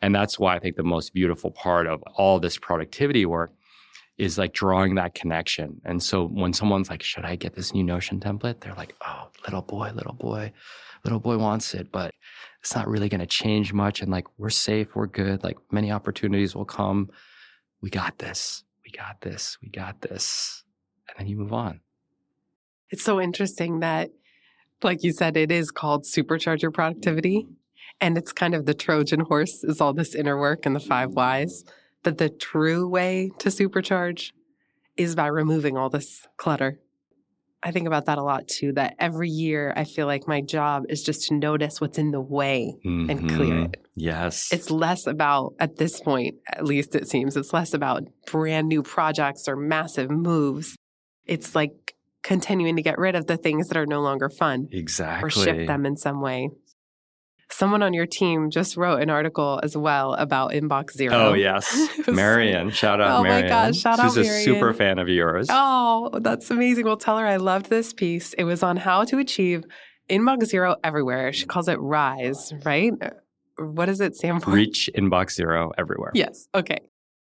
And 0.02 0.14
that's 0.14 0.38
why 0.38 0.56
I 0.56 0.58
think 0.58 0.76
the 0.76 0.82
most 0.82 1.14
beautiful 1.14 1.50
part 1.50 1.86
of 1.86 2.02
all 2.16 2.40
this 2.40 2.58
productivity 2.58 3.24
work 3.24 3.52
is 4.18 4.38
like 4.38 4.52
drawing 4.52 4.94
that 4.96 5.14
connection. 5.14 5.80
And 5.84 6.02
so 6.02 6.26
when 6.26 6.52
someone's 6.52 6.90
like, 6.90 7.02
should 7.02 7.24
I 7.24 7.36
get 7.36 7.54
this 7.54 7.72
new 7.72 7.82
Notion 7.82 8.20
template? 8.20 8.60
They're 8.60 8.74
like, 8.74 8.94
oh, 9.06 9.28
little 9.44 9.62
boy, 9.62 9.92
little 9.94 10.14
boy, 10.14 10.52
little 11.04 11.20
boy 11.20 11.38
wants 11.38 11.74
it, 11.74 11.90
but 11.90 12.12
it's 12.60 12.74
not 12.74 12.88
really 12.88 13.08
going 13.08 13.20
to 13.20 13.26
change 13.26 13.72
much. 13.72 14.02
And 14.02 14.10
like, 14.10 14.26
we're 14.38 14.50
safe, 14.50 14.94
we're 14.94 15.06
good. 15.06 15.42
Like, 15.42 15.56
many 15.70 15.90
opportunities 15.90 16.54
will 16.54 16.64
come. 16.64 17.10
We 17.80 17.90
got 17.90 18.18
this. 18.18 18.64
We 18.84 18.90
got 18.90 19.20
this. 19.20 19.58
We 19.62 19.68
got 19.68 20.00
this. 20.00 20.63
And 21.08 21.18
then 21.18 21.26
you 21.26 21.36
move 21.36 21.52
on. 21.52 21.80
It's 22.90 23.02
so 23.04 23.20
interesting 23.20 23.80
that, 23.80 24.10
like 24.82 25.02
you 25.02 25.12
said, 25.12 25.36
it 25.36 25.50
is 25.50 25.70
called 25.70 26.04
supercharger 26.04 26.72
productivity. 26.72 27.46
And 28.00 28.18
it's 28.18 28.32
kind 28.32 28.54
of 28.54 28.66
the 28.66 28.74
Trojan 28.74 29.20
horse 29.20 29.62
is 29.64 29.80
all 29.80 29.92
this 29.92 30.14
inner 30.14 30.38
work 30.38 30.66
and 30.66 30.74
the 30.74 30.80
five 30.80 31.10
whys. 31.12 31.64
But 32.02 32.18
the 32.18 32.28
true 32.28 32.88
way 32.88 33.30
to 33.38 33.48
supercharge 33.48 34.32
is 34.96 35.14
by 35.14 35.26
removing 35.28 35.76
all 35.76 35.88
this 35.90 36.26
clutter. 36.36 36.80
I 37.62 37.70
think 37.70 37.86
about 37.86 38.04
that 38.06 38.18
a 38.18 38.22
lot 38.22 38.46
too, 38.46 38.72
that 38.74 38.94
every 38.98 39.30
year 39.30 39.72
I 39.74 39.84
feel 39.84 40.06
like 40.06 40.28
my 40.28 40.42
job 40.42 40.84
is 40.90 41.02
just 41.02 41.28
to 41.28 41.34
notice 41.34 41.80
what's 41.80 41.96
in 41.96 42.10
the 42.10 42.20
way 42.20 42.76
and 42.84 43.26
clear 43.30 43.54
Mhm. 43.54 43.64
it. 43.74 43.86
Yes. 43.94 44.52
It's 44.52 44.70
less 44.70 45.06
about, 45.06 45.54
at 45.58 45.76
this 45.76 45.98
point, 45.98 46.34
at 46.52 46.64
least 46.66 46.94
it 46.94 47.08
seems, 47.08 47.36
it's 47.38 47.54
less 47.54 47.72
about 47.72 48.02
brand 48.30 48.68
new 48.68 48.82
projects 48.82 49.48
or 49.48 49.56
massive 49.56 50.10
moves. 50.10 50.76
It's 51.26 51.54
like 51.54 51.94
continuing 52.22 52.76
to 52.76 52.82
get 52.82 52.98
rid 52.98 53.14
of 53.14 53.26
the 53.26 53.36
things 53.36 53.68
that 53.68 53.76
are 53.76 53.86
no 53.86 54.00
longer 54.00 54.28
fun 54.28 54.68
exactly. 54.72 55.26
or 55.26 55.30
shift 55.30 55.66
them 55.66 55.86
in 55.86 55.96
some 55.96 56.20
way. 56.20 56.50
Someone 57.50 57.82
on 57.82 57.92
your 57.92 58.06
team 58.06 58.50
just 58.50 58.76
wrote 58.76 59.02
an 59.02 59.10
article 59.10 59.60
as 59.62 59.76
well 59.76 60.14
about 60.14 60.52
Inbox 60.52 60.92
Zero. 60.92 61.14
Oh, 61.14 61.34
yes. 61.34 61.88
Marion. 62.08 62.70
Shout 62.70 63.00
out 63.00 63.20
Oh 63.20 63.22
my 63.22 63.42
gosh, 63.42 63.76
shout 63.76 64.00
out 64.00 64.14
She's 64.14 64.16
a 64.26 64.42
super 64.42 64.72
fan 64.72 64.98
of 64.98 65.08
yours. 65.08 65.48
Oh, 65.50 66.10
that's 66.20 66.50
amazing. 66.50 66.86
Well, 66.86 66.96
tell 66.96 67.18
her 67.18 67.26
I 67.26 67.36
loved 67.36 67.66
this 67.66 67.92
piece. 67.92 68.32
It 68.32 68.44
was 68.44 68.62
on 68.62 68.78
how 68.78 69.04
to 69.04 69.18
achieve 69.18 69.64
Inbox 70.08 70.46
Zero 70.46 70.76
everywhere. 70.82 71.32
She 71.32 71.46
calls 71.46 71.68
it 71.68 71.78
RISE, 71.78 72.54
right? 72.64 72.92
What 73.56 73.86
does 73.86 74.00
it 74.00 74.16
stand 74.16 74.42
for? 74.42 74.50
Reach 74.50 74.90
inbox 74.96 75.32
zero 75.32 75.70
everywhere. 75.78 76.10
Yes. 76.14 76.48
Okay. 76.54 76.80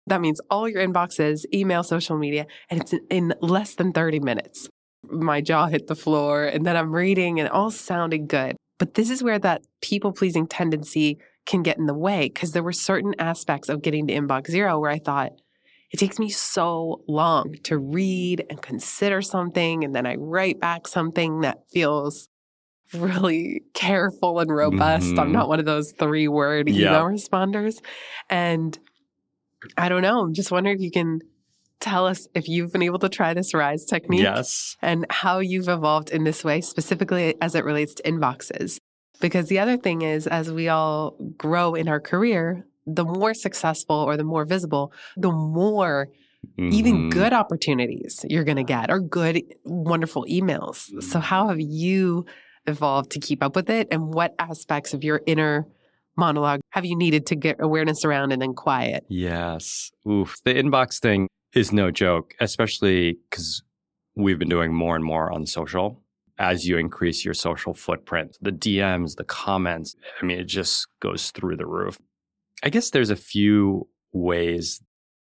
That 0.06 0.20
means 0.20 0.40
all 0.50 0.68
your 0.68 0.86
inboxes, 0.86 1.44
email, 1.52 1.82
social 1.82 2.18
media, 2.18 2.46
and 2.68 2.80
it's 2.82 2.94
in, 3.10 3.34
less 3.40 3.74
than 3.74 3.92
30 3.92 4.20
minutes. 4.20 4.68
My 5.10 5.40
jaw 5.40 5.66
hit 5.66 5.86
the 5.86 5.94
floor, 5.94 6.44
and 6.44 6.66
then 6.66 6.76
I'm 6.76 6.92
reading, 6.92 7.40
and 7.40 7.46
it 7.46 7.52
all 7.52 7.70
sounded 7.70 8.28
good. 8.28 8.56
But 8.78 8.94
this 8.94 9.08
is 9.10 9.22
where 9.22 9.38
that 9.38 9.62
people 9.80 10.12
pleasing 10.12 10.46
tendency 10.46 11.18
can 11.46 11.62
get 11.62 11.78
in 11.78 11.86
the 11.86 11.94
way 11.94 12.28
because 12.28 12.52
there 12.52 12.62
were 12.62 12.72
certain 12.72 13.14
aspects 13.18 13.68
of 13.68 13.82
getting 13.82 14.06
to 14.08 14.14
inbox 14.14 14.50
zero 14.50 14.78
where 14.78 14.90
I 14.90 14.98
thought, 14.98 15.32
it 15.90 15.98
takes 15.98 16.18
me 16.18 16.28
so 16.28 17.02
long 17.06 17.54
to 17.64 17.78
read 17.78 18.44
and 18.50 18.60
consider 18.60 19.22
something, 19.22 19.84
and 19.84 19.94
then 19.94 20.06
I 20.06 20.16
write 20.16 20.58
back 20.60 20.88
something 20.88 21.40
that 21.42 21.58
feels 21.72 22.28
really 22.92 23.62
careful 23.74 24.38
and 24.40 24.50
robust. 24.54 25.18
I'm 25.18 25.28
Mhm. 25.30 25.32
not 25.32 25.48
one 25.48 25.60
of 25.60 25.66
those 25.66 25.92
three 25.92 26.28
word 26.28 26.68
email 26.68 26.80
Yeah. 26.92 27.00
responders. 27.04 27.80
And 28.28 28.78
I 29.77 29.88
don't 29.88 30.03
know. 30.03 30.20
I'm 30.20 30.35
just 30.35 30.50
wondering 30.50 30.77
if 30.77 30.83
you 30.83 30.90
can 30.90 31.20
tell 31.81 32.07
us 32.07 32.27
if 32.35 32.48
you've 32.48 32.72
been 32.72 32.83
able 32.83 32.98
to 33.00 33.09
try 33.09 33.35
this 33.35 33.53
RISE 33.53 33.85
technique 33.85 34.22
Yes. 34.22 34.77
and 34.81 35.05
how 35.11 35.38
you've 35.40 35.68
evolved 35.68 36.11
in 36.11 36.24
this 36.24 36.42
way, 36.44 36.61
specifically 36.61 37.35
as 37.42 37.55
it 37.55 37.64
relates 37.64 37.94
to 37.94 38.03
inboxes. 38.05 38.79
Because 39.20 39.48
the 39.48 39.59
other 39.59 39.77
thing 39.77 40.03
is, 40.03 40.27
as 40.27 40.50
we 40.50 40.68
all 40.68 41.16
grow 41.37 41.74
in 41.74 41.88
our 41.88 42.00
career, 42.00 42.66
the 42.87 43.05
more 43.05 43.35
successful 43.35 43.96
or 43.96 44.16
the 44.16 44.24
more 44.24 44.44
visible, 44.44 44.92
the 45.16 45.31
more 45.33 46.09
even 46.59 46.94
Mhm. 47.09 47.11
good 47.12 47.33
opportunities 47.33 48.24
you're 48.29 48.44
going 48.44 48.57
to 48.59 48.64
get 48.64 48.90
or 48.90 49.00
good, 49.00 49.42
wonderful 49.64 50.27
emails. 50.29 50.90
So, 51.03 51.18
how 51.20 51.48
have 51.48 51.61
you 51.61 52.27
evolved 52.66 53.11
to 53.12 53.18
keep 53.20 53.42
up 53.42 53.57
with 53.57 53.70
it? 53.70 53.88
And 53.90 54.12
what 54.12 54.35
aspects 54.38 54.92
of 54.92 55.03
your 55.05 55.22
inner 55.27 55.66
monologue 56.16 56.61
have 56.70 56.85
you 56.85 56.96
needed 56.96 57.27
to 57.27 57.35
get 57.35 57.57
awareness 57.61 58.05
around 58.05 58.33
and 58.33 58.40
then 58.40 58.55
quiet? 58.55 59.05
Yes. 59.09 59.90
Oof. 60.09 60.37
The 60.44 60.55
inbox 60.55 61.00
thing 61.00 61.29
is 61.55 61.72
no 61.72 61.90
joke, 61.90 62.35
especially 62.40 63.18
because 63.31 63.62
we've 64.16 64.38
been 64.38 64.48
doing 64.48 64.72
more 64.72 64.96
and 64.96 65.05
more 65.05 65.33
on 65.33 65.46
social. 65.46 66.00
As 66.37 66.66
you 66.66 66.79
increase 66.79 67.24
your 67.24 67.35
social 67.35 67.74
footprint, 67.74 68.37
the 68.40 68.50
DMs, 68.50 69.14
the 69.16 69.24
comments, 69.24 69.94
I 70.20 70.27
mean, 70.27 70.40
it 70.40 70.46
just 70.46 70.88
goes 71.00 71.31
through 71.31 71.57
the 71.57 71.66
roof. 71.66 71.98
I 72.64 72.70
guess 72.70 72.90
there's 72.90 73.11
a 73.11 73.16
few 73.16 73.88
ways. 74.12 74.81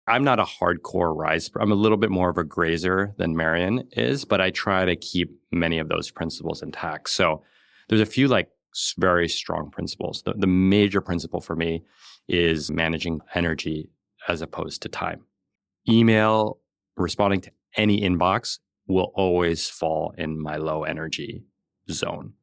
I'm 0.07 0.23
not 0.23 0.39
a 0.39 0.45
hardcore 0.45 1.17
rise. 1.17 1.51
I'm 1.59 1.73
a 1.73 1.77
little 1.77 1.97
bit 1.97 2.11
more 2.11 2.29
of 2.31 2.39
a 2.39 2.45
grazer 2.45 3.15
than 3.19 3.37
Marion 3.37 3.89
is, 3.93 4.25
but 4.25 4.41
I 4.41 4.51
try 4.51 4.85
to 4.85 4.95
keep 4.95 5.31
many 5.51 5.79
of 5.79 5.89
those 5.89 6.11
principles 6.11 6.63
intact. 6.63 7.11
So 7.11 7.43
there's 7.89 8.01
a 8.01 8.07
few 8.07 8.29
like 8.29 8.49
very 8.99 9.29
strong 9.29 9.71
principles. 9.71 10.23
The, 10.23 10.35
the 10.35 10.47
major 10.47 11.01
principle 11.01 11.41
for 11.41 11.57
me 11.57 11.85
is 12.29 12.71
managing 12.71 13.21
energy 13.35 13.91
as 14.29 14.43
opposed 14.43 14.83
to 14.83 14.89
time. 14.89 15.23
Email, 15.89 16.59
responding 16.97 17.41
to 17.43 17.51
any 17.77 18.01
inbox 18.01 18.59
will 18.87 19.13
always 19.15 19.69
fall 19.69 20.15
in 20.19 20.41
my 20.41 20.57
low 20.57 20.85
energy 20.85 21.45
zone. 21.91 22.35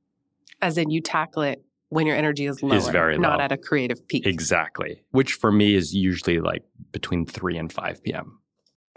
As 0.61 0.77
in, 0.77 0.89
you 0.89 1.01
tackle 1.01 1.43
it 1.43 1.63
when 1.89 2.05
your 2.05 2.15
energy 2.15 2.45
is 2.45 2.61
lower, 2.61 2.91
very 2.91 3.17
not 3.17 3.39
low. 3.39 3.45
at 3.45 3.51
a 3.51 3.57
creative 3.57 4.07
peak. 4.07 4.25
Exactly. 4.25 5.03
Which 5.11 5.33
for 5.33 5.51
me 5.51 5.75
is 5.75 5.93
usually 5.93 6.39
like 6.39 6.63
between 6.91 7.25
3 7.25 7.57
and 7.57 7.71
5 7.71 8.03
p.m. 8.03 8.39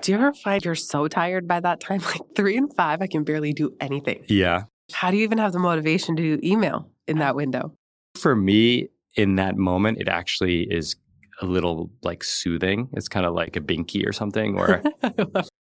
Do 0.02 0.10
you 0.10 0.18
ever 0.18 0.32
find 0.32 0.64
you're 0.64 0.74
so 0.74 1.06
tired 1.06 1.46
by 1.46 1.60
that 1.60 1.80
time? 1.80 2.00
Like 2.12 2.34
three 2.34 2.56
and 2.56 2.74
five, 2.74 3.00
I 3.00 3.06
can 3.06 3.22
barely 3.22 3.52
do 3.52 3.70
anything. 3.80 4.24
Yeah. 4.28 4.64
How 4.92 5.10
do 5.10 5.16
you 5.16 5.24
even 5.24 5.38
have 5.38 5.52
the 5.52 5.58
motivation 5.58 6.16
to 6.16 6.22
do 6.22 6.48
email 6.48 6.88
in 7.06 7.18
that 7.18 7.34
window? 7.34 7.76
For 8.16 8.36
me, 8.36 8.88
in 9.16 9.36
that 9.36 9.56
moment, 9.56 9.98
it 9.98 10.08
actually 10.08 10.62
is 10.62 10.96
a 11.40 11.46
little 11.46 11.90
like 12.02 12.22
soothing. 12.24 12.88
It's 12.92 13.08
kind 13.08 13.26
of 13.26 13.34
like 13.34 13.56
a 13.56 13.60
binky 13.60 14.06
or 14.06 14.12
something, 14.12 14.58
or 14.58 14.82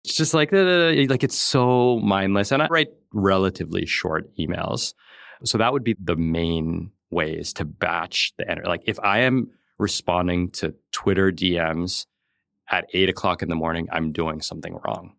it's 0.04 0.16
just 0.16 0.34
like 0.34 0.52
like 0.52 1.24
it's 1.24 1.38
so 1.38 1.98
mindless. 2.00 2.52
And 2.52 2.62
I 2.62 2.66
write 2.68 2.88
relatively 3.12 3.86
short 3.86 4.34
emails, 4.36 4.94
so 5.44 5.58
that 5.58 5.72
would 5.72 5.84
be 5.84 5.96
the 6.02 6.16
main 6.16 6.90
ways 7.10 7.52
to 7.54 7.64
batch 7.64 8.32
the 8.38 8.50
energy. 8.50 8.68
Like 8.68 8.82
if 8.86 8.98
I 9.00 9.20
am 9.20 9.50
responding 9.78 10.50
to 10.52 10.74
Twitter 10.92 11.30
DMs 11.30 12.06
at 12.70 12.86
eight 12.94 13.08
o'clock 13.08 13.42
in 13.42 13.48
the 13.48 13.54
morning, 13.54 13.86
I'm 13.92 14.12
doing 14.12 14.40
something 14.40 14.78
wrong. 14.84 15.14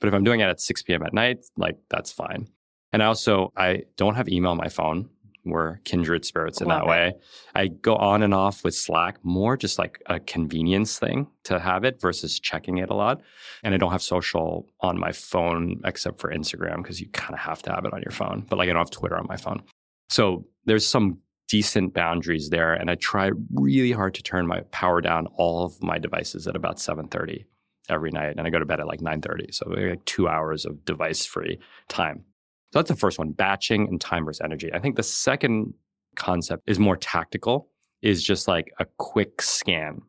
But 0.00 0.08
if 0.08 0.14
I'm 0.14 0.22
doing 0.22 0.40
it 0.40 0.44
at 0.48 0.60
6 0.60 0.82
p.m. 0.82 1.02
at 1.02 1.12
night, 1.12 1.38
like 1.56 1.76
that's 1.90 2.12
fine. 2.12 2.48
And 2.92 3.02
I 3.02 3.06
also, 3.06 3.52
I 3.56 3.84
don't 3.96 4.14
have 4.14 4.28
email 4.28 4.52
on 4.52 4.56
my 4.56 4.68
phone. 4.68 5.10
We're 5.44 5.76
kindred 5.78 6.24
spirits 6.24 6.60
in 6.60 6.68
Love 6.68 6.80
that 6.80 6.84
it. 6.84 6.90
way. 6.90 7.12
I 7.54 7.68
go 7.68 7.96
on 7.96 8.22
and 8.22 8.34
off 8.34 8.64
with 8.64 8.74
Slack 8.74 9.18
more 9.24 9.56
just 9.56 9.78
like 9.78 10.02
a 10.06 10.20
convenience 10.20 10.98
thing 10.98 11.28
to 11.44 11.58
have 11.58 11.84
it 11.84 12.00
versus 12.00 12.38
checking 12.38 12.78
it 12.78 12.90
a 12.90 12.94
lot. 12.94 13.22
And 13.62 13.74
I 13.74 13.78
don't 13.78 13.92
have 13.92 14.02
social 14.02 14.66
on 14.80 14.98
my 14.98 15.12
phone 15.12 15.80
except 15.84 16.20
for 16.20 16.30
Instagram 16.30 16.82
because 16.82 17.00
you 17.00 17.08
kind 17.08 17.34
of 17.34 17.40
have 17.40 17.62
to 17.62 17.70
have 17.70 17.84
it 17.84 17.94
on 17.94 18.02
your 18.02 18.12
phone. 18.12 18.46
But 18.48 18.58
like 18.58 18.68
I 18.68 18.72
don't 18.72 18.80
have 18.80 18.90
Twitter 18.90 19.16
on 19.16 19.26
my 19.26 19.36
phone. 19.36 19.62
So 20.10 20.46
there's 20.66 20.86
some 20.86 21.18
decent 21.48 21.94
boundaries 21.94 22.50
there. 22.50 22.74
And 22.74 22.90
I 22.90 22.96
try 22.96 23.30
really 23.52 23.92
hard 23.92 24.14
to 24.14 24.22
turn 24.22 24.46
my 24.46 24.60
power 24.70 25.00
down 25.00 25.26
all 25.36 25.64
of 25.64 25.82
my 25.82 25.98
devices 25.98 26.46
at 26.46 26.56
about 26.56 26.76
7:30 26.76 27.44
every 27.88 28.10
night. 28.10 28.34
And 28.36 28.46
I 28.46 28.50
go 28.50 28.58
to 28.58 28.66
bed 28.66 28.80
at 28.80 28.86
like 28.86 29.00
9:30. 29.00 29.54
So 29.54 29.70
like 29.70 30.04
two 30.04 30.28
hours 30.28 30.66
of 30.66 30.84
device 30.84 31.24
free 31.24 31.58
time. 31.88 32.24
So 32.72 32.78
that's 32.78 32.90
the 32.90 32.96
first 32.96 33.18
one, 33.18 33.30
batching 33.30 33.88
and 33.88 34.00
time 34.00 34.24
versus 34.24 34.42
energy. 34.44 34.70
I 34.72 34.78
think 34.78 34.96
the 34.96 35.02
second 35.02 35.74
concept 36.16 36.64
is 36.66 36.78
more 36.78 36.96
tactical, 36.96 37.68
is 38.02 38.22
just 38.22 38.46
like 38.46 38.72
a 38.78 38.86
quick 38.98 39.40
scan. 39.40 40.02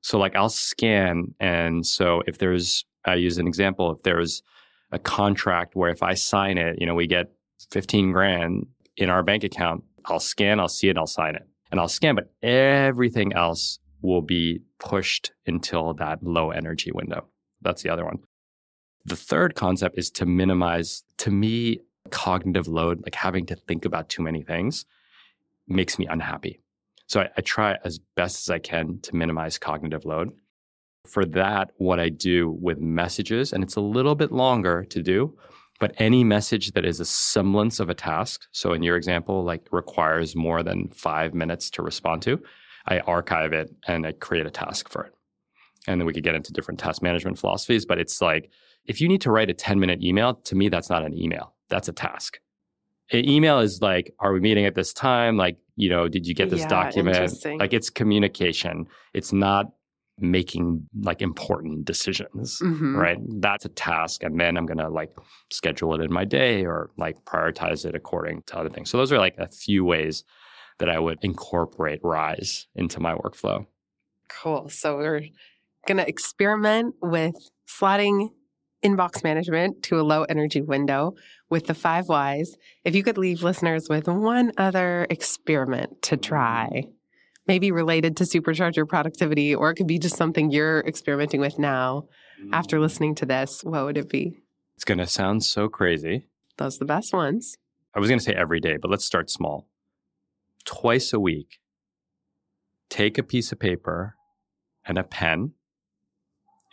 So 0.00 0.18
like 0.18 0.34
I'll 0.34 0.48
scan. 0.48 1.34
And 1.38 1.86
so 1.86 2.22
if 2.26 2.38
there's, 2.38 2.84
I 3.04 3.14
use 3.14 3.38
an 3.38 3.46
example, 3.46 3.92
if 3.92 4.02
there's 4.02 4.42
a 4.90 4.98
contract 4.98 5.76
where 5.76 5.90
if 5.90 6.02
I 6.02 6.14
sign 6.14 6.58
it, 6.58 6.76
you 6.80 6.86
know, 6.86 6.94
we 6.94 7.06
get 7.06 7.32
15 7.70 8.12
grand 8.12 8.66
in 8.96 9.08
our 9.08 9.22
bank 9.22 9.44
account, 9.44 9.84
I'll 10.06 10.20
scan, 10.20 10.58
I'll 10.58 10.68
see 10.68 10.88
it, 10.88 10.98
I'll 10.98 11.06
sign 11.06 11.36
it. 11.36 11.46
And 11.70 11.80
I'll 11.80 11.88
scan, 11.88 12.16
but 12.16 12.32
everything 12.42 13.32
else 13.32 13.78
will 14.02 14.20
be 14.20 14.60
pushed 14.78 15.32
until 15.46 15.94
that 15.94 16.22
low 16.22 16.50
energy 16.50 16.90
window. 16.92 17.28
That's 17.62 17.82
the 17.82 17.90
other 17.90 18.04
one. 18.04 18.18
The 19.04 19.16
third 19.16 19.54
concept 19.54 19.96
is 19.96 20.10
to 20.12 20.26
minimize, 20.26 21.04
to 21.18 21.30
me, 21.30 21.80
cognitive 22.12 22.68
load, 22.68 23.02
like 23.02 23.16
having 23.16 23.46
to 23.46 23.56
think 23.56 23.84
about 23.84 24.08
too 24.08 24.22
many 24.22 24.42
things, 24.42 24.84
makes 25.66 25.98
me 25.98 26.06
unhappy. 26.06 26.60
So 27.08 27.22
I, 27.22 27.30
I, 27.36 27.40
try 27.40 27.76
as 27.84 27.98
best 27.98 28.44
as 28.44 28.50
I 28.50 28.58
can 28.58 29.00
to 29.00 29.16
minimize 29.16 29.58
cognitive 29.58 30.04
load. 30.04 30.30
For 31.06 31.24
that, 31.26 31.72
what 31.78 31.98
I 31.98 32.10
do 32.10 32.50
with 32.60 32.78
messages, 32.78 33.52
and 33.52 33.64
it's 33.64 33.74
a 33.74 33.80
little 33.80 34.14
bit 34.14 34.30
longer 34.30 34.84
to 34.84 35.02
do, 35.02 35.36
but 35.80 35.94
any 35.98 36.22
message 36.22 36.72
that 36.72 36.84
is 36.84 37.00
a 37.00 37.04
semblance 37.04 37.80
of 37.80 37.90
a 37.90 37.94
task, 37.94 38.46
so 38.52 38.72
in 38.72 38.84
your 38.84 38.96
example, 38.96 39.42
like 39.42 39.66
requires 39.72 40.36
more 40.36 40.62
than 40.62 40.88
five 40.90 41.34
minutes 41.34 41.70
to 41.70 41.82
respond 41.82 42.22
to, 42.22 42.40
I 42.86 43.00
archive 43.00 43.52
it 43.52 43.74
and 43.88 44.06
I 44.06 44.12
create 44.12 44.46
a 44.46 44.50
task 44.50 44.88
for 44.88 45.04
it. 45.04 45.14
And 45.88 46.00
then 46.00 46.06
we 46.06 46.12
could 46.12 46.22
get 46.22 46.36
into 46.36 46.52
different 46.52 46.78
task 46.78 47.02
management 47.02 47.38
philosophies, 47.38 47.84
but 47.84 47.98
it's 47.98 48.20
like 48.20 48.50
if 48.86 49.00
you 49.00 49.08
need 49.08 49.20
to 49.22 49.32
write 49.32 49.50
a 49.50 49.54
10 49.54 49.80
minute 49.80 50.02
email, 50.02 50.34
to 50.34 50.54
me, 50.54 50.68
that's 50.68 50.90
not 50.90 51.04
an 51.04 51.16
email 51.18 51.52
that's 51.72 51.88
a 51.88 51.92
task. 51.92 52.38
An 53.10 53.28
email 53.28 53.58
is 53.58 53.80
like, 53.80 54.14
are 54.20 54.32
we 54.32 54.40
meeting 54.40 54.66
at 54.66 54.74
this 54.74 54.92
time? 54.92 55.36
Like, 55.36 55.56
you 55.76 55.88
know, 55.88 56.06
did 56.06 56.26
you 56.26 56.34
get 56.34 56.50
this 56.50 56.60
yeah, 56.60 56.68
document? 56.68 57.34
Like, 57.58 57.72
it's 57.72 57.90
communication. 57.90 58.86
It's 59.14 59.32
not 59.32 59.72
making 60.18 60.86
like 61.00 61.22
important 61.22 61.86
decisions, 61.86 62.60
mm-hmm. 62.62 62.96
right? 62.96 63.18
That's 63.40 63.64
a 63.64 63.70
task. 63.70 64.22
And 64.22 64.38
then 64.38 64.56
I'm 64.56 64.66
going 64.66 64.78
to 64.78 64.88
like 64.88 65.10
schedule 65.50 65.94
it 65.94 66.04
in 66.04 66.12
my 66.12 66.24
day 66.24 66.64
or 66.64 66.90
like 66.98 67.24
prioritize 67.24 67.84
it 67.86 67.94
according 67.94 68.42
to 68.48 68.58
other 68.58 68.68
things. 68.68 68.90
So, 68.90 68.98
those 68.98 69.10
are 69.12 69.18
like 69.18 69.36
a 69.38 69.48
few 69.48 69.84
ways 69.84 70.24
that 70.78 70.90
I 70.90 70.98
would 70.98 71.18
incorporate 71.22 72.00
Rise 72.02 72.66
into 72.74 73.00
my 73.00 73.14
workflow. 73.14 73.66
Cool. 74.28 74.68
So, 74.68 74.96
we're 74.96 75.22
going 75.86 75.98
to 75.98 76.08
experiment 76.08 76.94
with 77.00 77.34
slotting 77.66 78.28
inbox 78.84 79.22
management 79.24 79.82
to 79.84 80.00
a 80.00 80.02
low 80.02 80.24
energy 80.24 80.60
window 80.60 81.14
with 81.50 81.66
the 81.66 81.74
five 81.74 82.08
whys. 82.08 82.56
If 82.84 82.94
you 82.94 83.02
could 83.02 83.18
leave 83.18 83.42
listeners 83.42 83.88
with 83.88 84.08
one 84.08 84.52
other 84.58 85.06
experiment 85.10 86.02
to 86.02 86.16
try, 86.16 86.84
maybe 87.46 87.70
related 87.70 88.16
to 88.18 88.24
supercharger 88.24 88.88
productivity, 88.88 89.54
or 89.54 89.70
it 89.70 89.74
could 89.74 89.86
be 89.86 89.98
just 89.98 90.16
something 90.16 90.50
you're 90.50 90.80
experimenting 90.80 91.40
with 91.40 91.58
now 91.58 92.08
after 92.52 92.78
mm. 92.78 92.80
listening 92.80 93.14
to 93.16 93.26
this, 93.26 93.62
what 93.62 93.84
would 93.84 93.98
it 93.98 94.08
be? 94.08 94.38
It's 94.74 94.84
going 94.84 94.98
to 94.98 95.06
sound 95.06 95.44
so 95.44 95.68
crazy. 95.68 96.26
Those 96.56 96.76
are 96.76 96.80
the 96.80 96.84
best 96.86 97.12
ones. 97.12 97.56
I 97.94 98.00
was 98.00 98.08
going 98.08 98.18
to 98.18 98.24
say 98.24 98.32
every 98.32 98.60
day, 98.60 98.76
but 98.80 98.90
let's 98.90 99.04
start 99.04 99.30
small. 99.30 99.68
Twice 100.64 101.12
a 101.12 101.20
week, 101.20 101.60
take 102.88 103.18
a 103.18 103.22
piece 103.22 103.52
of 103.52 103.58
paper 103.58 104.16
and 104.84 104.98
a 104.98 105.02
pen 105.02 105.52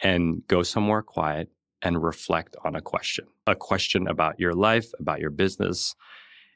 and 0.01 0.47
go 0.47 0.63
somewhere 0.63 1.01
quiet 1.01 1.49
and 1.81 2.03
reflect 2.03 2.55
on 2.65 2.75
a 2.75 2.81
question, 2.81 3.25
a 3.47 3.55
question 3.55 4.07
about 4.07 4.39
your 4.39 4.53
life, 4.53 4.91
about 4.99 5.19
your 5.19 5.29
business, 5.29 5.95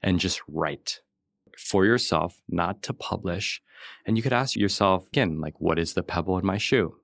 and 0.02 0.20
just 0.20 0.42
write 0.48 1.00
for 1.58 1.86
yourself, 1.86 2.42
not 2.50 2.82
to 2.84 2.94
publish. 2.94 3.62
And 4.06 4.18
you 4.18 4.24
could 4.24 4.34
ask 4.34 4.56
yourself 4.56 5.08
again, 5.08 5.40
like, 5.40 5.60
what 5.60 5.80
is 5.80 5.94
the 5.94 6.04
pebble 6.04 6.38
in 6.38 6.46
my 6.46 6.58
shoe? 6.58 6.96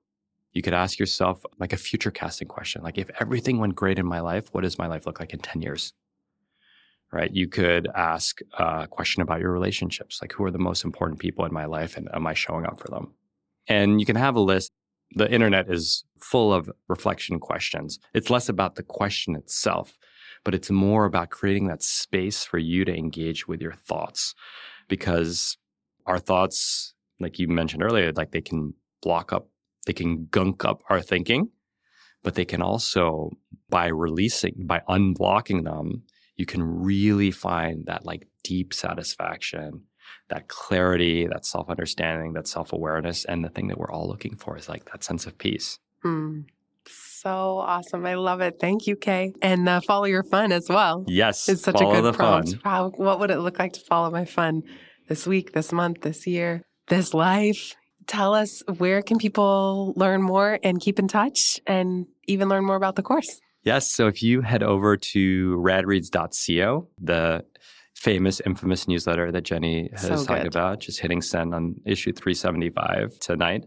You 0.52 0.62
could 0.62 0.74
ask 0.74 0.98
yourself 0.98 1.42
like 1.58 1.72
a 1.72 1.76
future 1.76 2.10
casting 2.10 2.48
question, 2.48 2.82
like, 2.82 2.98
if 2.98 3.10
everything 3.20 3.58
went 3.58 3.76
great 3.76 3.98
in 3.98 4.06
my 4.06 4.20
life, 4.20 4.48
what 4.52 4.62
does 4.62 4.78
my 4.78 4.86
life 4.86 5.06
look 5.06 5.20
like 5.20 5.32
in 5.32 5.38
10 5.38 5.62
years? 5.62 5.92
Right. 7.12 7.30
You 7.32 7.48
could 7.48 7.88
ask 7.96 8.40
a 8.58 8.86
question 8.86 9.22
about 9.22 9.40
your 9.40 9.50
relationships, 9.50 10.20
like, 10.22 10.32
who 10.32 10.44
are 10.44 10.50
the 10.50 10.58
most 10.58 10.84
important 10.84 11.18
people 11.20 11.44
in 11.44 11.52
my 11.52 11.64
life 11.64 11.96
and 11.96 12.08
am 12.12 12.26
I 12.26 12.34
showing 12.34 12.66
up 12.66 12.80
for 12.80 12.88
them? 12.88 13.14
And 13.66 14.00
you 14.00 14.06
can 14.06 14.16
have 14.16 14.36
a 14.36 14.40
list 14.40 14.72
the 15.12 15.30
internet 15.30 15.70
is 15.70 16.04
full 16.20 16.52
of 16.52 16.70
reflection 16.88 17.40
questions. 17.40 17.98
It's 18.14 18.30
less 18.30 18.48
about 18.48 18.76
the 18.76 18.82
question 18.82 19.34
itself, 19.34 19.98
but 20.44 20.54
it's 20.54 20.70
more 20.70 21.04
about 21.04 21.30
creating 21.30 21.66
that 21.66 21.82
space 21.82 22.44
for 22.44 22.58
you 22.58 22.84
to 22.84 22.94
engage 22.94 23.48
with 23.48 23.60
your 23.60 23.72
thoughts 23.72 24.34
because 24.88 25.56
our 26.06 26.18
thoughts, 26.18 26.94
like 27.18 27.38
you 27.38 27.48
mentioned 27.48 27.82
earlier, 27.82 28.12
like 28.12 28.32
they 28.32 28.40
can 28.40 28.74
block 29.02 29.32
up, 29.32 29.48
they 29.86 29.92
can 29.92 30.26
gunk 30.26 30.64
up 30.64 30.82
our 30.88 31.00
thinking, 31.00 31.50
but 32.22 32.34
they 32.34 32.44
can 32.44 32.62
also, 32.62 33.30
by 33.68 33.86
releasing, 33.86 34.54
by 34.66 34.82
unblocking 34.88 35.64
them, 35.64 36.02
you 36.36 36.46
can 36.46 36.62
really 36.62 37.30
find 37.30 37.86
that 37.86 38.06
like 38.06 38.26
deep 38.42 38.72
satisfaction 38.72 39.82
that 40.28 40.48
clarity, 40.48 41.26
that 41.26 41.44
self 41.44 41.68
understanding, 41.68 42.32
that 42.34 42.46
self 42.46 42.72
awareness. 42.72 43.24
And 43.24 43.44
the 43.44 43.48
thing 43.48 43.68
that 43.68 43.78
we're 43.78 43.90
all 43.90 44.08
looking 44.08 44.36
for 44.36 44.56
is 44.56 44.68
like 44.68 44.90
that 44.92 45.04
sense 45.04 45.26
of 45.26 45.38
peace. 45.38 45.78
Mm. 46.04 46.44
So 46.88 47.58
awesome. 47.58 48.06
I 48.06 48.14
love 48.14 48.40
it. 48.40 48.56
Thank 48.58 48.86
you, 48.86 48.96
Khe. 48.96 49.34
And 49.42 49.68
uh, 49.68 49.80
follow 49.82 50.06
your 50.06 50.22
fun 50.22 50.52
as 50.52 50.68
well. 50.68 51.04
Yes. 51.06 51.48
It's 51.48 51.62
such 51.62 51.80
a 51.80 51.84
good 51.84 52.14
prompt. 52.14 52.56
Wow. 52.64 52.92
What 52.96 53.20
would 53.20 53.30
it 53.30 53.40
look 53.40 53.58
like 53.58 53.74
to 53.74 53.80
follow 53.80 54.10
my 54.10 54.24
fun 54.24 54.62
this 55.08 55.26
week, 55.26 55.52
this 55.52 55.70
month, 55.70 56.00
this 56.00 56.26
year, 56.26 56.62
this 56.88 57.12
life? 57.12 57.76
Tell 58.06 58.34
us 58.34 58.62
where 58.78 59.02
can 59.02 59.18
people 59.18 59.92
learn 59.96 60.22
more 60.22 60.58
and 60.62 60.80
keep 60.80 60.98
in 60.98 61.08
touch 61.08 61.60
and 61.66 62.06
even 62.26 62.48
learn 62.48 62.64
more 62.64 62.76
about 62.76 62.96
the 62.96 63.02
course? 63.02 63.40
Yes. 63.62 63.90
So 63.90 64.06
if 64.06 64.22
you 64.22 64.40
head 64.40 64.62
over 64.62 64.96
to 64.96 65.56
radreads.co, 65.58 66.88
the 66.98 67.44
famous, 68.00 68.40
infamous 68.46 68.88
newsletter 68.88 69.30
that 69.30 69.42
Jenny 69.42 69.90
has 69.92 70.20
so 70.20 70.24
talked 70.24 70.46
about, 70.46 70.80
just 70.80 71.00
hitting 71.00 71.20
send 71.20 71.54
on 71.54 71.76
issue 71.84 72.12
375 72.12 73.18
tonight. 73.20 73.66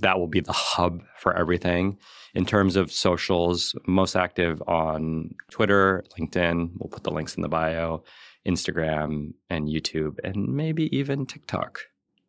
That 0.00 0.18
will 0.18 0.28
be 0.28 0.40
the 0.40 0.52
hub 0.52 1.00
for 1.18 1.36
everything. 1.36 1.96
In 2.34 2.44
terms 2.44 2.76
of 2.76 2.92
socials, 2.92 3.74
most 3.86 4.14
active 4.14 4.62
on 4.66 5.30
Twitter, 5.50 6.04
LinkedIn, 6.18 6.72
we'll 6.78 6.90
put 6.90 7.02
the 7.02 7.10
links 7.10 7.34
in 7.34 7.42
the 7.42 7.48
bio, 7.48 8.04
Instagram, 8.46 9.32
and 9.48 9.68
YouTube, 9.68 10.16
and 10.22 10.48
maybe 10.48 10.94
even 10.94 11.24
TikTok. 11.24 11.80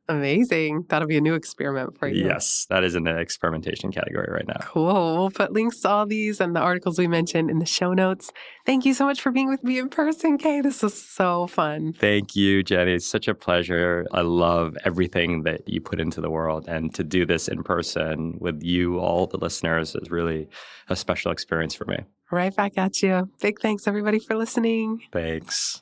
Amazing. 0.09 0.85
That'll 0.89 1.07
be 1.07 1.17
a 1.17 1.21
new 1.21 1.33
experiment 1.33 1.97
for 1.97 2.07
you. 2.07 2.25
Yes, 2.25 2.65
that 2.69 2.83
is 2.83 2.93
in 2.93 3.03
the 3.03 3.17
experimentation 3.17 3.91
category 3.91 4.27
right 4.29 4.47
now. 4.47 4.59
Cool. 4.59 5.17
We'll 5.17 5.31
put 5.31 5.53
links 5.53 5.79
to 5.81 5.89
all 5.89 6.05
these 6.05 6.41
and 6.41 6.53
the 6.53 6.59
articles 6.59 6.99
we 6.99 7.07
mentioned 7.07 7.49
in 7.49 7.59
the 7.59 7.65
show 7.65 7.93
notes. 7.93 8.29
Thank 8.65 8.85
you 8.85 8.93
so 8.93 9.05
much 9.05 9.21
for 9.21 9.31
being 9.31 9.47
with 9.47 9.63
me 9.63 9.79
in 9.79 9.87
person, 9.89 10.37
Khe. 10.37 10.61
This 10.61 10.83
was 10.83 11.01
so 11.01 11.47
fun. 11.47 11.93
Thank 11.93 12.35
you, 12.35 12.63
Jenny. 12.63 12.95
It's 12.95 13.07
such 13.07 13.29
a 13.29 13.33
pleasure. 13.33 14.05
I 14.11 14.21
love 14.21 14.75
everything 14.83 15.43
that 15.43 15.67
you 15.69 15.79
put 15.79 16.01
into 16.01 16.19
the 16.19 16.29
world. 16.29 16.65
And 16.67 16.93
to 16.95 17.03
do 17.03 17.25
this 17.25 17.47
in 17.47 17.63
person 17.63 18.37
with 18.39 18.61
you, 18.61 18.99
all 18.99 19.27
the 19.27 19.37
listeners, 19.37 19.95
is 19.95 20.11
really 20.11 20.49
a 20.89 20.97
special 20.97 21.31
experience 21.31 21.75
for 21.75 21.85
me. 21.85 21.99
Right 22.29 22.53
back 22.53 22.77
at 22.77 23.01
you. 23.01 23.29
Big 23.41 23.61
thanks, 23.61 23.87
everybody, 23.87 24.19
for 24.19 24.35
listening. 24.35 25.01
Thanks. 25.13 25.81